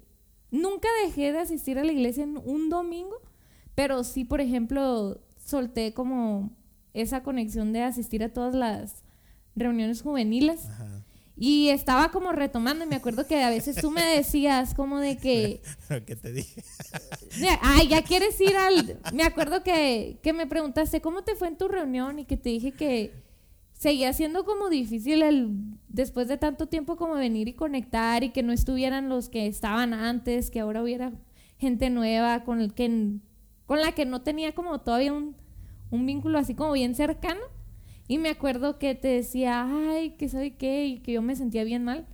Nunca 0.50 0.88
dejé 1.04 1.32
de 1.32 1.38
asistir 1.38 1.78
a 1.78 1.84
la 1.84 1.92
iglesia 1.92 2.24
en 2.24 2.38
un 2.44 2.68
domingo, 2.68 3.16
pero 3.74 4.04
sí, 4.04 4.24
por 4.24 4.40
ejemplo, 4.40 5.20
solté 5.36 5.94
como 5.94 6.50
esa 6.92 7.22
conexión 7.22 7.72
de 7.72 7.82
asistir 7.82 8.22
a 8.22 8.32
todas 8.32 8.54
las 8.54 9.02
reuniones 9.56 10.02
juveniles. 10.02 10.68
Y 11.36 11.70
estaba 11.70 12.10
como 12.10 12.32
retomando 12.32 12.84
y 12.84 12.88
me 12.88 12.96
acuerdo 12.96 13.26
que 13.26 13.42
a 13.42 13.50
veces 13.50 13.76
tú 13.76 13.90
me 13.90 14.04
decías 14.04 14.74
como 14.74 14.98
de 14.98 15.16
que... 15.16 15.62
¿Qué 16.06 16.14
te 16.14 16.32
dije? 16.32 16.62
Ay, 17.62 17.88
ya 17.88 18.02
quieres 18.02 18.40
ir 18.40 18.54
al... 18.56 18.98
Me 19.12 19.22
acuerdo 19.22 19.62
que, 19.62 20.18
que 20.22 20.32
me 20.32 20.46
preguntaste 20.46 21.00
cómo 21.00 21.22
te 21.24 21.34
fue 21.34 21.48
en 21.48 21.56
tu 21.56 21.68
reunión 21.68 22.18
y 22.18 22.26
que 22.26 22.36
te 22.36 22.50
dije 22.50 22.72
que 22.72 23.12
seguía 23.82 24.12
siendo 24.12 24.44
como 24.44 24.68
difícil 24.68 25.22
el 25.22 25.50
después 25.88 26.28
de 26.28 26.36
tanto 26.36 26.68
tiempo 26.68 26.96
como 26.96 27.14
venir 27.14 27.48
y 27.48 27.54
conectar 27.54 28.22
y 28.22 28.30
que 28.30 28.44
no 28.44 28.52
estuvieran 28.52 29.08
los 29.08 29.28
que 29.28 29.48
estaban 29.48 29.92
antes, 29.92 30.50
que 30.50 30.60
ahora 30.60 30.82
hubiera 30.82 31.12
gente 31.58 31.90
nueva 31.90 32.44
con 32.44 32.60
el 32.60 32.74
que 32.74 33.18
con 33.66 33.80
la 33.80 33.92
que 33.92 34.04
no 34.04 34.22
tenía 34.22 34.54
como 34.54 34.80
todavía 34.80 35.12
un, 35.12 35.34
un 35.90 36.06
vínculo 36.06 36.38
así 36.38 36.54
como 36.54 36.72
bien 36.72 36.94
cercano. 36.94 37.40
Y 38.12 38.18
me 38.18 38.28
acuerdo 38.28 38.78
que 38.78 38.94
te 38.94 39.08
decía, 39.08 39.66
ay, 39.66 40.10
que 40.18 40.28
sabe 40.28 40.54
qué, 40.54 40.84
y 40.84 40.98
que 40.98 41.12
yo 41.12 41.22
me 41.22 41.34
sentía 41.34 41.64
bien 41.64 41.82
mal. 41.82 42.06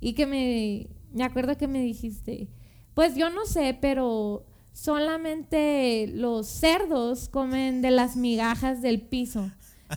Y 0.00 0.12
que 0.12 0.26
me, 0.26 0.88
me 1.14 1.24
acuerdo 1.24 1.56
que 1.56 1.66
me 1.66 1.80
dijiste, 1.80 2.50
pues 2.92 3.14
yo 3.16 3.30
no 3.30 3.46
sé, 3.46 3.74
pero 3.80 4.44
solamente 4.72 6.08
los 6.12 6.46
cerdos 6.46 7.30
comen 7.30 7.80
de 7.80 7.90
las 7.90 8.16
migajas 8.16 8.82
del 8.82 9.00
piso. 9.00 9.50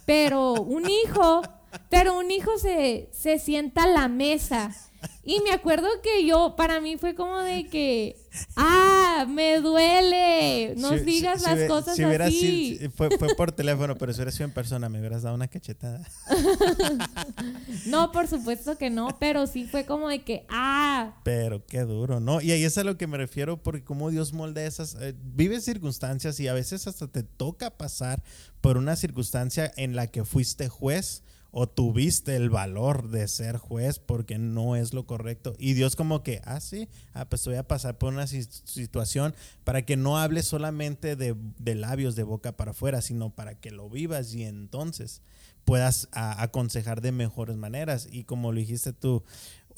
Pero 0.06 0.54
un 0.54 0.86
hijo, 0.90 1.42
pero 1.90 2.18
un 2.18 2.32
hijo 2.32 2.58
se, 2.58 3.10
se 3.12 3.40
sienta 3.40 3.84
a 3.84 3.88
la 3.88 4.08
mesa 4.08 4.76
y 5.24 5.42
me 5.42 5.52
acuerdo 5.52 5.88
que 6.02 6.26
yo, 6.26 6.56
para 6.58 6.82
mí 6.82 6.98
fue 6.98 7.14
como 7.14 7.38
de 7.40 7.68
que, 7.68 8.18
ah, 8.56 9.28
me 9.30 9.60
duele, 9.60 10.74
no 10.78 10.92
digas 10.92 11.44
las 11.44 11.68
cosas 11.70 11.96
si 11.96 12.04
así. 12.04 12.80
fue, 12.96 13.16
fue, 13.18 13.36
por 13.36 13.52
teléfono, 13.52 13.96
pero 13.96 14.12
si 14.12 14.18
hubiera 14.18 14.32
sido 14.32 14.46
en 14.46 14.54
persona, 14.54 14.90
me 14.90 15.00
hubieras 15.00 15.22
dado 15.22 15.36
una 15.36 15.48
cachetada. 15.48 16.02
no, 17.86 18.12
por 18.12 18.28
supuesto 18.28 18.78
que 18.78 18.90
no, 18.90 19.18
pero 19.20 19.46
sí 19.46 19.66
fue 19.66 19.86
como 19.86 20.10
de 20.10 20.24
que, 20.24 20.46
ah. 20.50 21.20
Pero 21.24 21.64
qué 21.66 21.82
duro, 21.82 22.20
¿no? 22.20 22.42
Y 22.42 22.52
ahí 22.52 22.64
es 22.64 22.78
a 22.78 22.84
lo 22.84 22.98
que 22.98 23.06
me 23.06 23.18
refiero, 23.18 23.62
porque 23.62 23.84
como 23.84 24.10
Dios 24.10 24.34
molde 24.34 24.66
esas, 24.66 24.96
eh, 24.96 25.14
vive 25.22 25.62
circunstancias 25.62 26.40
y 26.40 26.48
a 26.48 26.54
veces 26.54 26.88
hasta 26.88 27.08
te 27.08 27.24
toca 27.24 27.78
pasar 27.78 28.24
por 28.62 28.78
una 28.78 28.96
circunstancia 28.96 29.72
en 29.78 29.96
la 29.96 30.08
que 30.08 30.26
fuiste 30.26 30.70
juez 30.70 31.24
o 31.52 31.68
tuviste 31.68 32.36
el 32.36 32.50
valor 32.50 33.10
de 33.10 33.28
ser 33.28 33.58
juez 33.58 34.00
porque 34.00 34.38
no 34.38 34.76
es 34.76 34.94
lo 34.94 35.06
correcto. 35.06 35.56
Y 35.58 35.74
Dios 35.74 35.96
como 35.96 36.22
que, 36.22 36.42
ah, 36.46 36.60
sí, 36.60 36.88
ah, 37.14 37.28
pues 37.28 37.46
voy 37.46 37.56
a 37.56 37.68
pasar 37.68 37.98
por 37.98 38.14
una 38.14 38.28
situación 38.28 39.34
para 39.64 39.84
que 39.84 39.98
no 39.98 40.18
hables 40.18 40.48
solamente 40.48 41.16
de, 41.16 41.36
labios 41.76 42.16
de 42.16 42.24
boca 42.24 42.52
para 42.56 42.72
afuera, 42.72 43.02
sino 43.02 43.32
para 43.32 43.56
que 43.56 43.72
lo 43.72 43.90
vivas 43.90 44.34
y 44.34 44.44
entonces 44.44 45.22
puedas 45.66 46.08
aconsejar 46.12 47.02
de 47.02 47.12
mejores 47.12 47.56
maneras. 47.56 48.08
Y 48.12 48.24
como 48.24 48.52
lo 48.52 48.60
dijiste 48.60 48.94
tú, 48.94 49.24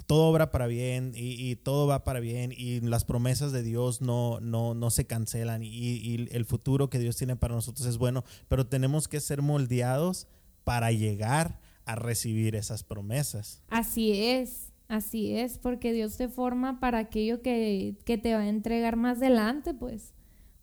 todo 0.08 0.24
obra 0.26 0.52
para 0.52 0.68
bien 0.68 1.14
y, 1.16 1.56
todo 1.58 1.88
va 1.88 2.04
para 2.04 2.20
bien 2.20 2.52
y 2.56 2.82
las 2.82 3.06
promesas 3.06 3.52
de 3.52 3.64
Dios 3.64 4.02
no, 4.02 4.40
no, 4.42 4.74
no 4.74 4.90
se 4.90 5.06
cancelan 5.06 5.64
y 5.64 6.28
el 6.32 6.46
futuro 6.46 6.90
que 6.90 7.00
Dios 7.00 7.16
tiene 7.16 7.36
para 7.38 7.56
nosotros 7.56 7.88
es 7.88 7.98
bueno, 7.98 8.26
pero 8.50 8.66
tenemos 8.66 9.08
que 9.08 9.22
ser 9.22 9.42
moldeados 9.42 10.28
para 10.64 10.92
llegar 10.92 11.60
a 11.86 11.96
recibir 11.96 12.56
esas 12.56 12.84
promesas. 12.84 13.62
Así 13.70 14.14
es, 14.14 14.72
así 14.88 15.36
es, 15.36 15.58
porque 15.58 15.94
Dios 15.94 16.18
te 16.18 16.28
forma 16.28 16.80
para 16.80 17.00
aquello 17.00 17.42
que, 17.42 17.96
te 18.06 18.34
va 18.34 18.42
a 18.42 18.48
entregar 18.48 18.96
más 18.96 19.18
adelante, 19.18 19.74
pues, 19.74 20.14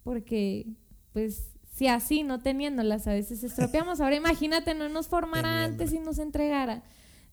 porque, 0.03 0.67
pues, 1.13 1.51
si 1.73 1.87
así, 1.87 2.23
no 2.23 2.41
teniéndolas, 2.41 3.07
a 3.07 3.13
veces 3.13 3.45
estropeamos. 3.45 4.01
Ahora 4.01 4.17
imagínate, 4.17 4.75
no 4.75 4.89
nos 4.89 5.07
formara 5.07 5.65
antes 5.65 5.93
y 5.93 6.01
nos 6.01 6.19
entregara. 6.19 6.83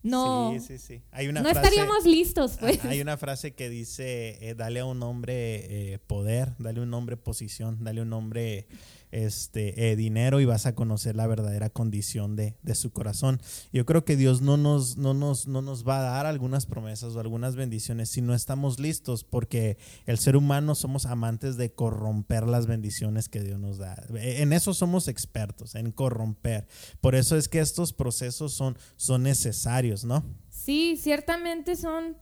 No, 0.02 0.52
sí, 0.52 0.60
sí, 0.60 0.78
sí. 0.78 1.02
Hay 1.10 1.26
una 1.26 1.42
no 1.42 1.48
estaríamos 1.48 2.04
listos, 2.04 2.58
pues. 2.60 2.84
Hay 2.84 3.00
una 3.00 3.16
frase 3.16 3.54
que 3.54 3.68
dice, 3.68 4.38
eh, 4.40 4.54
dale 4.54 4.80
a 4.80 4.84
un 4.84 5.02
hombre 5.02 5.94
eh, 5.94 5.98
poder, 5.98 6.52
dale 6.58 6.80
un 6.80 6.94
hombre 6.94 7.16
posición, 7.16 7.82
dale 7.82 8.02
un 8.02 8.12
hombre 8.12 8.68
este, 9.10 9.90
eh, 9.90 9.96
dinero 9.96 10.40
y 10.40 10.44
vas 10.44 10.66
a 10.66 10.74
conocer 10.74 11.16
la 11.16 11.26
verdadera 11.26 11.70
condición 11.70 12.36
de, 12.36 12.56
su 12.74 12.90
corazón. 12.90 13.40
Yo 13.72 13.86
creo 13.86 14.04
que 14.04 14.16
Dios 14.16 14.42
no 14.42 14.56
nos, 14.56 14.96
no, 14.96 15.14
nos, 15.14 15.46
no 15.46 15.62
nos 15.62 15.86
va 15.86 15.98
a 15.98 16.02
dar 16.02 16.26
algunas 16.26 16.66
promesas 16.66 17.14
o 17.14 17.20
algunas 17.20 17.56
bendiciones 17.56 18.10
si 18.10 18.20
no 18.20 18.34
estamos 18.34 18.78
listos, 18.78 19.24
porque 19.24 19.78
el 20.04 20.18
ser 20.18 20.36
humano 20.36 20.74
somos 20.74 21.06
amantes 21.06 21.56
de 21.56 21.72
corromper 21.72 22.46
las 22.46 22.66
bendiciones 22.66 23.28
que 23.28 23.42
Dios 23.42 23.58
nos 23.58 23.78
da. 23.78 24.02
En 24.14 24.52
eso 24.52 24.74
somos 24.74 25.08
expertos, 25.08 25.74
en 25.74 25.92
corromper. 25.92 26.66
Por 27.00 27.14
eso 27.14 27.36
es 27.36 27.48
que 27.48 27.60
estos 27.60 27.92
procesos 27.92 28.52
son, 28.52 28.76
son 28.96 29.22
necesarios, 29.22 30.04
¿no? 30.04 30.24
Sí, 30.50 30.98
ciertamente 31.00 31.76
son 31.76 32.16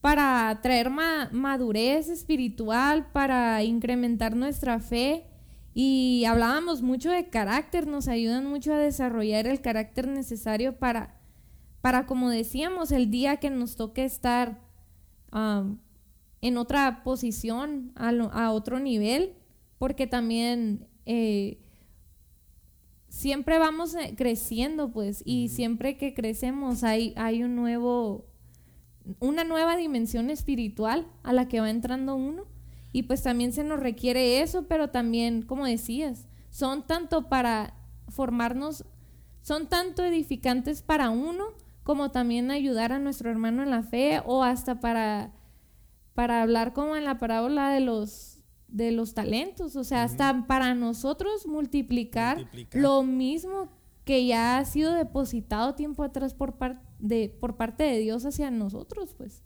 para 0.00 0.58
traer 0.62 0.90
madurez 0.90 2.08
espiritual, 2.08 3.12
para 3.12 3.62
incrementar 3.62 4.34
nuestra 4.34 4.80
fe 4.80 5.31
y 5.74 6.24
hablábamos 6.26 6.82
mucho 6.82 7.10
de 7.10 7.28
carácter, 7.28 7.86
nos 7.86 8.08
ayudan 8.08 8.46
mucho 8.46 8.74
a 8.74 8.78
desarrollar 8.78 9.46
el 9.46 9.60
carácter 9.60 10.06
necesario 10.06 10.78
para, 10.78 11.18
para 11.80 12.06
como 12.06 12.28
decíamos, 12.28 12.92
el 12.92 13.10
día 13.10 13.38
que 13.38 13.48
nos 13.48 13.76
toque 13.76 14.04
estar 14.04 14.60
en 16.42 16.56
otra 16.58 17.02
posición, 17.04 17.92
a, 17.94 18.52
otro 18.52 18.80
nivel, 18.80 19.34
porque 19.78 20.06
también 20.06 20.86
eh, 21.06 21.58
siempre 23.08 23.58
vamos 23.58 23.94
eh, 23.94 24.14
creciendo, 24.16 24.92
pues, 24.92 25.22
y 25.24 25.48
siempre 25.48 25.96
que 25.96 26.12
crecemos 26.12 26.84
hay, 26.84 27.14
hay 27.16 27.44
un 27.44 27.56
nuevo, 27.56 28.26
una 29.20 29.44
nueva 29.44 29.76
dimensión 29.76 30.28
espiritual 30.28 31.06
a 31.22 31.32
la 31.32 31.48
que 31.48 31.60
va 31.60 31.70
entrando 31.70 32.14
uno. 32.14 32.51
Y 32.92 33.04
pues 33.04 33.22
también 33.22 33.52
se 33.52 33.64
nos 33.64 33.80
requiere 33.80 34.42
eso, 34.42 34.66
pero 34.68 34.90
también, 34.90 35.42
como 35.42 35.66
decías, 35.66 36.28
son 36.50 36.86
tanto 36.86 37.28
para 37.28 37.74
formarnos, 38.08 38.84
son 39.40 39.68
tanto 39.68 40.04
edificantes 40.04 40.82
para 40.82 41.08
uno 41.08 41.46
como 41.82 42.10
también 42.10 42.50
ayudar 42.50 42.92
a 42.92 42.98
nuestro 42.98 43.30
hermano 43.30 43.62
en 43.62 43.70
la 43.70 43.82
fe 43.82 44.22
o 44.26 44.44
hasta 44.44 44.78
para, 44.78 45.32
para 46.14 46.42
hablar 46.42 46.74
como 46.74 46.94
en 46.94 47.04
la 47.04 47.18
parábola 47.18 47.70
de 47.70 47.80
los, 47.80 48.44
de 48.68 48.92
los 48.92 49.14
talentos, 49.14 49.74
o 49.74 49.84
sea, 49.84 50.04
hasta 50.04 50.46
para 50.46 50.74
nosotros 50.74 51.46
multiplicar, 51.46 52.46
lo 52.72 53.02
mismo 53.02 53.70
que 54.04 54.26
ya 54.26 54.58
ha 54.58 54.64
sido 54.64 54.92
depositado 54.92 55.74
tiempo 55.74 56.02
atrás 56.02 56.34
por, 56.34 56.54
de, 56.98 57.28
por 57.40 57.56
parte 57.56 57.84
de 57.84 57.98
Dios 57.98 58.26
hacia 58.26 58.50
nosotros, 58.50 59.14
pues. 59.14 59.42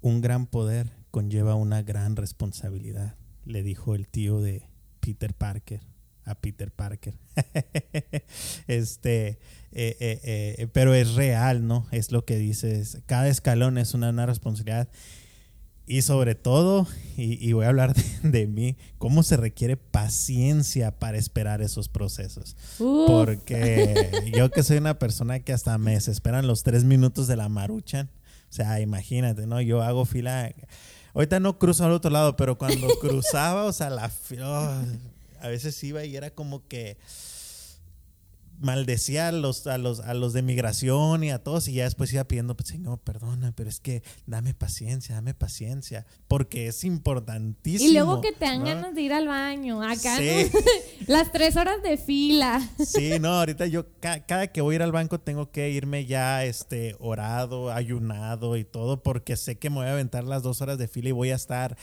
Un 0.00 0.20
gran 0.20 0.46
poder 0.46 1.01
conlleva 1.12 1.54
una 1.54 1.82
gran 1.82 2.16
responsabilidad, 2.16 3.14
le 3.44 3.62
dijo 3.62 3.94
el 3.94 4.08
tío 4.08 4.40
de 4.40 4.68
Peter 4.98 5.32
Parker 5.32 5.80
a 6.24 6.34
Peter 6.34 6.70
Parker. 6.70 7.14
este, 8.66 9.28
eh, 9.72 9.96
eh, 10.00 10.20
eh, 10.58 10.68
pero 10.72 10.94
es 10.94 11.14
real, 11.14 11.66
¿no? 11.66 11.86
Es 11.90 12.12
lo 12.12 12.24
que 12.24 12.36
dices. 12.36 12.98
Cada 13.06 13.28
escalón 13.28 13.78
es 13.78 13.94
una, 13.94 14.26
responsabilidad. 14.26 14.88
Y 15.84 16.02
sobre 16.02 16.36
todo, 16.36 16.86
y, 17.16 17.52
voy 17.52 17.64
a 17.64 17.68
hablar 17.68 17.94
de, 18.22 18.46
mí, 18.46 18.76
cómo 18.98 19.22
se 19.22 19.36
requiere 19.36 19.76
paciencia 19.76 20.98
para 20.98 21.18
esperar 21.18 21.60
esos 21.60 21.88
procesos. 21.88 22.56
Porque 22.78 24.32
yo 24.34 24.50
que 24.50 24.62
soy 24.62 24.78
una 24.78 24.98
persona 24.98 25.40
que 25.40 25.52
hasta 25.52 25.76
me 25.78 25.94
desesperan 25.94 26.46
los 26.46 26.62
tres 26.62 26.84
minutos 26.84 27.26
de 27.26 27.36
la 27.36 27.48
maruchan. 27.48 28.10
O 28.48 28.54
sea, 28.54 28.80
imagínate, 28.80 29.46
¿no? 29.46 29.60
Yo 29.60 29.82
hago 29.82 30.04
fila 30.04 30.54
Ahorita 31.14 31.40
no 31.40 31.58
cruzo 31.58 31.84
al 31.84 31.92
otro 31.92 32.10
lado, 32.10 32.36
pero 32.36 32.56
cuando 32.56 32.88
cruzaba, 33.00 33.64
o 33.64 33.72
sea, 33.72 33.90
la... 33.90 34.10
oh, 34.42 34.82
a 35.40 35.48
veces 35.48 35.82
iba 35.84 36.04
y 36.04 36.16
era 36.16 36.30
como 36.30 36.66
que 36.68 36.96
maldecía 38.62 39.28
a 39.28 39.32
los, 39.32 39.66
a 39.66 39.76
los, 39.78 40.00
a 40.00 40.14
los 40.14 40.32
de 40.32 40.42
migración 40.42 41.22
y 41.24 41.30
a 41.30 41.42
todos 41.42 41.68
y 41.68 41.74
ya 41.74 41.84
después 41.84 42.12
iba 42.12 42.24
pidiendo, 42.24 42.56
pues, 42.56 42.68
Señor, 42.70 42.98
perdona, 43.00 43.52
pero 43.52 43.68
es 43.68 43.80
que 43.80 44.02
dame 44.26 44.54
paciencia, 44.54 45.14
dame 45.16 45.34
paciencia, 45.34 46.06
porque 46.28 46.68
es 46.68 46.84
importantísimo. 46.84 47.90
Y 47.90 47.92
luego 47.92 48.20
que 48.20 48.32
te 48.32 48.44
dan 48.46 48.60
¿no? 48.60 48.64
ganas 48.66 48.94
de 48.94 49.02
ir 49.02 49.12
al 49.12 49.28
baño, 49.28 49.82
acá 49.82 50.16
Sí. 50.16 50.50
¿no? 50.52 50.60
las 51.08 51.30
tres 51.32 51.56
horas 51.56 51.82
de 51.82 51.96
fila. 51.98 52.60
Sí, 52.84 53.12
no, 53.20 53.28
ahorita 53.38 53.66
yo 53.66 53.86
ca- 54.00 54.24
cada 54.24 54.46
que 54.48 54.60
voy 54.60 54.74
a 54.74 54.76
ir 54.76 54.82
al 54.82 54.92
banco 54.92 55.20
tengo 55.20 55.50
que 55.50 55.70
irme 55.70 56.06
ya 56.06 56.44
este 56.44 56.96
orado, 57.00 57.70
ayunado 57.72 58.56
y 58.56 58.64
todo 58.64 59.02
porque 59.02 59.36
sé 59.36 59.58
que 59.58 59.70
me 59.70 59.76
voy 59.76 59.86
a 59.86 59.92
aventar 59.92 60.24
las 60.24 60.42
dos 60.42 60.60
horas 60.62 60.78
de 60.78 60.88
fila 60.88 61.08
y 61.10 61.12
voy 61.12 61.30
a 61.30 61.34
estar, 61.36 61.76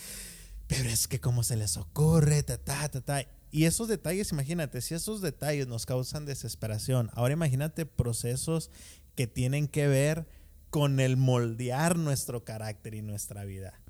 pero 0.67 0.89
es 0.89 1.07
que 1.07 1.19
como 1.19 1.43
se 1.43 1.55
les 1.55 1.77
ocurre, 1.77 2.43
ta, 2.43 2.57
ta, 2.57 2.89
ta, 2.89 3.01
ta. 3.01 3.25
Y 3.51 3.65
esos 3.65 3.87
detalles, 3.87 4.31
imagínate, 4.31 4.81
si 4.81 4.93
esos 4.93 5.21
detalles 5.21 5.67
nos 5.67 5.85
causan 5.85 6.25
desesperación, 6.25 7.09
ahora 7.13 7.33
imagínate 7.33 7.85
procesos 7.85 8.69
que 9.15 9.27
tienen 9.27 9.67
que 9.67 9.87
ver 9.87 10.27
con 10.69 10.99
el 10.99 11.17
moldear 11.17 11.97
nuestro 11.97 12.43
carácter 12.43 12.93
y 12.93 13.01
nuestra 13.01 13.43
vida. 13.45 13.81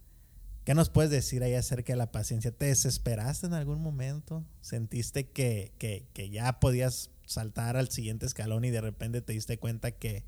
¿Qué 0.64 0.76
nos 0.76 0.90
puedes 0.90 1.12
decir 1.12 1.44
ahí 1.44 1.56
acerca 1.56 1.94
de 1.94 1.98
la 1.98 2.12
paciencia? 2.12 2.52
¿Te 2.52 2.66
desesperaste 2.68 3.48
en 3.48 3.54
algún 3.54 3.82
momento? 3.82 4.46
¿Sentiste 4.62 5.28
que, 5.30 5.74
que- 5.78 6.08
que 6.14 6.30
ya 6.30 6.60
podías 6.60 7.10
saltar 7.26 7.76
al 7.76 7.90
siguiente 7.90 8.26
escalón 8.26 8.64
y 8.66 8.70
de 8.70 8.82
repente 8.82 9.22
te 9.22 9.34
diste 9.34 9.58
cuenta 9.58 9.92
que, 9.92 10.24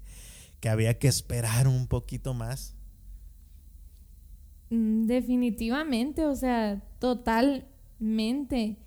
que 0.60 0.70
había 0.70 1.00
que 1.00 1.08
esperar 1.08 1.68
un 1.68 1.88
poquito 1.88 2.34
más? 2.34 2.76
Mm, 4.70 5.06
Definitivamente, 5.06 6.26
o 6.26 6.36
sea, 6.36 6.82
totalmente. 7.00 8.78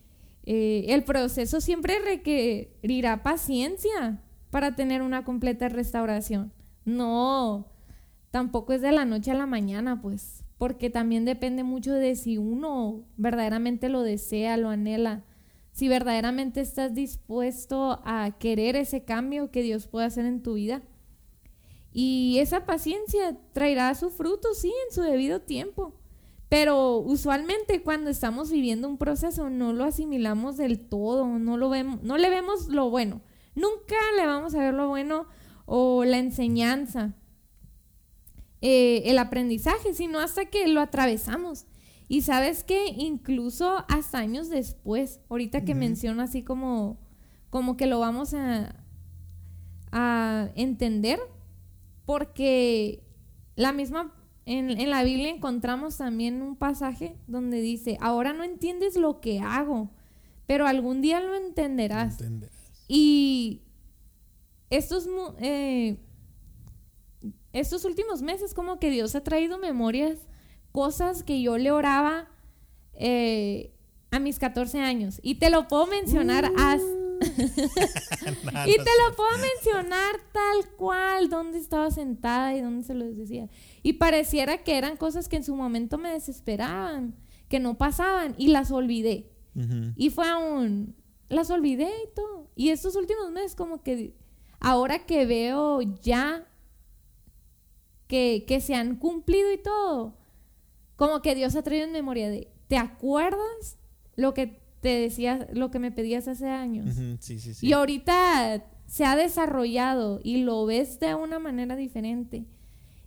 Eh, 0.47 0.87
el 0.89 1.05
proceso 1.05 1.61
siempre 1.61 1.99
requerirá 1.99 3.23
paciencia 3.23 4.23
para 4.51 4.77
tener 4.77 5.03
una 5.03 5.25
completa 5.25 5.69
restauración. 5.69 6.53
No, 6.85 7.73
tampoco 8.31 8.75
es 8.75 8.83
de 8.83 8.93
la 8.93 9.07
noche 9.07 9.31
a 9.31 9.35
la 9.35 9.47
mañana, 9.47 10.03
pues, 10.03 10.45
porque 10.59 10.91
también 10.91 11.25
depende 11.25 11.65
mucho 11.65 11.95
de 11.95 12.15
si 12.15 12.37
uno 12.37 13.05
verdaderamente 13.17 13.89
lo 13.89 14.03
desea, 14.03 14.57
lo 14.59 14.69
anhela, 14.69 15.25
si 15.73 15.89
verdaderamente 15.89 16.61
estás 16.61 16.95
dispuesto 16.95 18.01
a 18.05 18.37
querer 18.39 18.77
ese 18.77 19.05
cambio 19.05 19.51
que 19.51 19.63
Dios 19.63 19.89
puede 19.89 20.07
hacer 20.07 20.27
en 20.27 20.43
tu 20.43 20.55
vida. 20.55 20.83
Y 21.93 22.39
esa 22.39 22.67
paciencia 22.67 23.37
traerá 23.53 23.95
su 23.95 24.11
fruto, 24.11 24.53
sí, 24.55 24.73
en 24.89 24.95
su 24.95 25.03
debido 25.03 25.41
tiempo. 25.41 25.95
Pero 26.55 26.99
usualmente 26.99 27.83
cuando 27.83 28.11
estamos 28.11 28.53
viviendo 28.53 28.89
un 28.89 28.97
proceso 28.97 29.51
no 29.51 29.73
lo 29.73 29.83
asimilamos 29.83 30.57
del 30.57 30.79
todo, 30.79 31.27
no 31.41 31.57
lo 31.57 31.69
vemos, 31.69 32.01
no 32.05 32.17
le 32.17 32.31
vemos 32.31 32.69
lo 32.69 32.91
bueno. 32.91 33.23
Nunca 33.57 33.97
le 34.17 34.25
vamos 34.25 34.55
a 34.55 34.61
ver 34.61 34.73
lo 34.73 34.87
bueno 34.87 35.27
o 35.67 36.05
la 36.05 36.19
enseñanza, 36.19 37.17
eh, 38.61 39.03
el 39.07 39.19
aprendizaje, 39.19 39.95
sino 39.95 40.21
hasta 40.21 40.45
que 40.45 40.69
lo 40.69 40.81
atravesamos. 40.81 41.67
Y 42.07 42.23
sabes 42.23 42.63
que 42.63 42.87
incluso 42.87 43.85
hasta 43.89 44.19
años 44.19 44.49
después, 44.49 45.19
ahorita 45.31 45.65
que 45.65 45.73
Ujú. 45.73 45.81
menciono 45.81 46.23
así 46.23 46.45
como, 46.45 47.01
como 47.51 47.77
que 47.77 47.87
lo 47.87 47.99
vamos 47.99 48.33
a, 48.33 48.77
a 49.91 50.51
entender, 50.55 51.19
porque 52.07 53.03
la 53.57 53.73
misma, 53.73 54.15
en, 54.47 54.71
en 54.71 54.91
la 54.91 55.03
Biblia 55.05 55.29
encontramos 55.31 55.97
también 55.97 56.43
un 56.43 56.57
pasaje 56.57 57.17
donde 57.27 57.61
dice, 57.61 57.97
ahora 58.01 58.33
no 58.33 58.45
entiendes 58.45 58.97
lo 58.97 59.21
que 59.21 59.41
hago, 59.41 59.91
pero 60.47 60.67
algún 60.67 61.01
día 61.01 61.21
lo 61.21 61.35
entenderás. 61.35 62.21
¿Entender? 62.21 62.51
Y 62.89 63.63
estos, 64.71 65.09
eh, 65.39 65.97
estos 67.53 67.85
últimos 67.85 68.23
meses 68.23 68.55
como 68.55 68.79
que 68.79 68.91
Dios 68.91 69.15
ha 69.15 69.23
traído 69.23 69.59
memorias, 69.59 70.19
cosas 70.73 71.23
que 71.23 71.41
yo 71.41 71.57
le 71.57 71.71
oraba 71.71 72.29
eh, 72.95 73.73
a 74.11 74.19
mis 74.19 74.39
14 74.39 74.81
años. 74.81 75.21
Y 75.23 75.37
te 75.37 75.51
lo 75.51 75.69
puedo 75.69 75.87
mencionar 75.87 76.51
as- 76.59 76.83
Y 78.66 78.76
no 78.76 78.85
te 78.85 78.91
sé. 78.91 78.97
lo 79.09 79.16
puedo 79.16 79.30
mencionar 79.39 80.16
tal 80.32 80.70
cual, 80.76 81.28
dónde 81.28 81.59
estaba 81.59 81.91
sentada 81.91 82.55
y 82.55 82.61
dónde 82.61 82.85
se 82.85 82.95
los 82.95 83.16
decía. 83.16 83.49
Y 83.82 83.95
pareciera 83.95 84.59
que 84.59 84.78
eran 84.78 84.97
cosas 84.97 85.28
que 85.28 85.37
en 85.37 85.45
su 85.45 85.55
momento 85.55 85.99
me 85.99 86.11
desesperaban, 86.11 87.14
que 87.49 87.61
no 87.61 87.76
pasaban 87.76 88.35
y 88.39 88.49
las 88.49 88.70
olvidé. 88.70 89.30
Y 89.97 90.11
fue 90.11 90.28
aún, 90.28 90.97
las 91.28 91.51
olvidé 91.51 91.89
y 91.89 92.14
todo. 92.14 92.51
Y 92.57 92.70
estos 92.70 92.97
últimos 92.97 93.30
meses 93.30 93.55
como 93.55 93.82
que 93.82 94.16
ahora 94.59 95.07
que 95.07 95.26
veo 95.26 95.80
ya 95.82 96.49
que, 98.09 98.45
que 98.49 98.61
se 98.61 98.74
han 98.74 98.97
cumplido 98.97 99.53
y 99.53 99.59
todo, 99.59 100.16
como 100.97 101.22
que 101.22 101.35
Dios 101.35 101.55
ha 101.55 101.62
traído 101.62 101.87
en 101.87 101.93
memoria 101.93 102.28
de, 102.30 102.53
¿te 102.66 102.78
acuerdas 102.78 103.78
lo 104.16 104.35
que 104.35 104.64
te 104.85 104.91
decías, 104.91 105.47
lo 105.51 105.70
que 105.70 105.78
me 105.78 105.91
pedías 105.91 106.28
hace 106.28 106.47
años? 106.47 106.95
Sí, 107.20 107.39
sí, 107.39 107.55
sí. 107.55 107.66
Y 107.66 107.72
ahorita 107.72 108.66
se 108.85 109.07
ha 109.07 109.16
desarrollado 109.16 110.20
y 110.22 110.43
lo 110.43 110.66
ves 110.66 111.01
de 111.01 111.14
una 111.14 111.39
manera 111.39 111.74
diferente. 111.74 112.45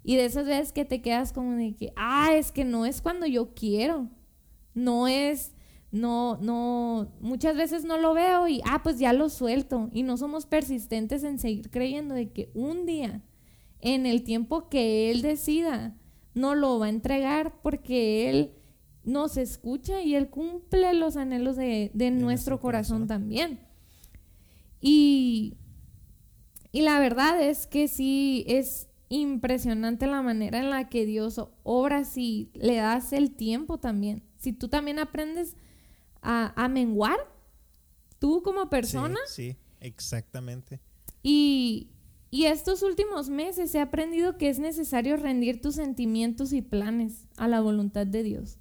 Y 0.03 0.15
de 0.15 0.25
esas 0.25 0.47
veces 0.47 0.73
que 0.73 0.85
te 0.85 1.03
quedas 1.03 1.33
como 1.33 1.51
de 1.51 1.75
que, 1.75 1.93
ah, 1.95 2.33
es 2.33 2.51
que 2.51 2.65
no 2.65 2.87
es 2.87 2.99
cuando 2.99 3.27
yo 3.27 3.53
quiero. 3.53 4.09
No 4.73 5.07
es, 5.07 5.53
no, 5.91 6.37
no, 6.37 7.13
muchas 7.21 7.55
veces 7.55 7.85
no 7.85 7.99
lo 7.99 8.15
veo 8.15 8.47
y, 8.47 8.59
ah, 8.65 8.81
pues 8.81 8.97
ya 8.97 9.13
lo 9.13 9.29
suelto. 9.29 9.91
Y 9.93 10.01
no 10.01 10.17
somos 10.17 10.47
persistentes 10.47 11.23
en 11.23 11.37
seguir 11.37 11.69
creyendo 11.69 12.15
de 12.15 12.31
que 12.31 12.49
un 12.55 12.87
día, 12.87 13.21
en 13.81 14.07
el 14.07 14.23
tiempo 14.23 14.67
que 14.67 15.11
Él 15.11 15.21
decida, 15.21 15.95
no 16.33 16.55
lo 16.55 16.79
va 16.79 16.87
a 16.87 16.89
entregar 16.89 17.61
porque 17.61 18.31
Él 18.31 18.55
nos 19.07 19.37
escucha 19.37 20.01
y 20.01 20.15
Él 20.15 20.29
cumple 20.29 20.93
los 20.93 21.15
anhelos 21.17 21.55
de, 21.55 21.89
de 21.93 22.11
nuestro, 22.11 22.59
corazón, 22.59 23.03
corazón. 23.03 23.07
también. 23.07 23.59
Y, 24.79 25.57
y 26.71 26.81
la 26.81 26.99
verdad 26.99 27.41
es 27.41 27.67
que 27.67 27.87
sí 27.87 28.43
es 28.47 28.87
impresionante 29.09 30.05
la 30.07 30.21
manera 30.21 30.59
en 30.59 30.69
la 30.69 30.89
que 30.89 31.05
Dios 31.05 31.41
obra 31.63 32.03
si 32.03 32.51
le 32.53 32.75
das 32.75 33.13
el 33.13 33.31
tiempo 33.31 33.79
también. 33.79 34.23
Si 34.37 34.53
tú 34.53 34.67
también 34.67 34.99
aprendes 34.99 35.55
a, 36.21 36.53
a 36.61 36.67
menguar, 36.67 37.17
tú 38.19 38.41
como 38.43 38.69
persona, 38.69 39.17
Sí, 39.27 39.53
sí, 39.53 39.57
exactamente. 39.79 40.79
y, 41.23 41.89
y 42.29 42.43
estos 42.45 42.83
últimos 42.83 43.29
meses 43.29 43.73
he 43.73 43.79
aprendido 43.79 44.37
que 44.37 44.49
es 44.49 44.59
necesario 44.59 45.15
rendir 45.15 45.61
tus 45.61 45.75
sentimientos 45.75 46.51
y 46.51 46.61
planes 46.61 47.25
a 47.37 47.47
la 47.47 47.61
voluntad 47.61 48.05
de 48.05 48.23
Dios. 48.23 48.59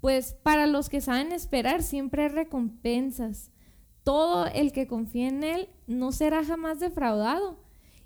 Pues 0.00 0.34
para 0.42 0.66
los 0.66 0.88
que 0.88 1.00
saben 1.00 1.32
esperar 1.32 1.82
siempre 1.82 2.24
hay 2.24 2.28
recompensas. 2.28 3.50
Todo 4.04 4.46
el 4.46 4.72
que 4.72 4.86
confía 4.86 5.28
en 5.28 5.42
Él 5.42 5.68
no 5.86 6.12
será 6.12 6.44
jamás 6.44 6.78
defraudado. 6.78 7.58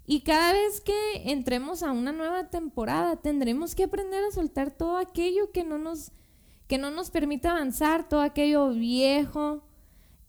Y 0.07 0.23
cada 0.23 0.53
vez 0.53 0.81
que 0.81 1.31
entremos 1.31 1.83
a 1.83 1.93
una 1.93 2.11
nueva 2.11 2.51
temporada 2.51 3.17
tendremos 3.17 3.75
que 3.75 3.85
aprender 3.85 4.25
a 4.25 4.33
soltar 4.33 4.71
todo 4.71 4.97
aquello 4.97 5.53
que 5.53 5.63
no 5.63 5.79
nos, 5.79 6.13
que 6.67 6.79
no 6.79 6.91
nos 6.91 7.11
permite 7.11 7.49
avanzar, 7.49 8.09
todo 8.09 8.21
aquello 8.21 8.71
viejo, 8.71 9.63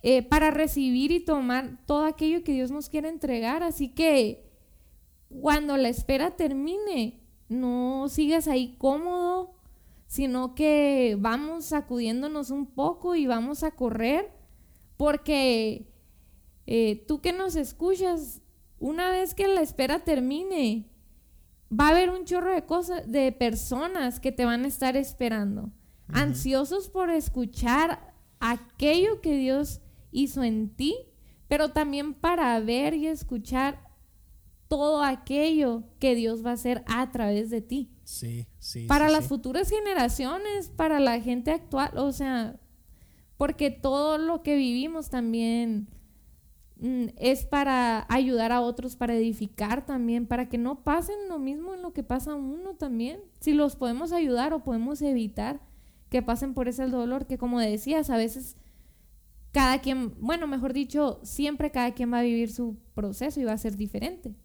eh, 0.03 0.23
para 0.23 0.51
recibir 0.51 1.11
y 1.11 1.19
tomar 1.19 1.83
todo 1.85 2.05
aquello 2.05 2.43
que 2.43 2.53
Dios 2.53 2.69
nos 2.69 2.89
quiere 2.89 3.09
entregar. 3.09 3.63
Así 3.63 3.89
que 3.89 4.51
cuando 5.29 5.77
la 5.77 5.89
espera 5.89 6.35
termine, 6.35 7.21
no 7.49 8.07
sigas 8.09 8.47
ahí 8.47 8.75
cómodo, 8.77 9.55
sino 10.11 10.55
que 10.55 11.15
vamos 11.17 11.67
sacudiéndonos 11.67 12.49
un 12.49 12.65
poco 12.65 13.15
y 13.15 13.27
vamos 13.27 13.63
a 13.63 13.71
correr, 13.71 14.29
porque 14.97 15.89
eh, 16.67 17.05
tú 17.07 17.21
que 17.21 17.31
nos 17.31 17.55
escuchas, 17.55 18.41
una 18.77 19.09
vez 19.09 19.33
que 19.33 19.47
la 19.47 19.61
espera 19.61 19.99
termine, 19.99 20.91
va 21.71 21.87
a 21.87 21.91
haber 21.91 22.09
un 22.09 22.25
chorro 22.25 22.53
de 22.53 22.65
cosas, 22.65 23.09
de 23.09 23.31
personas 23.31 24.19
que 24.19 24.33
te 24.33 24.43
van 24.43 24.65
a 24.65 24.67
estar 24.67 24.97
esperando, 24.97 25.71
ansiosos 26.09 26.89
por 26.89 27.09
escuchar 27.09 28.13
aquello 28.41 29.21
que 29.21 29.37
Dios 29.37 29.79
hizo 30.11 30.43
en 30.43 30.75
ti, 30.75 30.93
pero 31.47 31.71
también 31.71 32.15
para 32.15 32.59
ver 32.59 32.95
y 32.95 33.07
escuchar 33.07 33.79
todo 34.67 35.03
aquello 35.03 35.83
que 35.99 36.15
Dios 36.15 36.45
va 36.45 36.49
a 36.49 36.55
hacer 36.55 36.83
a 36.85 37.11
través 37.11 37.49
de 37.49 37.61
ti. 37.61 37.93
Sí, 38.11 38.45
sí. 38.59 38.87
para 38.87 39.07
sí, 39.07 39.13
las 39.13 39.23
sí. 39.23 39.29
futuras 39.29 39.69
generaciones, 39.69 40.67
para 40.67 40.99
la 40.99 41.21
gente 41.21 41.51
actual, 41.51 41.97
o 41.97 42.11
sea, 42.11 42.59
porque 43.37 43.71
todo 43.71 44.17
lo 44.17 44.43
que 44.43 44.57
vivimos 44.57 45.09
también 45.09 45.87
mm, 46.75 47.05
es 47.15 47.45
para 47.45 48.05
ayudar 48.09 48.51
a 48.51 48.59
otros, 48.59 48.97
para 48.97 49.15
edificar 49.15 49.85
también, 49.85 50.27
para 50.27 50.49
que 50.49 50.57
no 50.57 50.83
pasen 50.83 51.29
lo 51.29 51.39
mismo 51.39 51.73
en 51.73 51.81
lo 51.81 51.93
que 51.93 52.03
pasa 52.03 52.35
uno 52.35 52.75
también. 52.75 53.21
Si 53.39 53.53
los 53.53 53.77
podemos 53.77 54.11
ayudar 54.11 54.53
o 54.53 54.61
podemos 54.61 55.01
evitar 55.01 55.61
que 56.09 56.21
pasen 56.21 56.53
por 56.53 56.67
ese 56.67 56.87
dolor, 56.87 57.27
que 57.27 57.37
como 57.37 57.61
decías, 57.61 58.09
a 58.09 58.17
veces 58.17 58.57
cada 59.53 59.79
quien, 59.79 60.15
bueno, 60.19 60.47
mejor 60.47 60.73
dicho, 60.73 61.21
siempre 61.23 61.71
cada 61.71 61.93
quien 61.93 62.11
va 62.11 62.19
a 62.19 62.23
vivir 62.23 62.51
su 62.51 62.75
proceso 62.93 63.39
y 63.39 63.45
va 63.45 63.53
a 63.53 63.57
ser 63.57 63.77
diferente. 63.77 64.35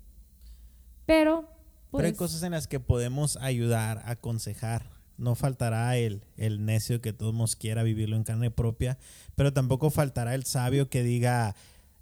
Pero... 1.04 1.55
Pero 1.92 2.04
hay 2.04 2.12
pues, 2.12 2.18
cosas 2.18 2.42
en 2.42 2.52
las 2.52 2.66
que 2.66 2.80
podemos 2.80 3.36
ayudar, 3.38 4.02
aconsejar. 4.04 4.90
No 5.18 5.34
faltará 5.34 5.96
el, 5.96 6.24
el 6.36 6.64
necio 6.64 7.00
que 7.00 7.12
todos 7.12 7.56
quiera 7.56 7.82
vivirlo 7.82 8.16
en 8.16 8.24
carne 8.24 8.50
propia, 8.50 8.98
pero 9.34 9.52
tampoco 9.52 9.90
faltará 9.90 10.34
el 10.34 10.44
sabio 10.44 10.90
que 10.90 11.02
diga, 11.02 11.56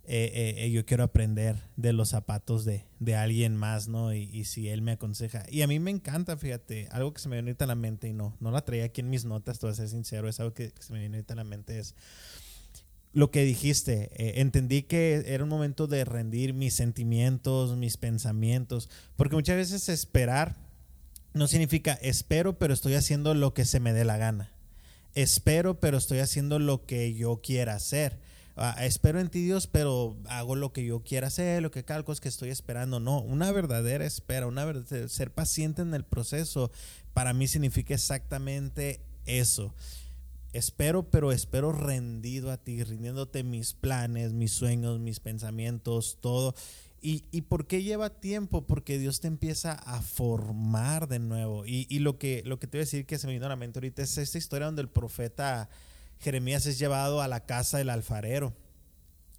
eh, 0.07 0.31
eh, 0.35 0.65
eh, 0.65 0.71
yo 0.71 0.85
quiero 0.85 1.05
aprender 1.05 1.57
de 1.77 1.95
los 1.95 2.11
zapatos 2.11 2.67
de, 2.67 2.85
de 3.01 3.17
alguien 3.17 3.57
más, 3.57 3.89
¿no? 3.89 4.13
Y, 4.13 4.25
y, 4.25 4.45
si 4.45 4.69
él 4.69 4.83
me 4.83 4.93
aconseja. 4.93 5.45
Y 5.49 5.63
a 5.63 5.67
mí 5.67 5.79
me 5.79 5.91
encanta, 5.91 6.37
fíjate, 6.37 6.89
algo 6.91 7.15
que 7.15 7.21
se 7.21 7.29
me 7.31 7.37
viene 7.37 7.51
ahorita 7.51 7.65
a 7.65 7.69
la 7.69 7.75
mente 7.75 8.09
y 8.09 8.13
no, 8.13 8.37
no 8.39 8.51
la 8.51 8.63
traía 8.63 8.85
aquí 8.85 9.01
en 9.01 9.09
mis 9.09 9.25
notas, 9.25 9.59
te 9.59 9.67
voy 9.67 9.73
a 9.73 9.77
ser 9.77 9.89
sincero, 9.89 10.29
es 10.29 10.41
algo 10.41 10.53
que, 10.53 10.73
que 10.73 10.83
se 10.83 10.93
me 10.93 10.99
viene 10.99 11.17
ahorita 11.17 11.33
a 11.33 11.37
la 11.37 11.45
mente, 11.45 11.79
es 11.79 11.95
lo 13.15 13.31
que 13.31 13.45
dijiste, 13.45 14.11
eh, 14.17 14.41
entendí 14.41 14.83
que 14.83 15.23
era 15.27 15.45
un 15.45 15.49
momento 15.49 15.87
de 15.87 16.05
rendir 16.05 16.53
mis 16.53 16.75
sentimientos, 16.75 17.77
mis 17.77 17.97
pensamientos, 17.97 18.91
porque 19.15 19.37
muchas 19.37 19.57
veces 19.57 19.89
esperar 19.89 20.57
no 21.33 21.47
significa 21.47 21.93
espero, 22.03 22.59
pero 22.59 22.75
estoy 22.75 22.95
haciendo 22.95 23.35
lo 23.35 23.55
que 23.55 23.65
se 23.65 23.79
me 23.79 23.93
dé 23.93 24.05
la 24.05 24.17
gana. 24.17 24.53
Espero, 25.15 25.79
pero 25.79 25.97
estoy 25.97 26.19
haciendo 26.19 26.59
lo 26.59 26.87
que 26.87 27.15
yo 27.15 27.41
quiera 27.41 27.77
hacer. 27.77 28.19
Ah, 28.57 28.77
espero 28.81 29.21
en 29.21 29.29
ti 29.29 29.45
Dios, 29.45 29.69
pero 29.69 30.17
hago 30.29 30.57
lo 30.57 30.73
que 30.73 30.85
yo 30.85 31.05
quiera 31.05 31.29
hacer, 31.29 31.63
lo 31.63 31.71
que 31.71 31.85
calco 31.85 32.13
es 32.13 32.21
que 32.21 32.29
estoy 32.29 32.51
esperando. 32.51 32.99
No, 32.99 33.21
una 33.21 33.53
verdadera 33.53 34.05
espera, 34.05 34.49
una 34.49 34.65
verdadera, 34.65 35.09
ser 35.09 35.31
paciente 35.31 35.83
en 35.83 35.95
el 35.95 36.05
proceso, 36.05 36.73
para 37.13 37.33
mí 37.33 37.47
significa 37.47 37.95
exactamente 37.95 39.01
eso 39.25 39.73
espero, 40.55 41.11
pero 41.11 41.33
espero 41.33 41.73
rendido 41.73 42.51
a 42.51 42.57
ti, 42.57 42.83
rindiéndote 42.83 43.43
mis 43.43 43.75
planes, 43.75 44.33
mis 44.33 44.53
sueños, 44.53 45.01
mis 45.01 45.21
pensamientos, 45.21 46.19
todo. 46.21 46.55
¿Y, 47.03 47.25
y 47.33 47.43
por 47.43 47.67
qué 47.67 47.83
lleva 47.83 48.09
tiempo? 48.09 48.67
Porque 48.67 48.99
Dios 48.99 49.21
te 49.21 49.27
empieza 49.27 49.73
a 49.73 50.01
formar 50.01 51.09
de 51.09 51.19
nuevo. 51.19 51.67
Y, 51.67 51.87
y, 51.91 51.99
lo, 51.99 52.19
que, 52.19 52.43
lo 52.47 52.59
que 52.59 52.67
te 52.67 52.79
voy 52.79 52.83
a 52.83 52.87
decir 52.87 53.05
que 53.05 53.19
se 53.19 53.27
me 53.27 53.35
vino 53.35 53.47
a 53.47 53.51
la 53.51 53.57
mente 53.57 53.79
ahorita 53.79 54.03
es 54.03 54.17
esta 54.17 54.39
historia 54.39 54.67
donde 54.67 54.81
el 54.81 54.89
profeta 54.89 55.69
Jeremías 56.21 56.65
es 56.67 56.79
llevado 56.79 57.21
a 57.21 57.29
la 57.29 57.45
casa 57.45 57.77
del 57.79 57.91
alfarero. 57.91 58.55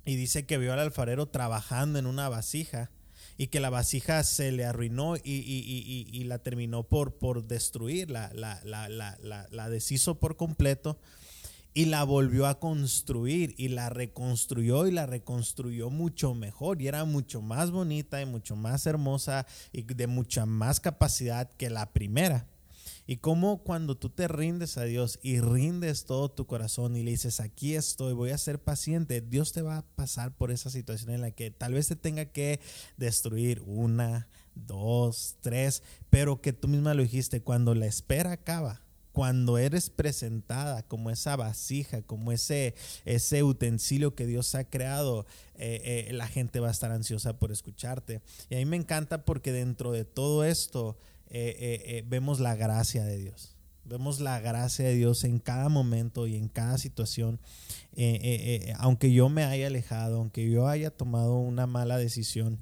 Y 0.06 0.18
dice 0.18 0.46
que 0.46 0.60
vio 0.60 0.74
al 0.74 0.80
alfarero 0.80 1.28
trabajando 1.28 1.98
en 1.98 2.06
una 2.06 2.30
vasija 2.30 2.92
y 3.38 3.48
que 3.48 3.60
la 3.60 3.70
vasija 3.70 4.24
se 4.24 4.52
le 4.52 4.66
arruinó 4.66 5.18
y, 5.18 5.22
y, 5.24 6.08
y, 6.12 6.24
la 6.24 6.40
terminó 6.40 6.84
por, 6.84 7.18
por 7.18 7.46
destruir, 7.46 8.10
la, 8.10 8.32
la, 8.34 8.62
la, 8.64 9.18
la, 9.52 9.70
deshizo 9.70 10.20
por 10.20 10.38
completo 10.38 10.98
y 11.74 11.86
la 11.86 12.04
volvió 12.06 12.48
a 12.48 12.60
construir 12.60 13.54
y 13.58 13.68
la 13.68 13.90
reconstruyó 13.90 14.88
y 14.88 14.92
la 14.92 15.06
reconstruyó 15.06 15.90
mucho 15.90 16.34
mejor 16.34 16.82
y 16.82 16.88
era 16.88 17.04
mucho 17.04 17.42
más 17.42 17.72
bonita 17.72 18.22
y 18.22 18.26
mucho 18.26 18.56
más 18.56 18.86
hermosa 18.86 19.46
y 19.74 19.82
de 19.82 20.08
mucha 20.08 20.46
más 20.46 20.80
capacidad 20.80 21.52
que 21.52 21.70
la 21.70 21.92
primera. 21.92 22.48
Y 23.08 23.18
como 23.18 23.64
cuando 23.64 23.96
tú 23.96 24.10
te 24.10 24.28
rindes 24.28 24.78
a 24.78 24.84
Dios 24.84 25.20
y 25.22 25.40
rindes 25.40 26.06
todo 26.06 26.30
tu 26.30 26.48
corazón 26.48 26.96
y 26.96 27.04
le 27.04 27.12
dices, 27.12 27.40
aquí 27.40 27.76
estoy, 27.76 28.14
voy 28.14 28.32
a 28.32 28.38
ser 28.38 28.60
paciente, 28.60 29.22
Dios 29.22 29.52
te 29.52 29.62
va 29.62 29.78
a 29.78 29.86
pasar 29.96 30.36
por 30.36 30.52
esa 30.52 30.70
situación 30.70 31.12
en 31.12 31.22
la 31.22 31.32
que 31.32 31.52
tal 31.52 31.74
vez 31.74 31.88
te 31.88 31.96
tenga 31.96 32.26
que 32.26 32.60
destruir 32.98 33.62
una, 33.66 34.28
dos, 34.56 35.38
tres, 35.42 35.84
pero 36.10 36.42
que 36.42 36.54
tú 36.54 36.68
misma 36.68 36.96
lo 36.96 37.04
dijiste, 37.04 37.42
cuando 37.42 37.76
la 37.76 37.86
espera 37.86 38.32
acaba, 38.32 38.82
cuando 39.12 39.58
eres 39.58 39.90
presentada 39.90 40.84
como 40.84 41.10
esa 41.10 41.38
vasija, 41.38 42.02
como 42.02 42.34
ese, 42.34 42.76
ese 43.06 43.44
utensilio 43.44 44.14
que 44.14 44.26
Dios 44.26 44.56
ha 44.56 44.66
creado, 44.66 45.26
eh, 45.56 46.08
eh, 46.10 46.14
la 46.14 46.28
gente 46.28 46.60
va 46.60 46.68
a 46.68 46.72
estar 46.72 46.92
ansiosa 46.92 47.40
por 47.40 47.54
escucharte. 47.54 48.22
Y 48.50 48.56
a 48.56 48.58
mí 48.58 48.66
me 48.66 48.76
encanta 48.76 49.24
porque 49.24 49.54
dentro 49.54 49.94
de 49.94 50.04
todo 50.04 50.44
esto, 50.44 50.98
eh, 51.38 51.58
eh, 51.60 51.98
eh, 51.98 52.04
vemos 52.08 52.40
la 52.40 52.56
gracia 52.56 53.04
de 53.04 53.18
Dios. 53.18 53.58
Vemos 53.84 54.22
la 54.22 54.40
gracia 54.40 54.86
de 54.86 54.96
Dios 54.96 55.26
en 55.26 55.40
cada 55.40 55.68
momento 55.68 56.28
y 56.28 56.38
en 56.38 56.48
cada 56.48 56.78
situación. 56.78 57.42
aunque 58.78 59.12
yo 59.12 59.28
me 59.28 59.44
haya 59.44 59.68
alejado, 59.68 60.20
aunque 60.20 60.50
yo 60.50 60.70
haya 60.70 60.92
tomado 60.92 61.36
una 61.36 61.68
mala 61.68 61.98
decisión, 61.98 62.60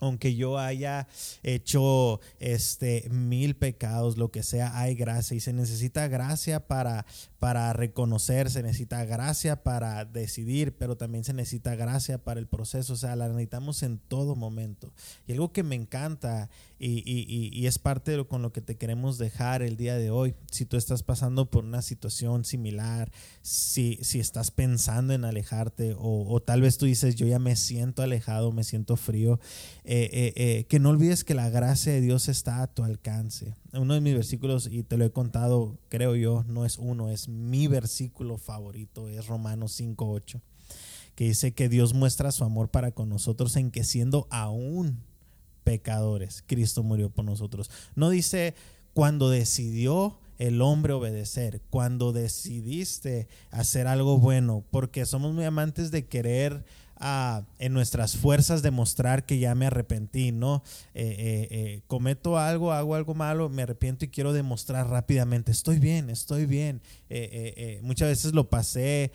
aunque 0.00 0.34
yo 0.34 0.58
haya 0.58 1.06
hecho 1.42 2.20
este 2.38 3.08
mil 3.10 3.56
pecados, 3.56 4.16
lo 4.16 4.30
que 4.30 4.42
sea, 4.42 4.78
hay 4.78 4.94
gracia 4.94 5.36
y 5.36 5.40
se 5.40 5.52
necesita 5.52 6.08
gracia 6.08 6.66
para 6.66 7.04
para 7.38 7.72
reconocer, 7.72 8.50
se 8.50 8.62
necesita 8.62 9.04
gracia 9.04 9.62
para 9.62 10.04
decidir, 10.04 10.76
pero 10.76 10.96
también 10.96 11.24
se 11.24 11.32
necesita 11.32 11.76
gracia 11.76 12.18
para 12.18 12.40
el 12.40 12.48
proceso, 12.48 12.94
o 12.94 12.96
sea, 12.96 13.14
la 13.16 13.28
necesitamos 13.28 13.82
en 13.82 13.98
todo 13.98 14.34
momento. 14.34 14.92
Y 15.26 15.32
algo 15.32 15.52
que 15.52 15.62
me 15.62 15.76
encanta 15.76 16.50
y, 16.78 17.02
y, 17.04 17.50
y 17.52 17.66
es 17.66 17.78
parte 17.78 18.12
de 18.12 18.16
lo 18.18 18.28
con 18.28 18.42
lo 18.42 18.52
que 18.52 18.60
te 18.60 18.76
queremos 18.76 19.18
dejar 19.18 19.62
el 19.62 19.76
día 19.76 19.96
de 19.96 20.10
hoy, 20.10 20.34
si 20.50 20.64
tú 20.64 20.76
estás 20.76 21.02
pasando 21.02 21.50
por 21.50 21.64
una 21.64 21.82
situación 21.82 22.44
similar, 22.44 23.10
si, 23.42 23.98
si 24.02 24.20
estás 24.20 24.50
pensando 24.50 25.12
en 25.12 25.24
alejarte 25.24 25.96
o, 25.98 26.40
tal 26.40 26.62
vez 26.62 26.78
tú 26.78 26.86
dices, 26.86 27.16
yo 27.16 27.26
ya 27.26 27.38
me 27.38 27.56
siento 27.56 28.02
alejado, 28.02 28.52
me 28.52 28.64
siento 28.64 28.96
frío, 28.96 29.40
eh, 29.84 30.08
eh, 30.12 30.32
eh, 30.36 30.64
que 30.64 30.78
no 30.78 30.90
olvides 30.90 31.24
que 31.24 31.34
la 31.34 31.50
gracia 31.50 31.92
de 31.92 32.00
Dios 32.00 32.28
está 32.28 32.62
a 32.62 32.66
tu 32.66 32.84
alcance. 32.84 33.54
Uno 33.72 33.94
de 33.94 34.00
mis 34.00 34.14
versículos, 34.14 34.68
y 34.70 34.82
te 34.82 34.96
lo 34.96 35.04
he 35.04 35.10
contado, 35.10 35.78
creo 35.88 36.14
yo, 36.14 36.44
no 36.46 36.64
es 36.64 36.78
uno, 36.78 37.10
es 37.10 37.28
mi 37.28 37.66
versículo 37.66 38.38
favorito, 38.38 39.08
es 39.08 39.26
Romanos 39.26 39.80
5.8, 39.80 40.40
que 41.14 41.24
dice 41.24 41.52
que 41.52 41.68
Dios 41.68 41.94
muestra 41.94 42.30
su 42.30 42.44
amor 42.44 42.70
para 42.70 42.92
con 42.92 43.08
nosotros 43.08 43.56
en 43.56 43.70
que 43.70 43.84
siendo 43.84 44.28
aún 44.30 45.07
pecadores, 45.64 46.42
Cristo 46.46 46.82
murió 46.82 47.10
por 47.10 47.24
nosotros. 47.24 47.70
No 47.94 48.10
dice 48.10 48.54
cuando 48.94 49.30
decidió 49.30 50.18
el 50.38 50.62
hombre 50.62 50.92
obedecer, 50.92 51.60
cuando 51.70 52.12
decidiste 52.12 53.28
hacer 53.50 53.86
algo 53.86 54.18
bueno, 54.18 54.64
porque 54.70 55.04
somos 55.04 55.34
muy 55.34 55.44
amantes 55.44 55.90
de 55.90 56.06
querer 56.06 56.64
en 57.00 57.72
nuestras 57.72 58.16
fuerzas 58.16 58.62
demostrar 58.62 59.24
que 59.24 59.38
ya 59.38 59.54
me 59.54 59.66
arrepentí, 59.66 60.32
¿no? 60.32 60.62
Eh, 60.94 61.16
eh, 61.18 61.48
eh, 61.50 61.82
cometo 61.86 62.38
algo, 62.38 62.72
hago 62.72 62.94
algo 62.94 63.14
malo, 63.14 63.48
me 63.48 63.62
arrepiento 63.62 64.04
y 64.04 64.08
quiero 64.08 64.32
demostrar 64.32 64.88
rápidamente, 64.88 65.52
estoy 65.52 65.78
bien, 65.78 66.10
estoy 66.10 66.46
bien. 66.46 66.80
muchas 67.82 68.08
veces 68.08 68.34
lo 68.34 68.48
pasé 68.50 69.12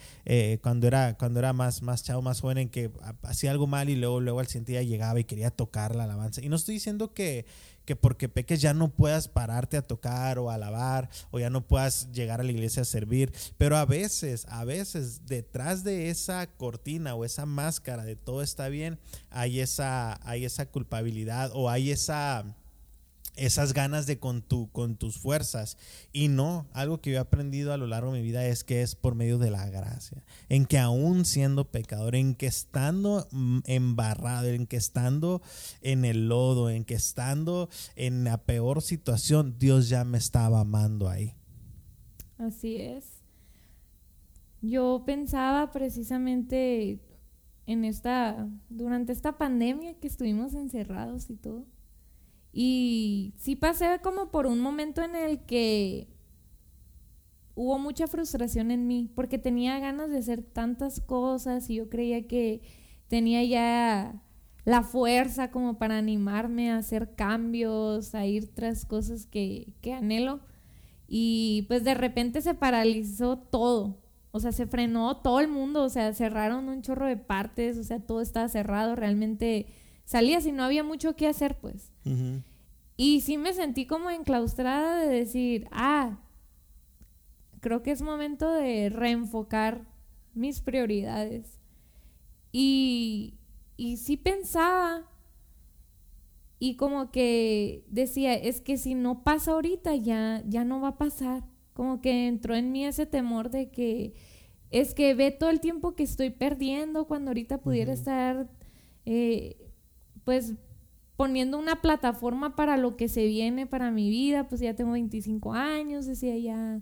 cuando 0.61 0.87
era, 0.87 1.17
cuando 1.17 1.39
era 1.39 1.53
más, 1.53 1.81
más 1.81 2.03
chavo, 2.03 2.21
más 2.21 2.41
joven, 2.41 2.57
en 2.57 2.69
que 2.69 2.91
hacía 3.23 3.51
algo 3.51 3.67
mal 3.67 3.89
y 3.89 3.95
luego, 3.95 4.19
luego 4.19 4.39
al 4.39 4.47
siguiente 4.47 4.73
día 4.73 4.83
llegaba 4.83 5.19
y 5.19 5.25
quería 5.25 5.51
tocar 5.51 5.95
la 5.95 6.05
alabanza. 6.05 6.41
Y 6.41 6.49
no 6.49 6.55
estoy 6.55 6.75
diciendo 6.75 7.13
que 7.13 7.45
que 7.85 7.95
porque 7.95 8.29
peques 8.29 8.61
ya 8.61 8.73
no 8.73 8.89
puedas 8.89 9.27
pararte 9.27 9.77
a 9.77 9.81
tocar 9.81 10.39
o 10.39 10.49
a 10.49 10.55
alabar 10.55 11.09
o 11.31 11.39
ya 11.39 11.49
no 11.49 11.67
puedas 11.67 12.11
llegar 12.11 12.39
a 12.39 12.43
la 12.43 12.51
iglesia 12.51 12.83
a 12.83 12.85
servir. 12.85 13.33
Pero 13.57 13.77
a 13.77 13.85
veces, 13.85 14.45
a 14.49 14.63
veces 14.63 15.25
detrás 15.25 15.83
de 15.83 16.09
esa 16.09 16.47
cortina 16.47 17.15
o 17.15 17.25
esa 17.25 17.45
máscara 17.45 18.03
de 18.03 18.15
todo 18.15 18.41
está 18.41 18.69
bien, 18.69 18.99
hay 19.29 19.59
esa, 19.59 20.19
hay 20.27 20.45
esa 20.45 20.65
culpabilidad 20.65 21.51
o 21.53 21.69
hay 21.69 21.91
esa 21.91 22.45
esas 23.35 23.73
ganas 23.73 24.05
de 24.05 24.19
con, 24.19 24.41
tu, 24.41 24.69
con 24.71 24.95
tus 24.95 25.17
fuerzas. 25.17 25.77
Y 26.11 26.27
no, 26.27 26.67
algo 26.73 27.01
que 27.01 27.11
yo 27.11 27.17
he 27.17 27.19
aprendido 27.19 27.73
a 27.73 27.77
lo 27.77 27.87
largo 27.87 28.11
de 28.11 28.19
mi 28.19 28.25
vida 28.25 28.45
es 28.45 28.63
que 28.63 28.81
es 28.81 28.95
por 28.95 29.15
medio 29.15 29.37
de 29.37 29.51
la 29.51 29.69
gracia. 29.69 30.23
En 30.49 30.65
que 30.65 30.77
aún 30.77 31.25
siendo 31.25 31.71
pecador, 31.71 32.15
en 32.15 32.35
que 32.35 32.47
estando 32.47 33.27
mm, 33.31 33.59
embarrado, 33.65 34.47
en 34.47 34.67
que 34.67 34.77
estando 34.77 35.41
en 35.81 36.05
el 36.05 36.27
lodo, 36.27 36.69
en 36.69 36.85
que 36.85 36.95
estando 36.95 37.69
en 37.95 38.23
la 38.23 38.37
peor 38.43 38.81
situación, 38.81 39.57
Dios 39.57 39.89
ya 39.89 40.03
me 40.03 40.17
estaba 40.17 40.59
amando 40.59 41.09
ahí. 41.09 41.35
Así 42.37 42.77
es. 42.77 43.05
Yo 44.61 45.03
pensaba 45.05 45.71
precisamente 45.71 46.99
en 47.65 47.85
esta, 47.85 48.49
durante 48.69 49.11
esta 49.11 49.37
pandemia 49.37 49.95
que 49.99 50.07
estuvimos 50.07 50.53
encerrados 50.53 51.29
y 51.29 51.35
todo 51.35 51.65
y 52.53 53.33
sí 53.37 53.55
pasé 53.55 53.99
como 54.03 54.31
por 54.31 54.45
un 54.45 54.59
momento 54.59 55.01
en 55.01 55.15
el 55.15 55.45
que 55.45 56.07
hubo 57.55 57.79
mucha 57.79 58.07
frustración 58.07 58.71
en 58.71 58.87
mí, 58.87 59.11
porque 59.15 59.37
tenía 59.39 59.79
ganas 59.79 60.09
de 60.11 60.19
hacer 60.19 60.43
tantas 60.43 61.01
cosas 61.01 61.69
y 61.69 61.75
yo 61.75 61.89
creía 61.89 62.27
que 62.27 62.61
tenía 63.07 63.43
ya 63.43 64.21
la 64.65 64.83
fuerza 64.83 65.51
como 65.51 65.77
para 65.77 65.97
animarme 65.97 66.71
a 66.71 66.77
hacer 66.77 67.15
cambios, 67.15 68.15
a 68.15 68.25
ir 68.25 68.53
tras 68.53 68.85
cosas 68.85 69.25
que, 69.25 69.73
que 69.81 69.93
anhelo. 69.93 70.39
Y 71.07 71.65
pues 71.67 71.83
de 71.83 71.93
repente 71.95 72.41
se 72.41 72.53
paralizó 72.55 73.37
todo. 73.37 73.99
o 74.31 74.39
sea, 74.39 74.51
se 74.51 74.65
frenó 74.67 75.17
todo 75.17 75.39
el 75.41 75.47
mundo, 75.47 75.83
o 75.83 75.89
sea, 75.89 76.13
cerraron 76.13 76.67
un 76.69 76.81
chorro 76.81 77.07
de 77.07 77.17
partes, 77.17 77.77
o 77.77 77.83
sea, 77.83 77.99
todo 77.99 78.21
estaba 78.21 78.47
cerrado, 78.49 78.95
realmente 78.95 79.67
salías 80.05 80.45
y 80.47 80.51
no 80.51 80.63
había 80.63 80.83
mucho 80.83 81.15
que 81.15 81.27
hacer, 81.27 81.59
pues. 81.59 81.92
Y 82.97 83.21
sí 83.21 83.37
me 83.37 83.53
sentí 83.53 83.85
como 83.85 84.09
enclaustrada 84.09 84.99
de 84.99 85.07
decir, 85.07 85.67
ah, 85.71 86.19
creo 87.59 87.81
que 87.81 87.91
es 87.91 88.01
momento 88.01 88.51
de 88.51 88.89
reenfocar 88.89 89.87
mis 90.33 90.61
prioridades. 90.61 91.59
Y, 92.51 93.35
y 93.77 93.97
sí 93.97 94.17
pensaba 94.17 95.09
y 96.65 96.77
como 96.77 97.11
que 97.11 97.83
decía, 97.89 98.35
es 98.35 98.61
que 98.61 98.77
si 98.77 98.95
no 98.95 99.25
pasa 99.25 99.51
ahorita 99.51 99.97
ya, 99.97 100.41
ya 100.47 100.63
no 100.63 100.79
va 100.79 100.89
a 100.89 100.97
pasar. 100.97 101.43
Como 101.73 101.99
que 101.99 102.27
entró 102.27 102.55
en 102.55 102.71
mí 102.71 102.85
ese 102.85 103.05
temor 103.05 103.49
de 103.49 103.69
que 103.69 104.13
es 104.71 104.93
que 104.93 105.13
ve 105.13 105.31
todo 105.31 105.49
el 105.49 105.59
tiempo 105.59 105.93
que 105.95 106.03
estoy 106.03 106.29
perdiendo 106.29 107.05
cuando 107.05 107.31
ahorita 107.31 107.57
pudiera 107.59 107.91
estar 107.91 108.49
eh, 109.05 109.57
pues 110.23 110.53
poniendo 111.15 111.59
una 111.59 111.81
plataforma 111.81 112.55
para 112.55 112.77
lo 112.77 112.97
que 112.97 113.07
se 113.07 113.25
viene 113.25 113.67
para 113.67 113.91
mi 113.91 114.09
vida, 114.09 114.47
pues 114.47 114.61
ya 114.61 114.75
tengo 114.75 114.93
25 114.93 115.53
años, 115.53 116.05
decía 116.05 116.37
ya, 116.37 116.81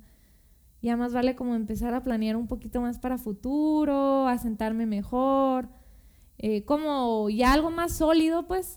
ya 0.82 0.98
más 0.98 1.14
vale 1.14 1.36
como 1.36 1.56
empezar 1.56 1.94
a 1.94 2.04
planear 2.04 2.36
un 2.36 2.48
poquito 2.48 2.82
más 2.82 2.98
para 2.98 3.18
futuro, 3.18 4.28
a 4.28 4.38
sentarme 4.38 4.86
mejor, 4.86 5.70
eh, 6.38 6.64
como 6.64 7.30
ya 7.30 7.54
algo 7.54 7.72
más 7.72 7.98
sólido, 7.98 8.48
pues. 8.48 8.76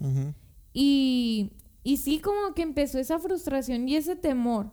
y, 0.73 1.53
y 1.85 1.97
sí 1.99 2.19
como 2.19 2.55
que 2.55 2.63
empezó 2.63 2.99
esa 2.99 3.19
frustración 3.19 3.89
y 3.89 3.97
ese 3.97 4.17
temor. 4.17 4.73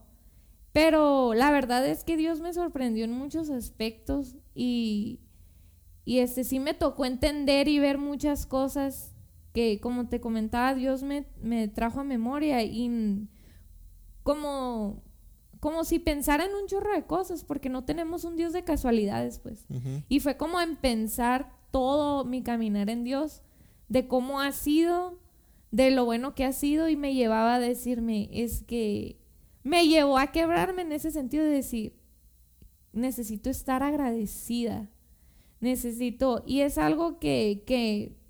Pero 0.73 1.33
la 1.33 1.51
verdad 1.51 1.85
es 1.85 2.03
que 2.03 2.17
Dios 2.17 2.39
me 2.39 2.53
sorprendió 2.53 3.03
en 3.03 3.11
muchos 3.11 3.49
aspectos 3.49 4.37
y, 4.55 5.19
y 6.05 6.19
este 6.19 6.43
sí 6.43 6.59
me 6.59 6.73
tocó 6.73 7.05
entender 7.05 7.67
y 7.67 7.79
ver 7.79 7.97
muchas 7.97 8.45
cosas 8.45 9.13
que 9.53 9.79
como 9.79 10.07
te 10.07 10.21
comentaba, 10.21 10.75
Dios 10.75 11.03
me, 11.03 11.67
trajo 11.67 11.99
a 11.99 12.03
memoria 12.03 12.63
y 12.63 13.27
como, 14.23 15.03
como 15.59 15.83
si 15.83 15.99
pensara 15.99 16.45
en 16.45 16.55
un 16.55 16.67
chorro 16.67 16.93
de 16.93 17.05
cosas, 17.05 17.43
porque 17.43 17.69
no 17.69 17.83
tenemos 17.83 18.23
un 18.23 18.35
Dios 18.35 18.53
de 18.53 18.63
casualidades, 18.63 19.39
pues. 19.39 19.65
Y 20.07 20.19
fue 20.19 20.37
como 20.37 20.61
en 20.61 20.75
pensar 20.77 21.53
todo 21.71 22.25
mi 22.25 22.43
caminar 22.43 22.89
en 22.89 23.03
Dios, 23.03 23.41
de 23.89 24.07
cómo 24.07 24.39
ha 24.39 24.51
sido, 24.51 25.19
de 25.71 25.91
lo 25.91 26.05
bueno 26.05 26.33
que 26.33 26.45
ha 26.45 26.53
sido, 26.53 26.87
y 26.87 26.95
me 26.95 27.13
llevaba 27.13 27.55
a 27.55 27.59
decirme, 27.59 28.29
es 28.31 28.63
que 28.63 29.19
me 29.63 29.87
llevó 29.87 30.17
a 30.17 30.31
quebrarme 30.31 30.81
en 30.83 30.91
ese 30.93 31.11
sentido 31.11 31.43
de 31.43 31.51
decir, 31.51 31.95
necesito 32.93 33.49
estar 33.49 33.83
agradecida, 33.83 34.89
necesito, 35.59 36.43
y 36.45 36.61
es 36.61 36.77
algo 36.77 37.19
que, 37.19 37.63
que 37.65 38.20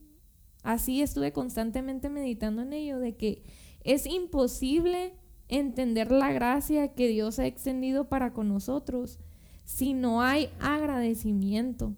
Así 0.64 1.02
estuve 1.02 1.32
constantemente 1.32 2.10
meditando 2.10 2.62
en 2.62 2.74
ello, 2.74 3.00
de 3.00 3.16
que 3.16 3.44
es 3.84 4.06
imposible 4.06 5.14
entender 5.48 6.12
la 6.12 6.32
gracia 6.32 6.94
que 6.94 7.08
Dios 7.08 7.40
ha 7.40 7.46
extendido 7.46 8.08
para 8.08 8.32
con 8.34 8.48
nosotros 8.48 9.20
si 9.64 9.94
no 9.94 10.22
hay 10.22 10.50
agradecimiento. 10.60 11.96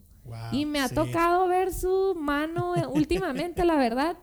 y 0.53 0.66
me 0.66 0.80
ha 0.80 0.88
tocado 0.88 1.47
ver 1.47 1.74
su 1.74 2.16
mano 2.18 2.74
últimamente, 2.93 3.66
la 3.66 3.76
verdad. 3.76 4.18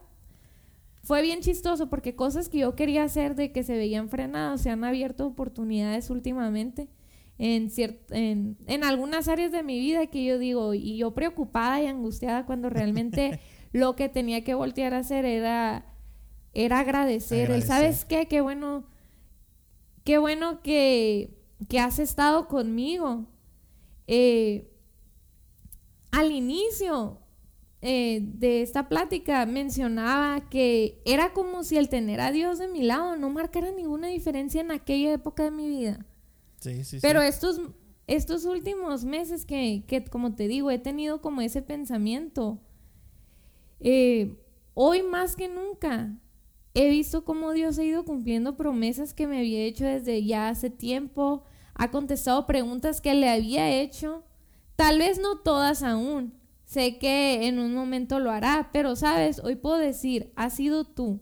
Fue 1.03 1.23
bien 1.23 1.41
chistoso 1.41 1.89
porque 1.91 2.15
cosas 2.15 2.49
que 2.49 2.59
yo 2.59 2.75
quería 2.75 3.05
hacer 3.05 3.35
de 3.35 3.53
que 3.53 3.63
se 3.63 3.77
veían 3.77 4.09
frenadas, 4.09 4.63
se 4.63 4.71
han 4.71 4.85
abierto 4.85 5.27
oportunidades 5.27 6.11
últimamente 6.11 6.89
en, 7.41 7.73
en, 8.11 8.59
en 8.67 8.85
algunas 8.85 9.27
áreas 9.27 9.51
de 9.51 9.63
mi 9.63 9.81
vida 9.81 10.07
que 10.09 10.23
yo 10.23 10.39
digo, 10.39 10.75
y 10.75 10.99
yo 10.99 11.15
preocupada 11.15 11.81
y 11.81 11.87
angustiada 11.87 12.45
cuando 12.45 12.69
realmente 12.69 13.41
lo 13.73 13.97
que 13.97 14.11
tenía 14.11 14.45
que 14.45 14.53
voltear 14.53 14.93
a 14.93 14.99
hacer 14.99 15.25
era, 15.25 15.87
era 16.53 16.81
agradecer. 16.81 17.63
¿Sabes 17.63 18.05
qué? 18.05 18.29
Qué 18.29 18.43
bueno, 18.43 18.85
qué 20.05 20.19
bueno 20.19 20.61
que, 20.61 21.39
has 21.79 21.99
estado 21.99 22.47
conmigo. 22.47 23.25
Eh, 24.07 24.71
al 26.11 26.33
inicio 26.33 27.23
eh, 27.81 28.21
de 28.23 28.61
esta 28.61 28.91
plática 28.91 29.47
mencionaba 29.47 30.51
que 30.51 31.01
era 31.07 31.33
como 31.33 31.65
si 31.65 31.79
el 31.79 31.89
tener 31.89 32.21
a 32.21 32.33
Dios 32.33 32.59
de 32.59 32.69
mi 32.69 32.83
lado 32.83 33.17
no 33.17 33.31
marcara 33.31 33.71
ninguna 33.71 34.09
diferencia 34.09 34.61
en 34.61 34.73
aquella 34.73 35.15
época 35.15 35.45
de 35.45 35.53
mi 35.53 35.69
vida. 35.69 36.05
Pero 37.03 37.23
estos, 37.23 37.61
estos 38.07 38.45
últimos 38.45 39.05
meses 39.05 39.45
que, 39.45 39.85
que, 39.87 40.05
como 40.05 40.35
te 40.35 40.49
digo, 40.49 40.71
he 40.71 40.79
tenido 40.79 41.21
como 41.21 41.41
ese 41.41 41.63
pensamiento 41.63 42.61
eh, 43.81 44.37
hoy 44.75 45.03
más 45.03 45.37
que 45.37 45.49
nunca 45.49 46.15
he 46.75 46.89
visto 46.91 47.25
cómo 47.25 47.53
Dios 47.53 47.79
ha 47.79 47.85
ido 47.85 48.05
cumpliendo 48.05 48.57
promesas 48.57 49.15
que 49.15 49.27
me 49.27 49.39
había 49.39 49.65
hecho 49.65 49.85
desde 49.85 50.25
ya 50.25 50.49
hace 50.49 50.71
tiempo, 50.71 51.45
ha 51.75 51.91
contestado 51.91 52.47
preguntas 52.47 53.01
que 53.01 53.15
le 53.15 53.29
había 53.29 53.71
hecho, 53.71 54.23
tal 54.77 54.99
vez 54.99 55.19
no 55.19 55.39
todas 55.39 55.83
aún, 55.83 56.35
sé 56.65 56.99
que 56.99 57.49
en 57.49 57.59
un 57.59 57.75
momento 57.75 58.21
lo 58.21 58.31
hará, 58.31 58.69
pero 58.73 58.95
sabes, 58.95 59.41
hoy 59.41 59.57
puedo 59.57 59.79
decir, 59.79 60.33
ha 60.37 60.51
sido 60.51 60.85
tú. 60.85 61.21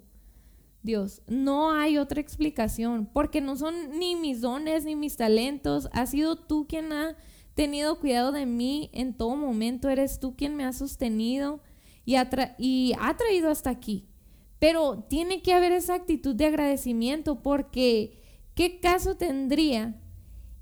Dios, 0.89 1.21
no 1.27 1.73
hay 1.73 1.99
otra 1.99 2.19
explicación, 2.19 3.05
porque 3.13 3.43
no 3.43 3.57
son 3.57 3.99
ni 3.99 4.17
mis 4.17 4.41
dones 4.41 4.87
ni 4.87 4.97
mis 4.97 5.19
talentos, 5.19 5.87
ha 5.93 6.07
sido 6.07 6.37
tú 6.37 6.67
quien 6.67 6.95
ha 6.95 7.15
tenido 7.53 8.01
cuidado 8.01 8.33
de 8.33 8.47
mí 8.47 8.89
en 8.95 9.13
todo 9.13 9.37
momento, 9.37 9.91
eres 9.91 10.19
tú 10.19 10.35
quien 10.35 10.57
me 10.57 10.65
ha 10.65 10.73
sostenido, 10.73 11.61
y 12.07 12.15
ha, 12.15 13.17
traído 13.19 13.51
hasta 13.51 13.69
aquí. 13.69 14.09
Pero 14.59 15.05
tiene 15.11 15.43
que 15.43 15.53
haber 15.53 15.73
esa 15.73 15.95
actitud 15.95 16.35
de 16.35 16.47
agradecimiento 16.47 17.43
porque 17.43 18.23
¿qué 18.55 18.81
caso 18.81 19.19
tendría 19.19 20.01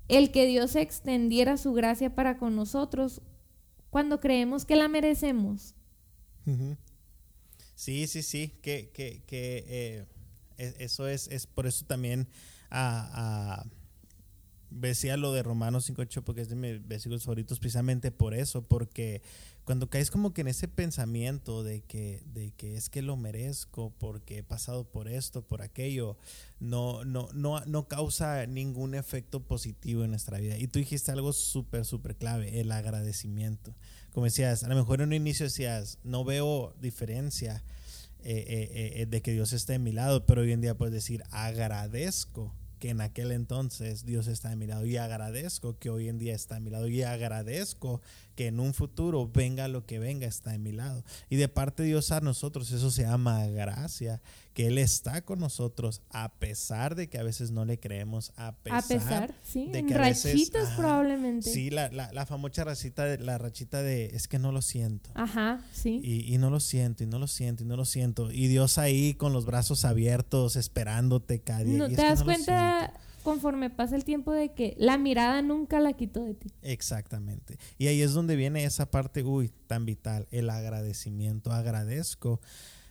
el 0.09 0.31
que 0.31 0.45
Dios 0.45 0.75
extendiera 0.75 1.55
su 1.55 1.71
gracia 1.71 2.15
para 2.15 2.37
con 2.37 2.57
nosotros 2.57 3.21
cuando 3.89 4.19
creemos 4.19 4.65
que 4.65 4.75
la 4.75 4.89
merecemos? 4.89 5.73
Sí, 7.75 8.07
sí, 8.07 8.23
sí, 8.23 8.49
que, 8.61 8.89
que, 8.89 9.23
que 9.25 9.63
eh, 9.67 10.05
eso 10.57 11.07
es, 11.07 11.27
es 11.27 11.47
por 11.47 11.67
eso 11.67 11.85
también 11.85 12.27
a, 12.69 13.65
decía 14.69 15.17
lo 15.17 15.33
de 15.33 15.43
Romanos 15.43 15.89
5.8 15.89 16.23
porque 16.23 16.41
es 16.41 16.49
de 16.49 16.55
mis 16.55 16.85
versículos 16.87 17.23
favoritos 17.23 17.59
precisamente 17.59 18.11
por 18.11 18.33
eso, 18.33 18.63
porque 18.63 19.21
cuando 19.63 19.89
caes 19.89 20.11
como 20.11 20.33
que 20.33 20.41
en 20.41 20.47
ese 20.47 20.67
pensamiento 20.67 21.63
de 21.63 21.81
que, 21.81 22.23
de 22.25 22.51
que 22.51 22.75
es 22.75 22.89
que 22.89 23.01
lo 23.01 23.17
merezco 23.17 23.93
porque 23.97 24.37
he 24.39 24.43
pasado 24.43 24.85
por 24.85 25.09
esto, 25.09 25.41
por 25.41 25.61
aquello, 25.61 26.17
no, 26.59 27.03
no, 27.03 27.27
no, 27.33 27.59
no 27.65 27.87
causa 27.87 28.45
ningún 28.45 28.95
efecto 28.95 29.43
positivo 29.43 30.05
en 30.05 30.11
nuestra 30.11 30.39
vida. 30.39 30.57
Y 30.57 30.67
tú 30.67 30.79
dijiste 30.79 31.11
algo 31.11 31.33
súper, 31.33 31.83
súper 31.83 32.15
clave, 32.15 32.61
el 32.61 32.71
agradecimiento. 32.71 33.75
Como 34.13 34.25
decías, 34.25 34.63
a 34.63 34.69
lo 34.69 34.75
mejor 34.75 35.01
en 35.01 35.09
un 35.09 35.13
inicio 35.13 35.45
decías, 35.45 35.99
no 36.03 36.23
veo 36.23 36.73
diferencia 36.79 37.63
eh, 38.29 38.45
eh, 38.49 38.91
eh, 38.95 39.05
de 39.05 39.21
que 39.21 39.31
Dios 39.31 39.53
esté 39.53 39.75
en 39.75 39.83
mi 39.83 39.93
lado, 39.93 40.25
pero 40.25 40.41
hoy 40.41 40.51
en 40.51 40.59
día 40.59 40.75
puedes 40.75 40.93
decir, 40.93 41.23
agradezco 41.31 42.53
que 42.77 42.89
en 42.89 42.99
aquel 42.99 43.31
entonces 43.31 44.05
Dios 44.05 44.27
está 44.27 44.51
a 44.51 44.57
mi 44.57 44.67
lado 44.67 44.85
y 44.85 44.97
agradezco 44.97 45.79
que 45.79 45.89
hoy 45.89 46.09
en 46.09 46.19
día 46.19 46.35
está 46.35 46.57
a 46.57 46.59
mi 46.59 46.69
lado 46.69 46.89
y 46.89 47.03
agradezco 47.03 48.01
que 48.35 48.47
en 48.47 48.59
un 48.59 48.73
futuro 48.73 49.31
venga 49.33 49.69
lo 49.69 49.85
que 49.85 49.97
venga 49.97 50.27
está 50.27 50.51
a 50.51 50.57
mi 50.57 50.73
lado. 50.73 51.05
Y 51.29 51.37
de 51.37 51.47
parte 51.47 51.83
de 51.83 51.89
Dios 51.89 52.11
a 52.11 52.19
nosotros 52.19 52.69
eso 52.71 52.91
se 52.91 53.03
llama 53.03 53.47
gracia, 53.47 54.21
que 54.57 54.65
Él 54.65 54.79
está 54.79 55.21
con 55.21 55.37
nosotros 55.37 56.01
a 56.09 56.33
pesar 56.39 56.95
de 56.95 57.09
que 57.09 57.19
a 57.19 57.23
veces 57.23 57.51
no 57.51 57.63
le 57.63 57.79
creemos, 57.79 58.33
a 58.37 58.55
pesar, 58.55 59.35
sí, 59.43 59.67
de 59.67 59.85
que 59.85 59.93
rachitas 59.93 60.71
probablemente. 60.75 61.47
Sí, 61.47 61.69
la, 61.69 61.89
la, 61.89 62.25
famosa 62.25 62.63
rachita, 62.63 63.05
de, 63.05 63.19
la 63.19 63.37
rachita 63.37 63.83
de 63.83 64.07
es 64.15 64.27
que 64.27 64.39
no 64.39 64.51
lo 64.51 64.63
siento. 64.63 65.11
Ajá, 65.13 65.61
sí. 65.71 66.01
Y, 66.03 66.33
y 66.33 66.39
no 66.39 66.49
lo 66.49 66.59
siento, 66.59 67.03
y 67.03 67.05
no 67.05 67.19
lo 67.19 67.27
siento, 67.27 67.65
y 67.65 67.67
no 67.67 67.77
lo 67.77 67.85
siento. 67.85 68.31
Y 68.31 68.47
Dios 68.47 68.79
ahí 68.79 69.13
con 69.13 69.31
los 69.31 69.45
brazos 69.45 69.85
abiertos 69.85 70.55
esperándote 70.55 71.39
cada 71.39 71.63
día. 71.63 71.77
No, 71.77 71.87
¿Te 71.87 71.93
das 71.93 72.23
cuenta? 72.23 72.91
conforme 73.21 73.69
pasa 73.69 73.95
el 73.95 74.05
tiempo 74.05 74.31
de 74.31 74.53
que 74.53 74.73
la 74.79 74.97
mirada 74.97 75.41
nunca 75.41 75.79
la 75.81 75.93
quito 75.93 76.23
de 76.23 76.33
ti. 76.33 76.49
Exactamente. 76.63 77.59
Y 77.77 77.87
ahí 77.87 78.01
es 78.01 78.13
donde 78.13 78.35
viene 78.37 78.63
esa 78.63 78.89
parte, 78.89 79.21
uy, 79.21 79.51
tan 79.67 79.85
vital, 79.85 80.27
el 80.31 80.49
agradecimiento. 80.49 81.51
Agradezco. 81.51 82.39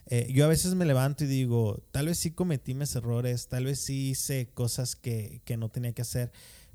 Eh, 0.07 0.31
yo 0.33 0.45
a 0.45 0.49
veces 0.49 0.75
me 0.75 0.85
levanto 0.85 1.25
y 1.25 1.27
digo, 1.27 1.83
tal 1.91 2.07
vez 2.07 2.19
sí 2.19 2.31
cometí 2.31 2.75
mis 2.75 2.95
errores, 2.95 3.49
tal 3.49 3.65
vez 3.65 3.81
sí 3.81 4.11
hice 4.11 4.49
cosas 4.55 4.95
que, 4.95 5.41
que 5.45 5.57
no 5.57 5.69
tenía 5.69 5.93
que 5.93 6.03
hacer, 6.03 6.31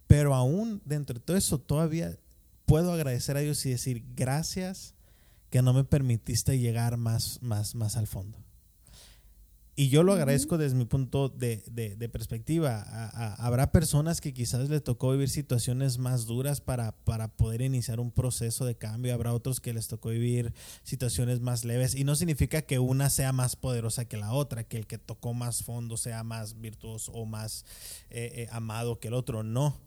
pero 0.06 0.36
aún 0.36 0.82
dentro 0.84 1.14
de 1.14 1.22
todo 1.22 1.38
eso 1.38 1.58
todavía 1.58 2.18
puedo 2.66 2.92
agradecer 2.92 3.38
a 3.38 3.40
Dios 3.40 3.66
y 3.66 3.70
decir 3.70 4.04
gracias 4.16 4.96
que 5.50 5.62
no 5.62 5.74
me 5.74 5.84
permitiste 5.84 6.60
llegar 6.60 6.98
más, 6.98 7.40
más, 7.42 7.76
más 7.76 7.96
al 7.98 8.08
fondo. 8.08 8.38
Y 9.74 9.88
yo 9.88 10.04
lo 10.04 10.12
agradezco 10.12 10.58
desde 10.58 10.76
mi 10.76 10.84
punto 10.84 11.30
de, 11.30 11.64
de, 11.72 12.10
perspectiva. 12.10 12.84
habrá 13.38 13.72
personas 13.72 14.20
que 14.20 14.34
quizás 14.34 14.70
les 14.70 14.84
tocó 14.84 15.12
vivir 15.12 15.30
situaciones 15.30 15.98
más 15.98 16.26
duras 16.26 16.60
para, 16.60 16.92
para 17.06 17.30
poder 17.30 17.62
iniciar 17.62 18.02
un 18.02 18.12
proceso 18.12 18.66
de 18.66 18.76
cambio. 18.76 19.14
Habrá 19.14 19.34
otros 19.34 19.62
que 19.62 19.74
les 19.74 19.88
tocó 19.88 20.10
vivir 20.10 20.54
situaciones 20.84 21.40
más 21.40 21.64
leves. 21.64 21.96
Y 21.96 22.04
no 22.04 22.16
significa 22.16 22.62
que 22.64 22.80
una 22.80 23.10
sea 23.10 23.32
más 23.32 23.56
poderosa 23.56 24.06
que 24.06 24.18
la 24.18 24.34
otra, 24.34 24.66
que 24.66 24.78
el 24.78 24.88
que 24.88 24.98
tocó 24.98 25.34
más 25.34 25.64
fondo 25.64 25.96
sea 25.96 26.24
más 26.24 26.60
virtuoso 26.60 27.14
o 27.14 27.26
más 27.26 27.64
eh, 28.10 28.32
eh, 28.36 28.48
amado 28.52 29.00
que 29.00 29.08
el 29.08 29.14
otro. 29.14 29.42
No. 29.42 29.80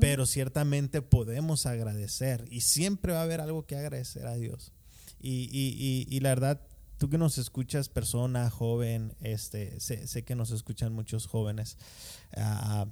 Pero 0.00 0.26
ciertamente 0.26 1.00
podemos 1.00 1.64
agradecer. 1.64 2.44
Y 2.50 2.62
siempre 2.62 3.12
va 3.12 3.20
a 3.20 3.22
haber 3.22 3.40
algo 3.40 3.64
que 3.66 3.76
agradecer 3.76 4.26
a 4.26 4.34
Dios. 4.34 4.72
Y, 5.20 5.48
y, 5.50 6.06
y, 6.10 6.14
y 6.14 6.20
la 6.20 6.30
verdad, 6.30 6.60
tú 6.98 7.08
que 7.08 7.18
nos 7.18 7.38
escuchas, 7.38 7.88
persona 7.88 8.50
joven, 8.50 9.14
este, 9.20 9.80
sé, 9.80 10.24
que 10.24 10.34
nos 10.34 10.50
escuchan 10.50 10.92
muchos 10.92 11.26
jóvenes. 11.26 11.78
Uh, 12.36 12.86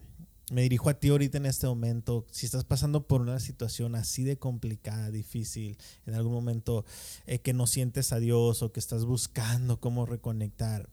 me 0.53 0.63
dirijo 0.63 0.89
a 0.89 0.95
ti 0.95 1.09
ahorita 1.09 1.39
en 1.39 1.47
este 1.47 1.67
momento. 1.67 2.25
Si 2.31 2.47
estás 2.47 2.65
pasando 2.65 3.07
por 3.07 3.21
una 3.21 3.41
situación 3.41 3.97
así 3.97 4.23
de 4.23 4.39
complicada, 4.39 5.11
difícil, 5.11 5.77
en 6.07 6.15
algún 6.15 6.33
momento 6.33 6.85
eh, 7.27 7.41
que 7.41 7.53
no 7.53 7.67
sientes 7.67 8.13
a 8.13 8.21
Dios 8.21 8.63
o 8.63 8.73
que 8.73 8.79
estás 8.79 9.05
buscando 9.05 9.81
cómo 9.81 10.07
reconectar, 10.07 10.89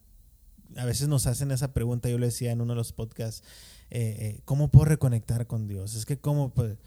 a 0.76 0.86
veces 0.86 1.07
nos 1.07 1.28
hacen 1.28 1.51
esa 1.51 1.72
pregunta. 1.72 2.09
Yo 2.09 2.18
le 2.18 2.28
decía 2.28 2.51
en 2.51 2.61
uno 2.61 2.74
de 2.74 2.78
los 2.78 2.93
podcasts, 2.93 3.43
eh, 3.91 4.18
eh, 4.20 4.41
¿cómo 4.45 4.70
puedo 4.70 4.86
reconectar 4.86 5.45
con 5.45 5.68
Dios? 5.68 5.93
Es 5.93 6.07
que, 6.07 6.18
¿cómo? 6.18 6.51
Pues, 6.51 6.80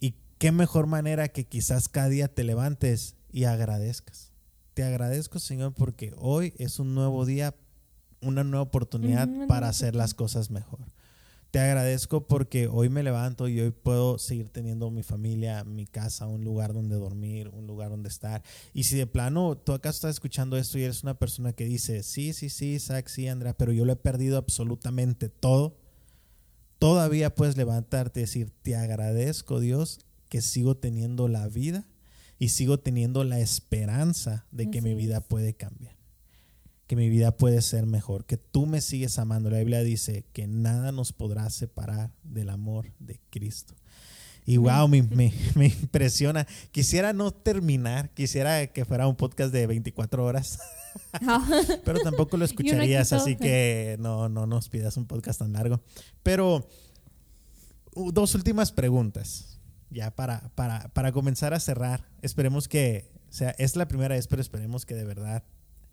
y 0.00 0.14
qué 0.38 0.52
mejor 0.52 0.86
manera 0.86 1.28
que 1.28 1.44
quizás 1.44 1.88
cada 1.88 2.08
día 2.08 2.28
te 2.28 2.44
levantes 2.44 3.16
y 3.30 3.44
agradezcas 3.44 4.33
te 4.74 4.82
agradezco, 4.82 5.38
Señor, 5.38 5.72
porque 5.72 6.12
hoy 6.18 6.52
es 6.58 6.80
un 6.80 6.94
nuevo 6.94 7.24
día, 7.24 7.54
una 8.20 8.42
nueva 8.42 8.62
oportunidad 8.62 9.28
para 9.46 9.68
hacer 9.68 9.94
las 9.94 10.14
cosas 10.14 10.50
mejor. 10.50 10.80
Te 11.52 11.60
agradezco 11.60 12.26
porque 12.26 12.66
hoy 12.66 12.88
me 12.88 13.04
levanto 13.04 13.46
y 13.46 13.60
hoy 13.60 13.70
puedo 13.70 14.18
seguir 14.18 14.48
teniendo 14.48 14.90
mi 14.90 15.04
familia, 15.04 15.62
mi 15.62 15.86
casa, 15.86 16.26
un 16.26 16.42
lugar 16.42 16.72
donde 16.72 16.96
dormir, 16.96 17.48
un 17.50 17.68
lugar 17.68 17.90
donde 17.90 18.08
estar. 18.08 18.42
Y 18.72 18.84
si 18.84 18.96
de 18.96 19.06
plano 19.06 19.56
tú 19.56 19.72
acá 19.72 19.90
estás 19.90 20.10
escuchando 20.10 20.56
esto 20.56 20.78
y 20.78 20.82
eres 20.82 21.04
una 21.04 21.14
persona 21.16 21.52
que 21.52 21.64
dice, 21.64 22.02
sí, 22.02 22.32
sí, 22.32 22.50
sí, 22.50 22.74
Isaac, 22.74 23.06
sí, 23.06 23.28
Andrea, 23.28 23.56
pero 23.56 23.70
yo 23.70 23.84
lo 23.84 23.92
he 23.92 23.96
perdido 23.96 24.36
absolutamente 24.36 25.28
todo, 25.28 25.76
todavía 26.80 27.32
puedes 27.32 27.56
levantarte 27.56 28.18
y 28.18 28.24
decir, 28.24 28.50
te 28.62 28.74
agradezco 28.74 29.60
Dios 29.60 30.00
que 30.28 30.42
sigo 30.42 30.76
teniendo 30.76 31.28
la 31.28 31.46
vida 31.46 31.86
y 32.38 32.48
sigo 32.48 32.78
teniendo 32.78 33.24
la 33.24 33.40
esperanza 33.40 34.46
de 34.50 34.70
que 34.70 34.82
mi 34.82 34.94
vida 34.94 35.20
puede 35.20 35.54
cambiar, 35.54 35.96
que 36.86 36.96
mi 36.96 37.08
vida 37.08 37.36
puede 37.36 37.62
ser 37.62 37.86
mejor, 37.86 38.24
que 38.26 38.36
tú 38.36 38.66
me 38.66 38.80
sigues 38.80 39.18
amando. 39.18 39.50
La 39.50 39.58
Biblia 39.58 39.82
dice 39.82 40.24
que 40.32 40.46
nada 40.46 40.92
nos 40.92 41.12
podrá 41.12 41.48
separar 41.50 42.12
del 42.22 42.50
amor 42.50 42.92
de 42.98 43.20
Cristo. 43.30 43.74
Y 44.46 44.58
wow, 44.58 44.88
me, 44.88 45.02
me, 45.54 45.66
impresiona. 45.66 46.46
Quisiera 46.70 47.12
no 47.12 47.30
terminar, 47.30 48.10
quisiera 48.10 48.66
que 48.66 48.84
fuera 48.84 49.08
un 49.08 49.16
podcast 49.16 49.52
de 49.52 49.66
24 49.66 50.24
horas, 50.24 50.58
pero 51.84 52.00
tampoco 52.00 52.36
lo 52.36 52.44
escucharías, 52.44 53.12
así 53.12 53.36
que 53.36 53.96
no, 54.00 54.28
no 54.28 54.46
nos 54.46 54.68
pidas 54.68 54.96
un 54.96 55.06
podcast 55.06 55.38
tan 55.38 55.52
largo. 55.54 55.80
Pero 56.22 56.68
dos 57.94 58.34
últimas 58.34 58.72
preguntas 58.72 59.54
ya 59.90 60.10
para, 60.10 60.50
para, 60.54 60.88
para 60.88 61.12
comenzar 61.12 61.54
a 61.54 61.60
cerrar, 61.60 62.04
esperemos 62.22 62.68
que, 62.68 63.10
o 63.30 63.32
sea, 63.32 63.50
es 63.58 63.76
la 63.76 63.88
primera 63.88 64.14
vez, 64.14 64.26
pero 64.26 64.42
esperemos 64.42 64.86
que 64.86 64.94
de 64.94 65.04
verdad 65.04 65.44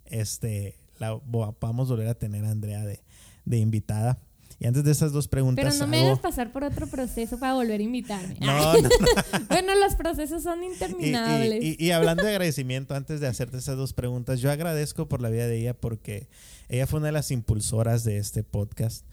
este, 0.06 0.76
la, 0.98 1.18
podamos 1.20 1.89
volver 1.89 2.08
a 2.08 2.16
tener 2.16 2.46
a 2.46 2.52
Andrea 2.52 2.86
de, 2.86 3.04
de 3.46 3.58
invitada. 3.58 4.20
Y 4.60 4.68
antes 4.68 4.84
de 4.84 4.92
esas 4.92 5.12
dos 5.12 5.28
preguntas. 5.28 5.66
Pero 5.66 5.76
no 5.80 5.88
me 5.88 6.02
hagas 6.02 6.20
pasar 6.20 6.52
por 6.52 6.64
otro 6.64 6.86
proceso 6.86 7.39
para 7.39 7.56
volver 7.56 7.80
a 7.80 7.84
invitarme. 7.84 8.38
No, 8.39 8.80
no, 8.80 8.89
bueno, 9.50 9.74
los 9.76 9.96
procesos 9.96 10.44
son 10.44 10.64
interminables. 10.64 11.64
Y, 11.64 11.78
y, 11.80 11.88
y, 11.88 11.92
hablando 11.92 12.24
de 12.24 12.30
agradecimiento, 12.30 12.94
antes 12.94 13.20
de 13.20 13.28
hacerte 13.28 13.58
esas 13.58 13.76
dos 13.76 13.94
preguntas, 13.94 14.39
yo 14.39 14.52
agradezco 14.52 15.10
por 15.10 15.20
la 15.20 15.30
vida 15.30 15.48
de 15.48 15.58
ella 15.58 15.74
porque 15.74 16.28
ella 16.70 16.86
fue 16.86 17.00
una 17.00 17.08
de 17.08 17.14
las 17.14 17.32
impulsoras 17.32 18.04
de 18.04 18.20
este 18.20 18.44
podcast. 18.44 19.04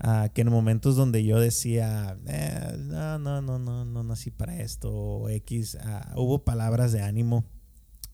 Ah, 0.00 0.30
que 0.32 0.42
en 0.42 0.50
momentos 0.50 0.94
donde 0.94 1.24
yo 1.24 1.40
decía, 1.40 2.16
eh, 2.28 2.76
no, 2.78 3.18
no, 3.18 3.42
no, 3.42 3.58
no, 3.58 3.84
no 3.84 4.04
nací 4.04 4.30
para 4.30 4.60
esto, 4.60 4.92
o 4.92 5.28
X, 5.28 5.76
ah, 5.80 6.12
hubo 6.16 6.44
palabras 6.44 6.92
de 6.92 7.02
ánimo, 7.02 7.44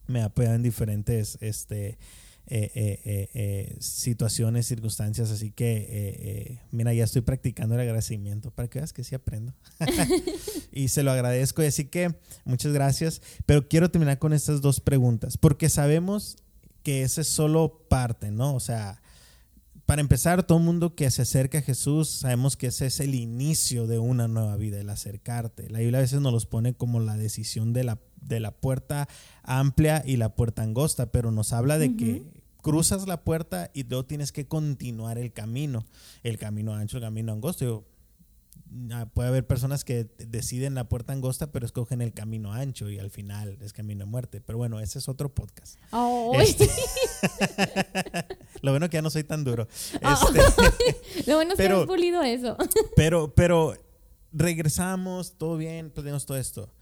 me 0.07 0.22
apoyaron 0.22 0.57
en 0.57 0.62
diferentes 0.62 1.37
este, 1.43 1.99
eh, 2.47 3.28
eh, 3.35 3.76
situaciones, 3.80 4.66
circunstancias, 4.66 5.30
así 5.30 5.51
que, 5.51 6.59
mira, 6.70 6.95
ya 6.95 7.05
estoy 7.05 7.20
practicando 7.20 7.74
el 7.74 7.82
agradecimiento 7.82 8.51
para 8.51 8.68
que 8.68 8.78
veas 8.78 8.95
que 8.95 9.05
sí 9.05 9.14
aprendo. 9.14 9.53
y 10.72 10.89
se 10.89 11.03
lo 11.03 11.11
agradezco, 11.11 11.62
y 11.62 11.66
así 11.66 11.85
que 11.85 12.14
muchas 12.47 12.72
gracias, 12.72 13.20
pero 13.45 13.68
quiero 13.68 13.91
terminar 13.91 14.18
con 14.18 14.32
estas 14.32 14.62
dos 14.62 14.80
preguntas, 14.80 15.37
porque 15.37 15.68
sabemos 15.68 16.39
que 16.82 17.03
esa 17.03 17.20
es 17.20 17.28
solo 17.28 17.87
parte, 17.91 18.30
¿no? 18.30 18.55
O 18.55 18.61
sea, 18.61 19.03
para 19.87 20.01
empezar, 20.01 20.43
todo 20.45 20.59
el 20.59 20.64
mundo 20.64 20.95
que 20.95 21.11
se 21.11 21.22
acerca 21.22 21.59
a 21.59 21.62
Jesús, 21.62 22.09
sabemos 22.09 22.57
que 22.57 22.68
ese 22.68 22.87
es 22.87 23.01
el 23.01 23.14
inicio 23.14 23.87
de 23.87 23.99
una 23.99 24.28
nueva 24.28 24.57
vida, 24.57 24.80
el 24.80 24.89
acercarte. 24.89 25.68
La 25.68 25.80
Biblia 25.80 25.99
a 25.99 26.03
veces 26.03 26.20
nos 26.20 26.32
los 26.32 26.47
pone 26.47 26.72
como 26.74 27.01
la 27.01 27.16
decisión 27.16 27.74
de 27.74 27.85
la, 27.85 27.99
de 28.20 28.41
la 28.41 28.51
puerta 28.51 29.09
amplia 29.43 30.03
y 30.07 30.16
la 30.16 30.35
puerta 30.35 30.62
angosta, 30.62 31.12
pero 31.12 31.30
nos 31.30 31.53
habla 31.53 31.78
de 31.78 31.97
que 31.97 32.22
cruzas 32.62 33.07
la 33.07 33.22
puerta 33.24 33.70
y 33.74 33.85
luego 33.85 34.07
tienes 34.07 34.32
que 34.32 34.47
continuar 34.47 35.18
el 35.18 35.35
camino, 35.35 35.85
el 36.22 36.39
camino 36.39 36.74
ancho, 36.74 36.97
el 36.97 37.03
camino 37.03 37.32
angosto. 37.32 37.85
Ah, 38.91 39.07
puede 39.12 39.29
haber 39.29 39.47
personas 39.47 39.85
que 39.85 40.09
deciden 40.18 40.75
la 40.75 40.89
puerta 40.89 41.12
angosta, 41.12 41.53
pero 41.53 41.64
escogen 41.64 42.01
el 42.01 42.12
camino 42.12 42.53
ancho 42.53 42.91
y 42.91 42.99
al 42.99 43.11
final 43.11 43.57
es 43.61 43.72
camino 43.72 44.05
de 44.05 44.11
muerte. 44.11 44.41
Pero 44.41 44.59
bueno, 44.59 44.81
ese 44.81 44.99
es 44.99 45.09
otro 45.09 45.33
podcast. 45.33 45.79
Este, 46.41 46.68
lo 48.62 48.72
bueno 48.72 48.91
que 48.91 48.97
ya 48.97 49.03
no 49.03 49.11
soy 49.11 49.22
tan 49.22 49.45
duro. 49.45 49.68
Este, 49.93 51.25
lo 51.27 51.37
bueno 51.37 51.53
es 51.53 51.59
que 51.59 51.68
has 51.68 51.87
pulido 51.87 52.22
eso. 52.22 52.57
pero, 52.97 53.33
pero 53.33 53.75
regresamos, 54.33 55.39
todo 55.39 55.57
bien, 55.57 55.91
tenemos 55.93 56.27
todo 56.27 56.37
esto. 56.37 56.72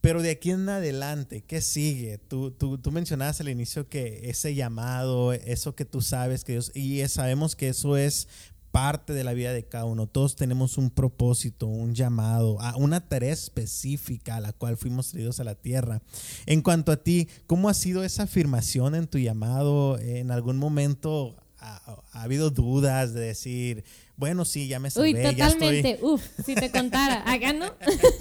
Pero 0.00 0.20
de 0.20 0.32
aquí 0.32 0.50
en 0.50 0.68
adelante, 0.68 1.42
¿qué 1.42 1.62
sigue? 1.62 2.18
Tú, 2.18 2.50
tú, 2.50 2.76
tú, 2.76 2.92
mencionabas 2.92 3.40
al 3.40 3.48
inicio 3.48 3.88
que 3.88 4.28
ese 4.28 4.54
llamado, 4.54 5.32
eso 5.32 5.74
que 5.74 5.86
tú 5.86 6.02
sabes 6.02 6.44
que 6.44 6.52
Dios, 6.52 6.72
y 6.74 7.06
sabemos 7.08 7.56
que 7.56 7.68
eso 7.68 7.96
es 7.96 8.28
parte 8.74 9.12
de 9.12 9.22
la 9.22 9.34
vida 9.34 9.52
de 9.52 9.62
cada 9.62 9.84
uno. 9.84 10.08
Todos 10.08 10.34
tenemos 10.34 10.78
un 10.78 10.90
propósito, 10.90 11.68
un 11.68 11.94
llamado, 11.94 12.58
una 12.76 13.08
tarea 13.08 13.32
específica 13.32 14.34
a 14.34 14.40
la 14.40 14.52
cual 14.52 14.76
fuimos 14.76 15.12
traídos 15.12 15.38
a 15.38 15.44
la 15.44 15.54
tierra. 15.54 16.02
En 16.46 16.60
cuanto 16.60 16.90
a 16.90 16.96
ti, 16.96 17.28
¿cómo 17.46 17.68
ha 17.68 17.74
sido 17.74 18.02
esa 18.02 18.24
afirmación 18.24 18.96
en 18.96 19.06
tu 19.06 19.18
llamado? 19.18 19.96
¿En 20.00 20.32
algún 20.32 20.56
momento 20.56 21.36
ha, 21.60 22.02
habido 22.12 22.50
dudas 22.50 23.14
de 23.14 23.20
decir, 23.20 23.84
bueno, 24.16 24.44
sí, 24.44 24.66
ya 24.66 24.80
me 24.80 24.90
salvé, 24.90 25.10
Uy, 25.10 25.22
totalmente. 25.22 26.00
Uf, 26.02 26.20
si 26.44 26.56
te 26.56 26.72
contara, 26.72 27.22
acá 27.32 27.52
no. 27.52 27.72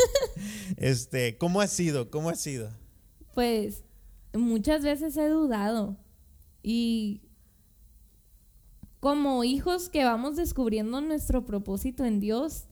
este, 0.77 1.35
¿cómo 1.39 1.61
ha 1.61 1.67
sido? 1.67 2.11
¿Cómo 2.11 2.29
ha 2.29 2.35
sido? 2.35 2.69
Pues 3.33 3.83
muchas 4.33 4.83
veces 4.83 5.17
he 5.17 5.29
dudado 5.29 5.97
y 6.61 7.23
como 9.03 9.43
hijos 9.43 9.89
que 9.89 10.05
vamos 10.05 10.37
descubriendo 10.37 11.01
nuestro 11.01 11.45
propósito 11.45 12.05
en 12.05 12.21
Dios, 12.21 12.69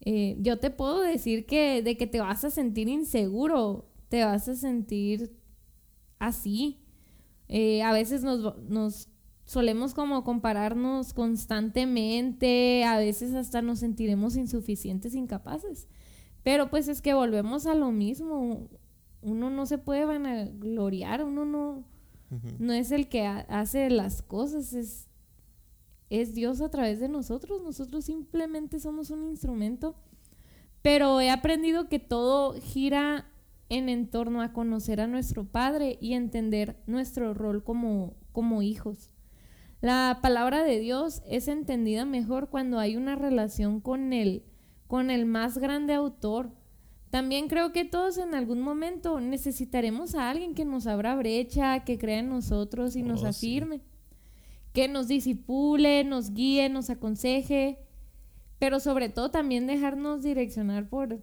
eh, 0.00 0.38
yo 0.40 0.58
te 0.58 0.70
puedo 0.70 1.02
decir 1.02 1.44
que 1.44 1.82
de 1.82 1.98
que 1.98 2.06
te 2.06 2.18
vas 2.18 2.46
a 2.46 2.50
sentir 2.50 2.88
inseguro, 2.88 3.86
te 4.08 4.24
vas 4.24 4.48
a 4.48 4.54
sentir 4.54 5.36
así. 6.18 6.80
Eh, 7.48 7.82
a 7.82 7.92
veces 7.92 8.24
nos, 8.24 8.58
nos 8.70 9.10
solemos 9.44 9.92
como 9.92 10.24
compararnos 10.24 11.12
constantemente, 11.12 12.84
a 12.84 12.96
veces 12.96 13.34
hasta 13.34 13.60
nos 13.60 13.80
sentiremos 13.80 14.36
insuficientes, 14.36 15.14
incapaces. 15.14 15.88
Pero 16.42 16.70
pues 16.70 16.88
es 16.88 17.02
que 17.02 17.12
volvemos 17.12 17.66
a 17.66 17.74
lo 17.74 17.92
mismo. 17.92 18.70
Uno 19.20 19.50
no 19.50 19.66
se 19.66 19.76
puede 19.76 20.06
vanagloriar, 20.06 21.22
uno 21.22 21.44
no, 21.44 21.84
no 22.58 22.72
es 22.72 22.92
el 22.92 23.10
que 23.10 23.26
hace 23.26 23.90
las 23.90 24.22
cosas, 24.22 24.72
es 24.72 25.09
es 26.10 26.34
Dios 26.34 26.60
a 26.60 26.70
través 26.70 27.00
de 27.00 27.08
nosotros. 27.08 27.62
Nosotros 27.62 28.04
simplemente 28.04 28.80
somos 28.80 29.10
un 29.10 29.24
instrumento. 29.24 29.94
Pero 30.82 31.20
he 31.20 31.30
aprendido 31.30 31.88
que 31.88 31.98
todo 31.98 32.54
gira 32.60 33.26
en 33.68 33.88
entorno 33.88 34.42
a 34.42 34.52
conocer 34.52 35.00
a 35.00 35.06
nuestro 35.06 35.44
Padre 35.44 35.96
y 36.00 36.14
entender 36.14 36.82
nuestro 36.86 37.32
rol 37.32 37.62
como, 37.62 38.16
como 38.32 38.62
hijos. 38.62 39.10
La 39.80 40.18
palabra 40.20 40.62
de 40.64 40.80
Dios 40.80 41.22
es 41.26 41.48
entendida 41.48 42.04
mejor 42.04 42.50
cuando 42.50 42.78
hay 42.78 42.96
una 42.96 43.14
relación 43.14 43.80
con 43.80 44.12
Él, 44.12 44.44
con 44.88 45.10
el 45.10 45.24
más 45.24 45.58
grande 45.58 45.94
autor. 45.94 46.50
También 47.10 47.48
creo 47.48 47.72
que 47.72 47.84
todos 47.84 48.18
en 48.18 48.34
algún 48.34 48.60
momento 48.60 49.20
necesitaremos 49.20 50.14
a 50.14 50.30
alguien 50.30 50.54
que 50.54 50.64
nos 50.64 50.86
abra 50.86 51.14
brecha, 51.14 51.84
que 51.84 51.98
crea 51.98 52.18
en 52.18 52.28
nosotros 52.28 52.96
y 52.96 53.02
nos 53.02 53.22
oh, 53.22 53.28
afirme 53.28 53.80
que 54.72 54.88
nos 54.88 55.08
disipule, 55.08 56.04
nos 56.04 56.32
guíe, 56.32 56.68
nos 56.68 56.90
aconseje, 56.90 57.78
pero 58.58 58.78
sobre 58.78 59.08
todo 59.08 59.30
también 59.30 59.66
dejarnos 59.66 60.22
direccionar 60.22 60.88
por, 60.88 61.20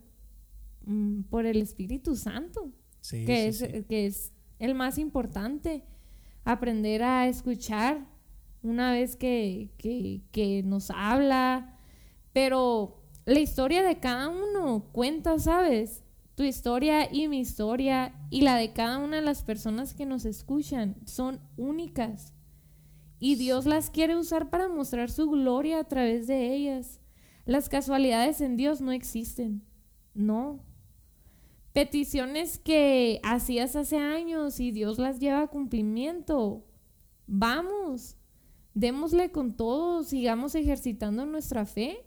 mm, 0.85 1.23
por 1.23 1.45
el 1.45 1.61
Espíritu 1.61 2.15
Santo, 2.15 2.71
que, 3.09 3.47
es, 3.47 3.63
que 3.87 4.07
es 4.07 4.33
el 4.59 4.75
más 4.75 4.97
importante. 4.97 5.83
Aprender 6.43 7.03
a 7.03 7.27
escuchar 7.27 8.05
una 8.63 8.91
vez 8.91 9.15
que, 9.15 9.69
que 9.77 10.63
nos 10.63 10.91
habla, 10.91 11.77
pero 12.33 13.03
la 13.25 13.39
historia 13.39 13.83
de 13.83 13.99
cada 13.99 14.29
uno 14.29 14.89
cuenta, 14.93 15.37
¿sabes? 15.37 16.03
Tu 16.35 16.43
historia 16.43 17.13
y 17.13 17.27
mi 17.27 17.39
historia 17.39 18.13
y 18.29 18.41
la 18.41 18.55
de 18.55 18.71
cada 18.71 18.99
una 18.99 19.17
de 19.17 19.21
las 19.21 19.43
personas 19.43 19.93
que 19.93 20.05
nos 20.05 20.23
escuchan 20.23 20.95
son 21.05 21.41
únicas. 21.57 22.33
Y 23.19 23.35
Dios 23.35 23.65
las 23.65 23.89
quiere 23.89 24.15
usar 24.15 24.49
para 24.49 24.69
mostrar 24.69 25.09
su 25.09 25.29
gloria 25.29 25.79
a 25.79 25.83
través 25.83 26.27
de 26.27 26.53
ellas. 26.53 26.99
Las 27.45 27.69
casualidades 27.69 28.41
en 28.41 28.57
Dios 28.57 28.81
no 28.81 28.91
existen. 28.91 29.63
No. 30.13 30.63
Peticiones 31.73 32.59
que 32.59 33.19
hacías 33.23 33.75
hace 33.75 33.97
años 33.97 34.59
y 34.59 34.71
Dios 34.71 34.99
las 34.99 35.19
lleva 35.19 35.43
a 35.43 35.47
cumplimiento. 35.47 36.65
Vamos, 37.25 38.17
démosle 38.73 39.31
con 39.31 39.55
todo, 39.55 40.03
sigamos 40.03 40.55
ejercitando 40.55 41.25
nuestra 41.25 41.65
fe. 41.65 42.05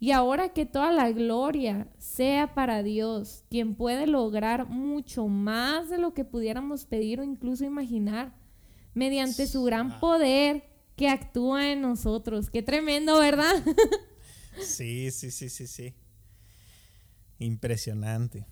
Y 0.00 0.10
ahora 0.10 0.50
que 0.50 0.66
toda 0.66 0.92
la 0.92 1.10
gloria 1.12 1.88
sea 1.98 2.54
para 2.54 2.82
Dios, 2.82 3.44
quien 3.48 3.74
puede 3.74 4.06
lograr 4.06 4.68
mucho 4.68 5.28
más 5.28 5.88
de 5.88 5.98
lo 5.98 6.12
que 6.12 6.24
pudiéramos 6.24 6.84
pedir 6.84 7.20
o 7.20 7.24
incluso 7.24 7.64
imaginar 7.64 8.34
mediante 8.94 9.46
su 9.46 9.64
gran 9.64 9.92
ah. 9.92 10.00
poder 10.00 10.74
que 10.96 11.08
actúa 11.08 11.72
en 11.72 11.82
nosotros. 11.82 12.50
Qué 12.50 12.62
tremendo, 12.62 13.18
¿verdad? 13.18 13.54
sí, 14.62 15.10
sí, 15.10 15.30
sí, 15.30 15.48
sí, 15.48 15.66
sí. 15.66 15.94
Impresionante. 17.38 18.46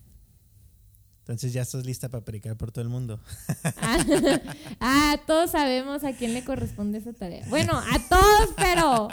Entonces 1.21 1.53
ya 1.53 1.63
estás 1.63 1.87
lista 1.87 2.09
para 2.09 2.25
predicar 2.25 2.57
por 2.57 2.73
todo 2.73 2.83
el 2.83 2.89
mundo. 2.89 3.21
ah, 4.81 5.17
todos 5.27 5.53
sabemos 5.53 6.03
a 6.03 6.13
quién 6.15 6.35
le 6.35 6.45
corresponde 6.45 6.99
esa 6.99 7.13
tarea. 7.13 7.47
Bueno, 7.49 7.79
a 7.79 8.09
todos, 8.09 8.51
pero 8.57 9.09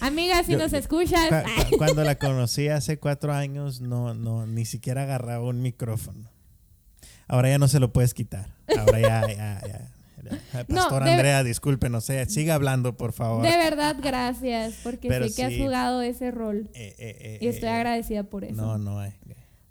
amiga, 0.00 0.42
si 0.42 0.56
nos 0.56 0.72
escuchas. 0.72 1.30
cuando 1.78 2.02
la 2.02 2.16
conocí 2.16 2.66
hace 2.66 2.98
cuatro 2.98 3.32
años, 3.32 3.80
no, 3.80 4.12
no, 4.12 4.44
ni 4.46 4.64
siquiera 4.64 5.04
agarraba 5.04 5.44
un 5.44 5.62
micrófono. 5.62 6.28
Ahora 7.28 7.48
ya 7.48 7.58
no 7.58 7.68
se 7.68 7.78
lo 7.78 7.92
puedes 7.92 8.12
quitar. 8.12 8.52
Ahora 8.76 9.00
ya, 9.00 9.28
ya, 9.28 9.60
ya 9.68 9.95
Pastor 10.68 11.02
Andrea, 11.02 11.42
disculpe, 11.42 11.88
no 11.88 12.00
sé, 12.00 12.24
siga 12.26 12.54
hablando, 12.54 12.96
por 12.96 13.12
favor. 13.12 13.42
De 13.42 13.56
verdad, 13.56 13.96
gracias, 14.00 14.74
porque 14.82 15.08
sé 15.08 15.34
que 15.34 15.44
has 15.44 15.54
jugado 15.56 16.02
ese 16.02 16.30
rol. 16.30 16.70
Eh, 16.74 16.94
eh, 16.98 17.16
eh, 17.20 17.38
y 17.40 17.46
estoy 17.46 17.68
agradecida 17.68 18.24
por 18.24 18.44
eso. 18.44 18.54
No, 18.54 18.78
no. 18.78 19.02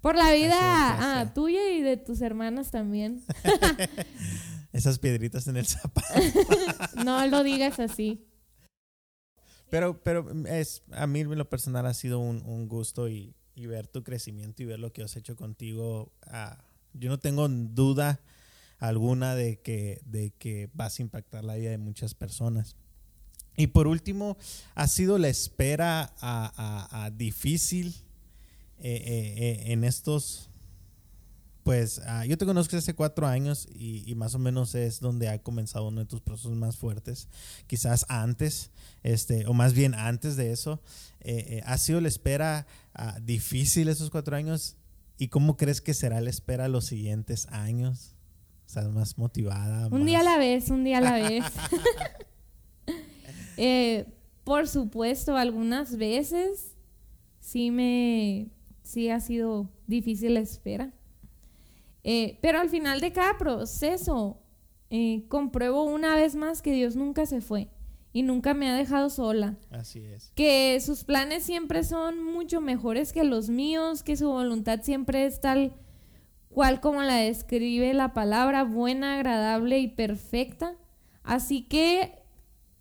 por 0.01 0.15
la 0.15 0.31
vida 0.31 0.55
ah, 0.59 1.33
tuya 1.33 1.71
y 1.71 1.81
de 1.81 1.97
tus 1.97 2.21
hermanas 2.21 2.71
también. 2.71 3.23
Esas 4.73 4.99
piedritas 4.99 5.47
en 5.47 5.55
el 5.55 5.65
zapato. 5.65 6.13
no 7.05 7.25
lo 7.27 7.43
digas 7.43 7.79
así. 7.79 8.27
Pero, 9.69 10.01
pero 10.03 10.29
es, 10.47 10.83
a 10.91 11.07
mí 11.07 11.21
en 11.21 11.37
lo 11.37 11.49
personal 11.49 11.85
ha 11.85 11.93
sido 11.93 12.19
un, 12.19 12.67
gusto 12.67 13.07
y, 13.07 13.35
ver 13.55 13.87
tu 13.87 14.03
crecimiento 14.03 14.63
y 14.63 14.65
ver 14.65 14.79
lo 14.79 14.91
que 14.91 15.03
has 15.03 15.15
hecho 15.15 15.35
contigo. 15.35 16.11
Ah, 16.27 16.57
yo 16.93 17.09
no 17.09 17.19
tengo 17.19 17.47
duda 17.47 18.19
alguna 18.79 19.35
de 19.35 19.59
que, 19.59 20.01
de 20.05 20.31
que 20.31 20.69
vas 20.73 20.99
a 20.99 21.01
impactar 21.01 21.43
la 21.43 21.55
vida 21.55 21.71
de 21.71 21.77
muchas 21.77 22.13
personas. 22.13 22.75
Y 23.57 23.67
por 23.67 23.87
último, 23.87 24.37
ha 24.73 24.87
sido 24.87 25.17
la 25.17 25.29
espera 25.29 26.13
a, 26.19 27.09
difícil 27.15 27.95
eh, 28.79 29.01
eh, 29.05 29.33
eh, 29.37 29.71
en 29.71 29.85
estos, 29.85 30.49
pues 31.63 32.01
ah, 32.05 32.25
yo 32.25 32.37
te 32.37 32.45
conozco 32.45 32.75
hace 32.75 32.93
cuatro 32.93 33.25
años 33.25 33.67
y, 33.73 34.13
más 34.15 34.35
o 34.35 34.39
menos 34.39 34.75
es 34.75 34.99
donde 34.99 35.29
ha 35.29 35.41
comenzado 35.41 35.87
uno 35.87 36.01
de 36.01 36.05
tus 36.05 36.19
procesos 36.19 36.51
más 36.51 36.75
fuertes, 36.75 37.29
quizás 37.65 38.05
antes, 38.09 38.71
este, 39.03 39.47
o 39.47 39.53
más 39.53 39.73
bien 39.73 39.93
antes 39.93 40.35
de 40.35 40.51
eso. 40.51 40.81
ha 41.63 41.77
sido 41.77 42.01
la 42.01 42.09
espera 42.09 42.67
ah, 42.93 43.17
difícil 43.21 43.87
esos 43.87 44.09
cuatro 44.09 44.35
años 44.35 44.75
y 45.17 45.29
cómo 45.29 45.55
crees 45.55 45.79
que 45.79 45.93
será 45.93 46.19
la 46.19 46.29
espera 46.29 46.67
los 46.67 46.85
siguientes 46.85 47.47
años? 47.47 48.14
Estás 48.65 48.91
más 48.91 49.17
motivada. 49.17 49.87
Un 49.87 50.05
día 50.05 50.19
a 50.19 50.23
la 50.23 50.37
vez, 50.37 50.69
un 50.69 50.83
día 50.83 50.97
a 50.97 51.01
la 51.01 51.13
vez. 51.29 51.43
Eh, 53.57 54.05
por 54.43 54.67
supuesto, 54.67 55.37
algunas 55.37 55.97
veces 55.97 56.75
sí 57.39 57.71
me, 57.71 58.49
sí 58.83 59.09
ha 59.09 59.21
sido 59.21 59.69
difícil 59.87 60.33
la 60.33 60.41
espera. 60.41 60.93
Eh, 62.03 62.37
pero 62.41 62.59
al 62.59 62.69
final 62.69 62.99
de 62.99 63.13
cada 63.13 63.37
proceso, 63.37 64.41
eh, 64.89 65.23
compruebo 65.29 65.83
una 65.85 66.17
vez 66.17 66.35
más 66.35 66.61
que 66.61 66.73
Dios 66.73 66.97
nunca 66.97 67.25
se 67.25 67.39
fue 67.39 67.69
y 68.11 68.23
nunca 68.23 68.53
me 68.53 68.69
ha 68.69 68.75
dejado 68.75 69.09
sola. 69.09 69.57
Así 69.71 69.99
es. 69.99 70.31
Que 70.35 70.77
sus 70.81 71.05
planes 71.05 71.43
siempre 71.43 71.83
son 71.85 72.23
mucho 72.23 72.59
mejores 72.59 73.13
que 73.13 73.23
los 73.23 73.49
míos, 73.49 74.03
que 74.03 74.17
su 74.17 74.29
voluntad 74.29 74.81
siempre 74.83 75.25
es 75.25 75.39
tal 75.39 75.73
cual 76.55 76.79
como 76.79 77.01
la 77.03 77.17
describe 77.17 77.93
la 77.93 78.13
palabra, 78.13 78.63
buena, 78.63 79.15
agradable 79.15 79.77
y 79.79 79.89
perfecta. 79.89 80.77
Así 81.21 81.63
que 81.63 82.23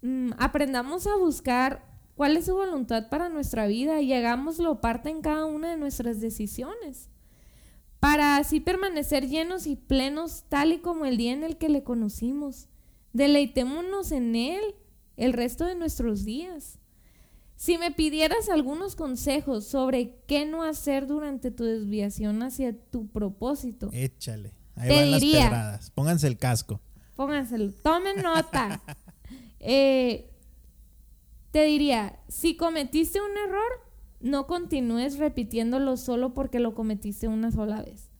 mm, 0.00 0.30
aprendamos 0.38 1.08
a 1.08 1.16
buscar 1.16 1.84
cuál 2.14 2.36
es 2.36 2.44
su 2.44 2.54
voluntad 2.54 3.08
para 3.08 3.28
nuestra 3.30 3.66
vida 3.66 4.00
y 4.00 4.12
hagámoslo 4.12 4.80
parte 4.80 5.10
en 5.10 5.22
cada 5.22 5.46
una 5.46 5.72
de 5.72 5.76
nuestras 5.76 6.20
decisiones, 6.20 7.10
para 7.98 8.36
así 8.36 8.60
permanecer 8.60 9.26
llenos 9.28 9.66
y 9.66 9.74
plenos 9.74 10.44
tal 10.48 10.72
y 10.72 10.78
como 10.78 11.04
el 11.04 11.16
día 11.16 11.32
en 11.32 11.42
el 11.42 11.56
que 11.56 11.68
le 11.68 11.82
conocimos. 11.82 12.68
Deleitémonos 13.12 14.12
en 14.12 14.36
Él 14.36 14.62
el 15.16 15.32
resto 15.32 15.64
de 15.64 15.74
nuestros 15.74 16.24
días. 16.24 16.78
Si 17.56 17.78
me 17.78 17.90
pidieras 17.90 18.48
algunos 18.48 18.96
consejos 18.96 19.64
sobre 19.66 20.16
qué 20.26 20.44
no 20.44 20.62
hacer 20.62 21.06
durante 21.06 21.50
tu 21.50 21.64
desviación 21.64 22.42
hacia 22.42 22.76
tu 22.76 23.06
propósito. 23.08 23.90
Échale. 23.92 24.52
Ahí 24.76 24.90
van 24.90 25.10
las 25.12 25.24
pedradas. 25.24 25.90
Pónganse 25.90 26.26
el 26.26 26.36
casco. 26.36 26.80
Pónganselo. 27.16 27.72
Tomen 27.72 28.22
nota. 28.22 28.82
Eh, 29.66 30.30
te 31.52 31.64
diría, 31.64 32.18
si 32.28 32.54
cometiste 32.54 33.18
un 33.18 33.34
error, 33.48 33.62
no 34.20 34.46
continúes 34.46 35.16
repitiéndolo 35.16 35.96
solo 35.96 36.34
porque 36.34 36.60
lo 36.60 36.74
cometiste 36.74 37.28
una 37.28 37.50
sola 37.50 37.80
vez. 37.80 38.10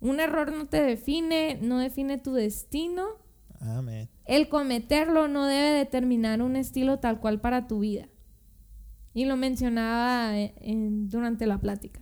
Un 0.00 0.18
error 0.18 0.52
no 0.52 0.66
te 0.66 0.82
define, 0.82 1.60
no 1.62 1.78
define 1.78 2.18
tu 2.18 2.32
destino. 2.32 3.06
Amén. 3.60 4.08
El 4.24 4.48
cometerlo 4.48 5.28
no 5.28 5.46
debe 5.46 5.70
determinar 5.70 6.42
un 6.42 6.56
estilo 6.56 6.98
tal 6.98 7.20
cual 7.20 7.40
para 7.40 7.68
tu 7.68 7.78
vida. 7.78 8.08
Y 9.18 9.24
lo 9.24 9.36
mencionaba 9.36 10.38
eh, 10.38 10.54
durante 10.60 11.44
la 11.48 11.58
plática. 11.58 12.00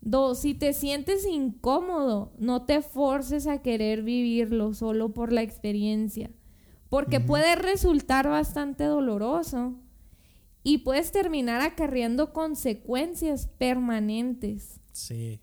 Dos, 0.00 0.38
si 0.38 0.54
te 0.54 0.72
sientes 0.72 1.26
incómodo, 1.26 2.32
no 2.38 2.64
te 2.64 2.80
forces 2.80 3.46
a 3.46 3.60
querer 3.60 4.02
vivirlo 4.02 4.72
solo 4.72 5.12
por 5.12 5.34
la 5.34 5.42
experiencia, 5.42 6.30
porque 6.88 7.20
puede 7.20 7.56
resultar 7.56 8.26
bastante 8.26 8.84
doloroso 8.84 9.74
y 10.62 10.78
puedes 10.78 11.12
terminar 11.12 11.60
acarreando 11.60 12.32
consecuencias 12.32 13.46
permanentes. 13.58 14.80
Sí. 14.92 15.42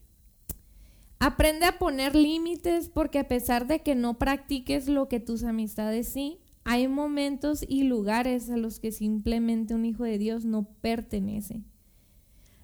Aprende 1.20 1.68
a 1.68 1.78
poner 1.78 2.16
límites 2.16 2.90
porque 2.90 3.20
a 3.20 3.28
pesar 3.28 3.68
de 3.68 3.84
que 3.84 3.94
no 3.94 4.18
practiques 4.18 4.88
lo 4.88 5.10
que 5.10 5.20
tus 5.20 5.44
amistades 5.44 6.08
sí, 6.08 6.40
hay 6.66 6.88
momentos 6.88 7.64
y 7.66 7.84
lugares 7.84 8.50
a 8.50 8.58
los 8.58 8.80
que 8.80 8.92
simplemente 8.92 9.76
un 9.76 9.86
hijo 9.86 10.04
de 10.04 10.18
Dios 10.18 10.46
no 10.46 10.68
pertenece. 10.82 11.64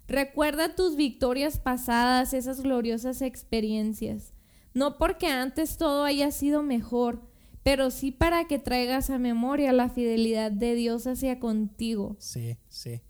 Recuerda 0.08 0.76
tus 0.76 0.95
victorias 0.95 1.60
pasadas, 1.60 2.34
esas 2.34 2.62
gloriosas 2.62 3.22
experiencias. 3.22 4.34
No 4.74 4.97
porque 4.97 5.28
antes 5.28 5.78
todo 5.78 6.04
haya 6.04 6.32
sido 6.32 6.64
mejor, 6.64 7.22
pero 7.62 7.91
sí 7.91 8.12
para 8.12 8.47
que 8.47 8.58
traigas 8.58 9.12
a 9.12 9.20
memoria 9.20 9.72
la 9.72 9.88
fidelidad 9.88 10.52
de 10.52 10.74
Dios 10.74 11.06
hacia 11.06 11.39
contigo. 11.39 12.16
Sí, 12.18 12.58
sí. 12.70 13.02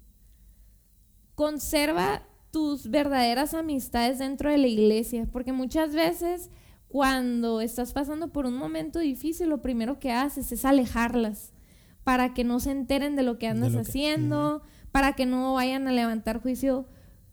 Conserva 1.35 2.27
tus 2.51 2.89
verdaderas 2.89 3.53
amistades 3.53 4.19
dentro 4.19 4.51
de 4.51 4.57
la 4.57 4.67
iglesia, 4.67 5.25
porque 5.31 5.53
muchas 5.53 5.93
veces 5.95 6.49
cuando 6.91 7.61
estás 7.61 7.93
pasando 7.93 8.33
por 8.33 8.45
un 8.45 8.55
momento 8.55 8.99
difícil, 8.99 9.47
lo 9.47 9.61
primero 9.61 9.97
que 9.97 10.11
haces 10.11 10.51
es 10.51 10.65
alejarlas 10.65 11.53
para 12.03 12.33
que 12.33 12.43
no 12.43 12.59
se 12.59 12.71
enteren 12.71 13.15
de 13.15 13.23
lo 13.23 13.37
que 13.37 13.47
andas 13.47 13.75
haciendo, 13.75 14.61
para 14.91 15.13
que 15.13 15.25
no 15.25 15.53
vayan 15.53 15.87
a 15.87 15.93
levantar 15.93 16.41
juicio 16.41 16.89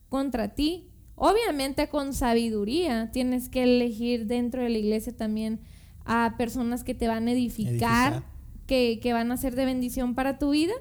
contra 0.08 0.54
ti. 0.54 0.92
Obviamente 1.16 1.88
con 1.88 2.14
sabiduría 2.14 3.10
tienes 3.10 3.48
que 3.48 3.64
elegir 3.64 4.26
dentro 4.26 4.62
de 4.62 4.68
la 4.68 4.78
iglesia 4.78 5.16
también 5.16 5.60
a 6.04 6.36
personas 6.38 6.84
que 6.84 6.94
te 6.94 7.08
van 7.08 7.26
a 7.26 7.32
edificar, 7.32 8.22
que, 8.66 9.00
que 9.02 9.12
van 9.12 9.32
a 9.32 9.36
ser 9.36 9.56
de 9.56 9.64
bendición 9.64 10.14
para 10.14 10.38
tu 10.38 10.50
vida, 10.50 10.74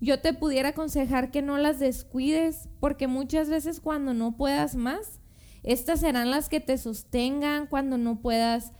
yo 0.00 0.20
te 0.20 0.32
pudiera 0.32 0.70
aconsejar 0.70 1.30
que 1.30 1.42
no 1.42 1.58
las 1.58 1.78
descuides, 1.78 2.70
porque 2.80 3.06
muchas 3.06 3.50
veces 3.50 3.80
cuando 3.80 4.14
no 4.14 4.36
puedas 4.36 4.76
más, 4.76 5.17
estas 5.62 6.00
serán 6.00 6.30
las 6.30 6.48
que 6.48 6.60
te 6.60 6.78
sostengan 6.78 7.66
cuando 7.66 7.98
no 7.98 8.20
puedas 8.20 8.72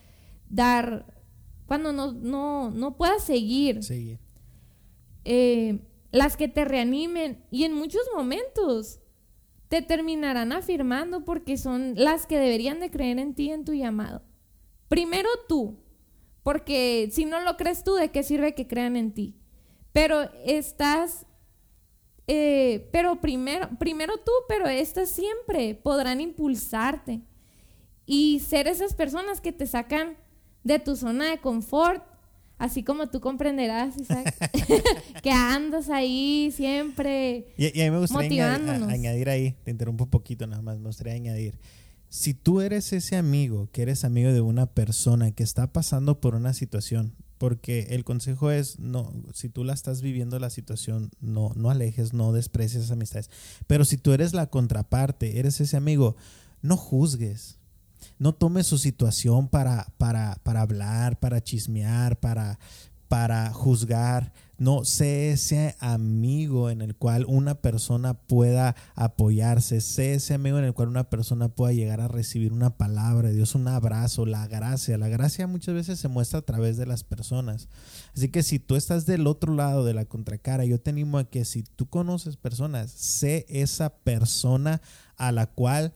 dar, 0.49 1.07
cuando 1.67 1.93
no, 1.93 2.13
no, 2.13 2.71
no 2.71 2.97
puedas 2.97 3.23
seguir. 3.23 3.83
Seguir. 3.83 4.19
Eh, 5.25 5.81
las 6.11 6.37
que 6.37 6.49
te 6.49 6.65
reanimen 6.65 7.45
y 7.51 7.65
en 7.65 7.75
muchos 7.75 8.03
momentos 8.15 9.01
te 9.69 9.83
terminarán 9.83 10.53
afirmando 10.53 11.25
porque 11.25 11.57
son 11.57 11.95
las 11.97 12.27
que 12.27 12.39
deberían 12.39 12.81
de 12.81 12.91
creer 12.91 13.19
en 13.19 13.35
ti, 13.35 13.51
en 13.51 13.65
tu 13.65 13.75
llamado. 13.75 14.23
Primero 14.89 15.29
tú, 15.47 15.79
porque 16.43 17.11
si 17.13 17.27
no 17.27 17.41
lo 17.41 17.57
crees 17.59 17.85
tú, 17.85 17.95
¿de 17.95 18.11
qué 18.11 18.23
sirve 18.23 18.55
que 18.55 18.67
crean 18.67 18.97
en 18.97 19.13
ti? 19.13 19.37
Pero 19.93 20.31
estás, 20.45 21.27
eh, 22.29 22.89
pero 22.93 23.21
primero, 23.21 23.69
primero 23.79 24.15
tú, 24.19 24.31
pero 24.49 24.67
estas 24.69 25.09
siempre 25.09 25.75
podrán 25.75 26.21
impulsarte 26.21 27.21
y 28.07 28.41
ser 28.41 28.69
esas 28.69 28.95
personas 28.95 29.41
que 29.41 29.53
te 29.53 29.67
sacan 29.67 30.17
de 30.65 30.79
tu 30.79 30.95
zona 30.97 31.31
de 31.31 31.39
confort, 31.39 32.03
así 32.59 32.83
como 32.83 33.09
tú 33.09 33.21
comprenderás, 33.21 33.97
Isaac, 33.99 34.35
que 35.23 35.31
andas 35.31 35.89
ahí 35.91 36.51
siempre 36.55 37.55
Y, 37.57 37.79
y 37.79 37.83
a 37.83 37.85
mí 37.87 37.91
me 37.91 37.99
gustaría 37.99 38.55
añadir, 38.55 38.83
a- 38.85 38.89
añadir 38.93 39.29
ahí, 39.31 39.57
te 39.65 39.71
interrumpo 39.71 40.05
un 40.05 40.11
poquito 40.11 40.47
nada 40.47 40.63
más, 40.63 40.79
me 40.79 40.87
gustaría 40.87 41.15
añadir. 41.15 41.59
Si 42.11 42.33
tú 42.35 42.61
eres 42.63 42.93
ese 42.95 43.17
amigo, 43.17 43.69
que 43.73 43.83
eres 43.83 44.05
amigo 44.05 44.33
de 44.33 44.41
una 44.41 44.67
persona 44.67 45.31
que 45.31 45.43
está 45.43 45.73
pasando 45.73 46.21
por 46.21 46.35
una 46.35 46.55
situación, 46.55 47.15
porque 47.39 47.89
el 47.91 48.05
consejo 48.05 48.51
es, 48.51 48.79
no, 48.79 49.13
si 49.33 49.49
tú 49.49 49.65
la 49.65 49.73
estás 49.73 50.03
viviendo 50.03 50.39
la 50.39 50.51
situación, 50.51 51.11
no, 51.21 51.53
no 51.57 51.71
alejes, 51.71 52.13
no 52.13 52.33
desprecies 52.33 52.91
amistades. 52.91 53.31
Pero 53.67 53.85
si 53.85 53.97
tú 53.97 54.13
eres 54.13 54.35
la 54.35 54.49
contraparte, 54.49 55.39
eres 55.39 55.61
ese 55.61 55.77
amigo, 55.77 56.17
no 56.61 56.77
juzgues. 56.77 57.57
No 58.19 58.33
tomes 58.33 58.67
su 58.67 58.79
situación 58.79 59.49
para, 59.49 59.93
para, 59.97 60.37
para 60.43 60.61
hablar, 60.61 61.19
para 61.19 61.43
chismear, 61.43 62.19
para, 62.19 62.59
para 63.09 63.53
juzgar. 63.53 64.33
No, 64.59 64.85
sé 64.85 65.31
ese 65.31 65.77
amigo 65.79 66.69
en 66.69 66.83
el 66.83 66.97
cual 66.97 67.25
una 67.29 67.55
persona 67.55 68.15
pueda 68.15 68.75
apoyarse. 68.97 69.81
Sé 69.81 70.15
ese 70.15 70.35
amigo 70.35 70.59
en 70.59 70.65
el 70.65 70.75
cual 70.75 70.89
una 70.89 71.09
persona 71.09 71.49
pueda 71.49 71.73
llegar 71.73 72.01
a 72.01 72.09
recibir 72.09 72.53
una 72.53 72.77
palabra 72.77 73.29
de 73.29 73.35
Dios, 73.35 73.55
un 73.55 73.69
abrazo, 73.69 74.27
la 74.27 74.49
gracia. 74.49 74.99
La 74.99 75.09
gracia 75.09 75.47
muchas 75.47 75.75
veces 75.75 76.01
se 76.01 76.09
muestra 76.09 76.41
a 76.41 76.43
través 76.43 76.77
de 76.77 76.87
las 76.87 77.05
personas. 77.05 77.69
Así 78.17 78.31
que 78.31 78.43
si 78.43 78.59
tú 78.59 78.75
estás 78.75 79.07
del 79.07 79.29
otro 79.29 79.55
lado 79.55 79.85
de 79.85 79.95
la 79.95 80.07
contracara, 80.07 80.65
yo 80.65 80.81
te 80.81 80.91
animo 80.91 81.19
a 81.19 81.31
que 81.31 81.45
si 81.45 81.63
tú 81.63 81.89
conoces 81.89 82.37
personas, 82.37 82.91
sé 82.91 83.47
esa 83.49 83.91
persona 83.91 84.83
a 85.17 85.31
la 85.31 85.47
cual 85.47 85.95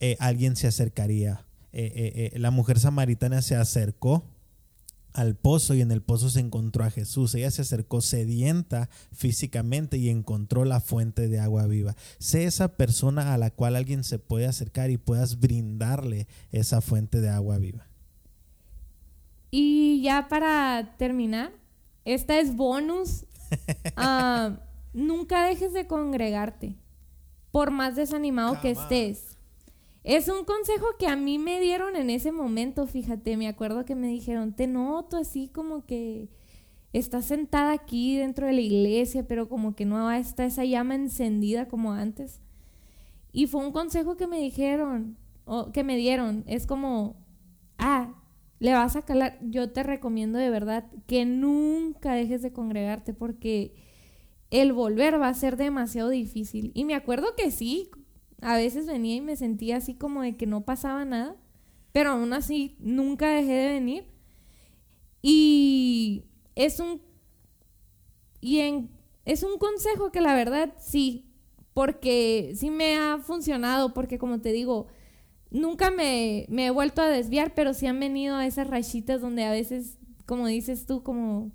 eh, 0.00 0.16
alguien 0.20 0.54
se 0.56 0.66
acercaría. 0.66 1.46
Eh, 1.72 2.30
eh, 2.34 2.38
la 2.38 2.50
mujer 2.50 2.78
samaritana 2.78 3.40
se 3.40 3.56
acercó 3.56 4.31
al 5.12 5.36
pozo 5.36 5.74
y 5.74 5.80
en 5.80 5.90
el 5.90 6.02
pozo 6.02 6.30
se 6.30 6.40
encontró 6.40 6.84
a 6.84 6.90
Jesús. 6.90 7.34
Ella 7.34 7.50
se 7.50 7.62
acercó 7.62 8.00
sedienta 8.00 8.88
físicamente 9.12 9.98
y 9.98 10.08
encontró 10.08 10.64
la 10.64 10.80
fuente 10.80 11.28
de 11.28 11.38
agua 11.38 11.66
viva. 11.66 11.94
Sé 12.18 12.44
esa 12.44 12.76
persona 12.76 13.34
a 13.34 13.38
la 13.38 13.50
cual 13.50 13.76
alguien 13.76 14.04
se 14.04 14.18
puede 14.18 14.46
acercar 14.46 14.90
y 14.90 14.98
puedas 14.98 15.40
brindarle 15.40 16.26
esa 16.50 16.80
fuente 16.80 17.20
de 17.20 17.28
agua 17.28 17.58
viva. 17.58 17.86
Y 19.50 20.00
ya 20.02 20.28
para 20.28 20.96
terminar, 20.96 21.52
esta 22.04 22.38
es 22.40 22.56
bonus. 22.56 23.24
Ah, 23.96 24.60
nunca 24.94 25.44
dejes 25.44 25.74
de 25.74 25.86
congregarte, 25.86 26.74
por 27.50 27.70
más 27.70 27.96
desanimado 27.96 28.54
que 28.62 28.72
Come 28.74 28.80
estés. 28.80 29.31
Es 30.04 30.28
un 30.28 30.44
consejo 30.44 30.86
que 30.98 31.06
a 31.06 31.16
mí 31.16 31.38
me 31.38 31.60
dieron 31.60 31.94
en 31.96 32.10
ese 32.10 32.32
momento, 32.32 32.86
fíjate, 32.86 33.36
me 33.36 33.48
acuerdo 33.48 33.84
que 33.84 33.94
me 33.94 34.08
dijeron, 34.08 34.54
te 34.54 34.66
noto 34.66 35.16
así 35.16 35.48
como 35.48 35.86
que 35.86 36.28
estás 36.92 37.26
sentada 37.26 37.72
aquí 37.72 38.16
dentro 38.16 38.46
de 38.46 38.52
la 38.52 38.60
iglesia, 38.60 39.26
pero 39.28 39.48
como 39.48 39.76
que 39.76 39.84
no 39.84 40.10
está 40.10 40.44
esa 40.44 40.64
llama 40.64 40.96
encendida 40.96 41.68
como 41.68 41.92
antes. 41.92 42.40
Y 43.32 43.46
fue 43.46 43.64
un 43.64 43.72
consejo 43.72 44.16
que 44.16 44.26
me 44.26 44.40
dijeron, 44.40 45.16
o 45.44 45.72
que 45.72 45.84
me 45.84 45.96
dieron, 45.96 46.44
es 46.46 46.66
como, 46.66 47.16
ah, 47.78 48.14
le 48.58 48.72
vas 48.74 48.96
a 48.96 49.02
calar, 49.02 49.38
yo 49.40 49.70
te 49.72 49.82
recomiendo 49.82 50.38
de 50.38 50.50
verdad 50.50 50.86
que 51.06 51.24
nunca 51.24 52.14
dejes 52.14 52.42
de 52.42 52.52
congregarte 52.52 53.14
porque 53.14 53.74
el 54.50 54.72
volver 54.72 55.20
va 55.20 55.28
a 55.28 55.34
ser 55.34 55.56
demasiado 55.56 56.10
difícil. 56.10 56.72
Y 56.74 56.84
me 56.84 56.94
acuerdo 56.94 57.34
que 57.36 57.50
sí, 57.50 57.90
a 58.42 58.56
veces 58.56 58.86
venía 58.86 59.16
y 59.16 59.20
me 59.20 59.36
sentía 59.36 59.78
así 59.78 59.94
como 59.94 60.22
de 60.22 60.36
que 60.36 60.46
no 60.46 60.64
pasaba 60.64 61.04
nada, 61.04 61.36
pero 61.92 62.10
aún 62.10 62.32
así 62.32 62.76
nunca 62.80 63.30
dejé 63.30 63.52
de 63.52 63.72
venir. 63.72 64.04
Y 65.22 66.24
es 66.56 66.80
un 66.80 67.00
y 68.40 68.58
en, 68.58 68.90
es 69.24 69.44
un 69.44 69.56
consejo 69.56 70.10
que 70.10 70.20
la 70.20 70.34
verdad 70.34 70.74
sí, 70.78 71.30
porque 71.72 72.52
sí 72.56 72.70
me 72.70 72.96
ha 72.96 73.18
funcionado, 73.18 73.94
porque 73.94 74.18
como 74.18 74.40
te 74.40 74.52
digo, 74.52 74.88
nunca 75.50 75.90
me, 75.92 76.46
me 76.48 76.66
he 76.66 76.70
vuelto 76.70 77.00
a 77.02 77.08
desviar, 77.08 77.54
pero 77.54 77.72
sí 77.72 77.86
han 77.86 78.00
venido 78.00 78.36
a 78.36 78.46
esas 78.46 78.66
rachitas 78.66 79.20
donde 79.20 79.44
a 79.44 79.52
veces, 79.52 79.96
como 80.26 80.48
dices 80.48 80.86
tú, 80.86 81.04
como, 81.04 81.52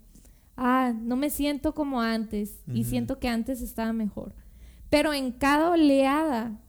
ah, 0.56 0.94
no 0.98 1.18
me 1.18 1.30
siento 1.30 1.76
como 1.76 2.02
antes 2.02 2.62
y 2.74 2.86
siento 2.86 3.20
que 3.20 3.28
antes 3.28 3.62
estaba 3.62 3.92
mejor. 3.92 4.34
Pero 4.90 5.14
en 5.14 5.34
cada 5.34 5.72
oleada 5.72 6.62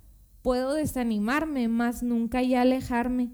puedo 0.43 0.75
desanimarme, 0.75 1.69
más 1.69 2.03
nunca 2.03 2.43
ya 2.43 2.63
alejarme. 2.63 3.31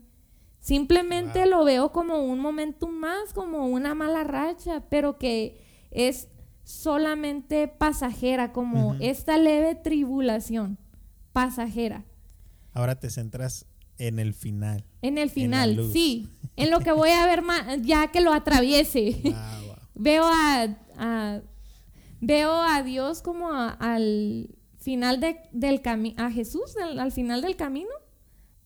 Simplemente 0.60 1.40
Wow. 1.40 1.48
lo 1.50 1.64
veo 1.64 1.92
como 1.92 2.22
un 2.24 2.40
momento 2.40 2.88
más, 2.88 3.32
como 3.34 3.66
una 3.66 3.94
mala 3.94 4.24
racha, 4.24 4.84
pero 4.88 5.18
que 5.18 5.60
es 5.90 6.28
solamente 6.62 7.68
pasajera, 7.68 8.52
como 8.52 8.94
esta 9.00 9.36
leve 9.36 9.74
tribulación 9.74 10.78
pasajera. 11.32 12.04
Ahora 12.72 12.98
te 12.98 13.10
centras 13.10 13.66
en 13.98 14.18
el 14.18 14.32
final. 14.34 14.84
En 15.02 15.18
el 15.18 15.28
final, 15.30 15.78
sí. 15.92 16.28
En 16.56 16.70
lo 16.70 16.80
que 16.80 16.92
voy 16.92 17.10
a 17.10 17.26
ver 17.26 17.42
ma- 17.42 17.76
ya 17.76 18.08
que 18.10 18.20
lo 18.20 18.32
atraviese. 18.32 19.20
Wow. 19.24 19.76
veo 19.94 20.24
a, 20.24 20.66
a- 20.98 21.40
veo 22.20 22.52
a 22.52 22.82
Dios 22.82 23.20
como 23.22 23.52
a- 23.52 23.68
al 23.70 24.48
final 24.84 25.18
de- 25.20 25.40
del 25.52 25.80
camino, 25.82 26.14
a 26.22 26.30
Jesús 26.30 26.76
al, 26.76 26.98
al 27.00 27.10
final 27.10 27.40
del 27.42 27.56
camino, 27.56 27.90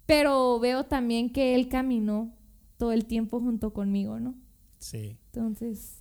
pero 0.07 0.59
veo 0.59 0.85
también 0.85 1.31
que 1.31 1.55
Él 1.55 1.69
caminó 1.69 2.35
todo 2.77 2.93
el 2.93 3.05
tiempo 3.07 3.41
junto 3.41 3.73
conmigo, 3.73 4.19
¿no? 4.21 4.35
Sí. 4.79 5.16
Entonces, 5.33 5.95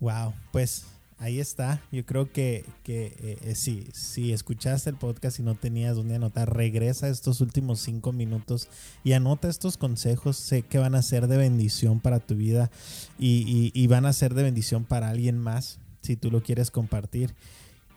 Wow, 0.00 0.32
pues 0.50 0.86
ahí 1.18 1.40
está. 1.40 1.82
Yo 1.92 2.06
creo 2.06 2.32
que, 2.32 2.64
que 2.84 3.14
eh, 3.18 3.38
eh, 3.42 3.54
sí, 3.54 3.86
si 3.92 4.32
escuchaste 4.32 4.88
el 4.88 4.96
podcast 4.96 5.38
y 5.38 5.42
no 5.42 5.54
tenías 5.56 5.94
donde 5.94 6.14
anotar, 6.14 6.56
regresa 6.56 7.08
estos 7.08 7.42
últimos 7.42 7.80
cinco 7.80 8.10
minutos 8.12 8.68
y 9.04 9.12
anota 9.12 9.48
estos 9.50 9.76
consejos. 9.76 10.38
Sé 10.38 10.62
que 10.62 10.78
van 10.78 10.94
a 10.94 11.02
ser 11.02 11.26
de 11.28 11.36
bendición 11.36 12.00
para 12.00 12.18
tu 12.18 12.34
vida 12.34 12.70
y, 13.18 13.44
y- 13.46 13.72
y 13.78 13.86
van 13.88 14.06
a 14.06 14.12
ser 14.14 14.32
de 14.32 14.42
bendición 14.42 14.84
para 14.84 15.10
alguien 15.10 15.36
más 15.36 15.78
si 16.00 16.16
tú 16.16 16.30
lo 16.30 16.42
quieres 16.42 16.70
compartir. 16.70 17.34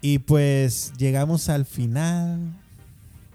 Y 0.06 0.20
pues 0.20 0.92
llegamos 0.98 1.48
al 1.48 1.64
final. 1.64 2.38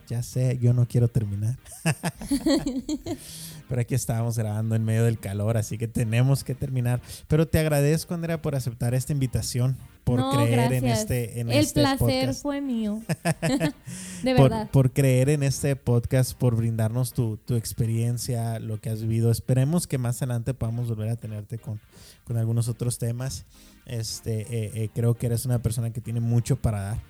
Ya 0.06 0.22
sé, 0.22 0.58
yo 0.60 0.74
no 0.74 0.86
quiero 0.86 1.08
terminar. 1.08 1.56
Pero 3.70 3.80
aquí 3.80 3.94
estábamos 3.94 4.36
grabando 4.36 4.74
en 4.74 4.84
medio 4.84 5.04
del 5.04 5.18
calor, 5.18 5.56
así 5.56 5.78
que 5.78 5.88
tenemos 5.88 6.44
que 6.44 6.54
terminar. 6.54 7.00
Pero 7.26 7.48
te 7.48 7.58
agradezco, 7.58 8.12
Andrea, 8.12 8.42
por 8.42 8.54
aceptar 8.54 8.92
esta 8.92 9.14
invitación, 9.14 9.78
por 10.04 10.20
no, 10.20 10.30
creer 10.30 10.72
en 10.74 10.84
gracias. 10.84 11.00
este, 11.00 11.40
en 11.40 11.50
el 11.50 11.58
este 11.58 11.80
placer 11.80 11.98
podcast. 11.98 12.42
fue 12.42 12.60
mío. 12.60 13.00
de 14.22 14.34
Por, 14.34 14.50
verdad. 14.50 14.70
por 14.70 14.92
creer 14.92 15.30
en 15.30 15.42
este 15.42 15.74
podcast, 15.74 16.34
por 16.34 16.54
brindarnos 16.54 17.14
tu, 17.14 17.38
tu 17.38 17.56
experiencia, 17.56 18.58
lo 18.58 18.78
que 18.78 18.90
has 18.90 19.00
vivido. 19.00 19.30
Esperemos 19.30 19.86
que 19.86 19.96
más 19.96 20.20
adelante 20.20 20.52
podamos 20.52 20.88
volver 20.88 21.08
a 21.08 21.16
tenerte 21.16 21.58
con, 21.58 21.80
con 22.24 22.36
algunos 22.36 22.68
otros 22.68 22.98
temas. 22.98 23.46
Este, 23.88 24.42
eh, 24.42 24.70
eh, 24.74 24.88
creo 24.94 25.14
que 25.14 25.26
eres 25.26 25.44
una 25.46 25.60
persona 25.60 25.90
que 25.92 26.00
tiene 26.00 26.20
mucho 26.20 26.56
para 26.56 26.80
dar. 26.82 27.02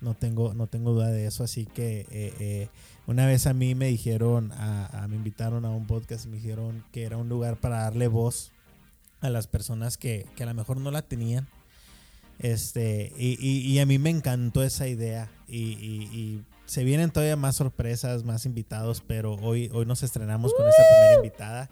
No 0.00 0.14
tengo, 0.14 0.52
no 0.54 0.66
tengo 0.66 0.92
duda 0.92 1.08
de 1.10 1.26
eso. 1.26 1.44
Así 1.44 1.64
que 1.66 2.06
eh, 2.10 2.68
una 3.06 3.26
vez 3.26 3.46
a 3.46 3.54
mí 3.54 3.74
me 3.74 3.86
dijeron, 3.86 4.50
a, 4.52 4.86
a- 5.04 5.08
me 5.08 5.16
invitaron 5.16 5.64
a 5.64 5.70
un 5.70 5.86
podcast 5.86 6.24
y 6.26 6.28
me 6.28 6.36
dijeron 6.38 6.84
que 6.90 7.04
era 7.04 7.16
un 7.18 7.28
lugar 7.28 7.60
para 7.60 7.82
darle 7.82 8.08
voz 8.08 8.50
a 9.20 9.30
las 9.30 9.46
personas 9.46 9.98
que, 9.98 10.26
que 10.34 10.42
a 10.42 10.46
lo 10.46 10.54
mejor 10.54 10.78
no 10.78 10.90
la 10.90 11.02
tenían. 11.02 11.46
Este, 12.38 13.12
y, 13.16 13.36
y- 13.40 13.60
y 13.72 13.78
a 13.78 13.86
mí 13.86 13.98
me 13.98 14.10
encantó 14.10 14.64
esa 14.64 14.88
idea. 14.88 15.30
Y, 15.46 15.58
y- 15.74 16.08
y 16.12 16.44
se 16.66 16.82
vienen 16.84 17.10
todavía 17.10 17.36
más 17.36 17.56
sorpresas, 17.56 18.24
más 18.24 18.46
invitados, 18.46 19.02
pero 19.06 19.34
hoy, 19.34 19.70
hoy 19.72 19.84
nos 19.86 20.02
estrenamos 20.02 20.52
con 20.54 20.66
esta 20.66 20.82
primera 20.88 21.14
invitada. 21.16 21.70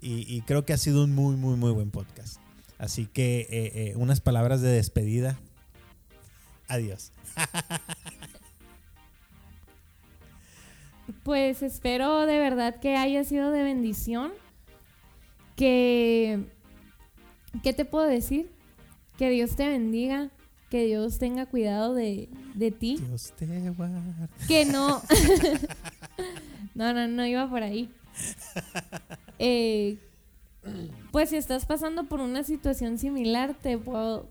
Y, 0.00 0.32
y 0.32 0.42
creo 0.42 0.64
que 0.64 0.72
ha 0.72 0.78
sido 0.78 1.02
un 1.04 1.14
muy, 1.14 1.36
muy, 1.36 1.56
muy 1.56 1.72
buen 1.72 1.90
podcast. 1.90 2.36
Así 2.82 3.06
que 3.06 3.46
eh, 3.48 3.72
eh, 3.74 3.92
unas 3.94 4.20
palabras 4.20 4.60
de 4.60 4.70
despedida. 4.70 5.38
Adiós. 6.68 7.12
Pues 11.24 11.62
espero 11.62 12.26
de 12.26 12.38
verdad 12.38 12.80
que 12.80 12.96
haya 12.96 13.22
sido 13.22 13.52
de 13.52 13.62
bendición. 13.62 14.32
Que, 15.54 16.42
¿qué 17.62 17.72
te 17.72 17.84
puedo 17.84 18.06
decir? 18.06 18.50
Que 19.18 19.30
Dios 19.30 19.54
te 19.54 19.68
bendiga, 19.68 20.30
que 20.68 20.84
Dios 20.86 21.18
tenga 21.18 21.46
cuidado 21.46 21.94
de, 21.94 22.28
de 22.54 22.72
ti. 22.72 22.96
Dios 22.96 23.32
te 23.36 23.46
guarde. 23.70 24.00
Que 24.48 24.64
no. 24.64 25.00
no, 26.74 26.92
no, 26.92 27.06
no 27.06 27.26
iba 27.26 27.48
por 27.48 27.62
ahí. 27.62 27.88
Eh, 29.38 29.98
pues 31.10 31.30
si 31.30 31.36
estás 31.36 31.66
pasando 31.66 32.04
por 32.04 32.20
una 32.20 32.44
situación 32.44 32.98
similar, 32.98 33.54
te 33.54 33.78
puedo, 33.78 34.26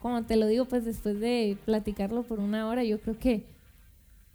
como 0.00 0.24
te 0.24 0.36
lo 0.36 0.46
digo, 0.46 0.64
pues 0.64 0.84
después 0.84 1.20
de 1.20 1.56
platicarlo 1.64 2.22
por 2.22 2.40
una 2.40 2.68
hora, 2.68 2.84
yo 2.84 3.00
creo 3.00 3.18
que 3.18 3.46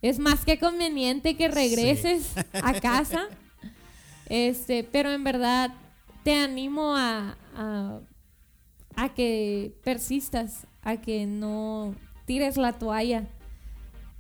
es 0.02 0.20
más 0.20 0.46
que 0.46 0.60
conveniente 0.60 1.36
que 1.36 1.48
regreses 1.48 2.34
a 2.54 2.80
casa. 2.80 3.28
Este, 4.28 4.84
pero 4.84 5.12
en 5.12 5.24
verdad 5.24 5.74
te 6.24 6.36
animo 6.36 6.96
a, 6.96 7.36
a, 7.56 8.00
a 8.96 9.14
que 9.14 9.74
persistas, 9.84 10.68
a 10.84 10.98
que 10.98 11.26
no 11.26 11.96
tires 12.26 12.58
la 12.58 12.74
toalla. 12.74 13.28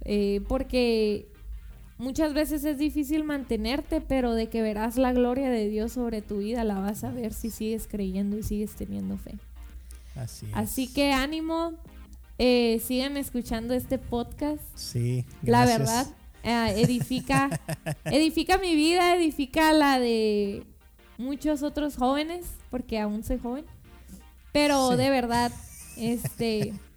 Eh, 0.05 0.41
porque 0.47 1.28
muchas 1.99 2.33
veces 2.33 2.63
es 2.65 2.79
difícil 2.79 3.23
mantenerte, 3.23 4.01
pero 4.01 4.33
de 4.33 4.49
que 4.49 4.63
verás 4.63 4.97
la 4.97 5.13
gloria 5.13 5.49
de 5.51 5.69
Dios 5.69 5.91
sobre 5.91 6.23
tu 6.23 6.37
vida, 6.39 6.63
la 6.63 6.79
vas 6.79 7.03
a 7.03 7.11
ver 7.11 7.33
si 7.33 7.51
sigues 7.51 7.87
creyendo 7.87 8.37
y 8.39 8.43
sigues 8.43 8.71
teniendo 8.75 9.17
fe. 9.17 9.35
Así 10.15 10.47
es. 10.47 10.51
Así 10.55 10.87
que 10.91 11.11
ánimo, 11.13 11.73
eh, 12.39 12.81
sigan 12.83 13.15
escuchando 13.17 13.73
este 13.75 13.97
podcast. 13.99 14.63
Sí, 14.75 15.25
La 15.43 15.65
gracias. 15.65 15.79
verdad, 15.79 16.07
eh, 16.71 16.81
edifica, 16.81 17.49
edifica 18.05 18.57
mi 18.57 18.75
vida, 18.75 19.15
edifica 19.15 19.71
la 19.73 19.99
de 19.99 20.63
muchos 21.17 21.61
otros 21.63 21.95
jóvenes, 21.97 22.45
porque 22.71 22.97
aún 22.99 23.23
soy 23.23 23.37
joven. 23.39 23.65
Pero 24.51 24.91
Sí. 24.91 24.97
de 24.97 25.09
verdad, 25.11 25.51
este, 25.97 26.73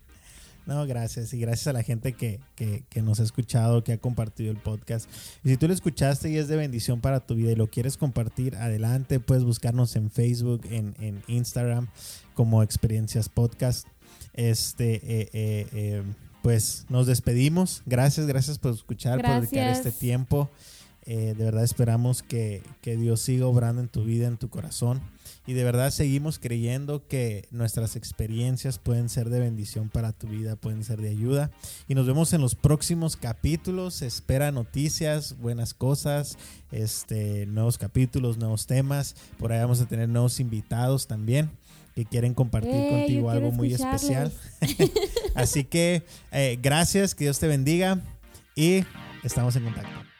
No, 0.67 0.87
gracias. 0.87 1.33
Y 1.35 1.39
gracias 1.41 1.67
a 1.67 1.73
la 1.73 1.83
gente 1.83 2.13
que, 2.13 2.39
que- 2.55 2.85
que 2.89 3.03
nos 3.03 3.19
ha 3.21 3.25
escuchado, 3.25 3.83
que 3.83 3.93
ha 3.95 3.99
compartido 3.99 4.51
el 4.53 4.59
podcast. 4.59 5.09
Y 5.43 5.49
si 5.51 5.57
tú 5.57 5.67
lo 5.67 5.75
escuchaste 5.75 6.31
y 6.31 6.37
es 6.37 6.47
de 6.49 6.57
bendición 6.57 7.01
para 7.01 7.21
tu 7.21 7.35
vida 7.35 7.51
y 7.53 7.57
lo 7.57 7.69
quieres 7.69 7.97
compartir, 7.97 8.55
adelante. 8.57 9.19
Puedes 9.21 9.45
buscarnos 9.45 9.97
en 9.97 10.11
Facebook, 10.11 10.63
en, 10.71 10.95
en 11.01 11.23
Instagram, 11.27 11.89
como 12.35 12.63
Experiencias 12.63 13.29
Podcast. 13.29 13.87
Este, 14.35 14.95
eh, 14.95 15.29
eh, 15.33 15.67
eh, 15.73 16.03
pues 16.43 16.87
nos 16.89 17.07
despedimos. 17.07 17.83
Gracias, 17.87 18.27
gracias 18.27 18.59
por 18.59 18.73
escuchar, 18.73 19.21
por 19.21 19.25
dedicar 19.51 19.69
este 19.73 19.93
tiempo. 19.93 20.51
Eh, 21.05 21.35
de 21.37 21.45
verdad 21.45 21.65
esperamos 21.65 22.23
que, 22.23 22.63
que 22.81 22.97
Dios 22.97 23.21
siga 23.21 23.47
obrando 23.47 23.83
en 23.83 23.89
tu 23.89 24.05
vida, 24.05 24.29
en 24.29 24.37
tu 24.37 24.49
corazón. 24.49 25.01
Y 25.47 25.55
de 25.55 25.65
verdad 25.65 25.91
seguimos 25.91 26.39
creyendo 26.39 27.07
que 27.09 27.47
nuestras 27.51 27.97
experiencias 27.97 28.79
pueden 28.79 29.09
ser 29.09 29.29
de 29.29 29.41
bendición 29.41 29.89
para 29.89 30.13
tu 30.13 30.29
vida, 30.29 30.55
pueden 30.55 30.85
ser 30.85 31.01
de 31.01 31.09
ayuda. 31.09 31.51
Y 31.89 31.95
nos 31.95 32.07
vemos 32.07 32.33
en 32.33 32.41
los 32.41 32.55
próximos 32.55 33.17
capítulos. 33.17 34.03
Espera 34.03 34.53
noticias, 34.53 35.37
buenas 35.39 35.75
cosas, 35.75 36.39
este, 36.71 37.47
nuevos 37.47 37.77
capítulos, 37.77 38.39
nuevos 38.39 38.67
temas. 38.67 39.17
Por 39.39 39.53
ahí 39.53 39.61
vamos 39.61 39.81
a 39.81 39.87
tener 39.87 40.09
nuevos 40.09 40.39
invitados 40.39 41.09
también 41.09 41.51
que 41.95 42.05
quieren 42.05 42.35
compartir 42.35 42.75
eh, 42.75 42.89
contigo 42.91 43.31
algo 43.31 43.51
muy 43.51 43.75
especial. 43.75 44.33
Así 45.35 45.65
que 45.65 46.05
eh, 46.31 46.59
gracias, 46.63 47.15
que 47.15 47.25
Dios 47.25 47.39
te 47.39 47.49
bendiga 47.49 48.01
y 48.55 48.85
estamos 49.23 49.57
en 49.57 49.65
contacto. 49.65 50.12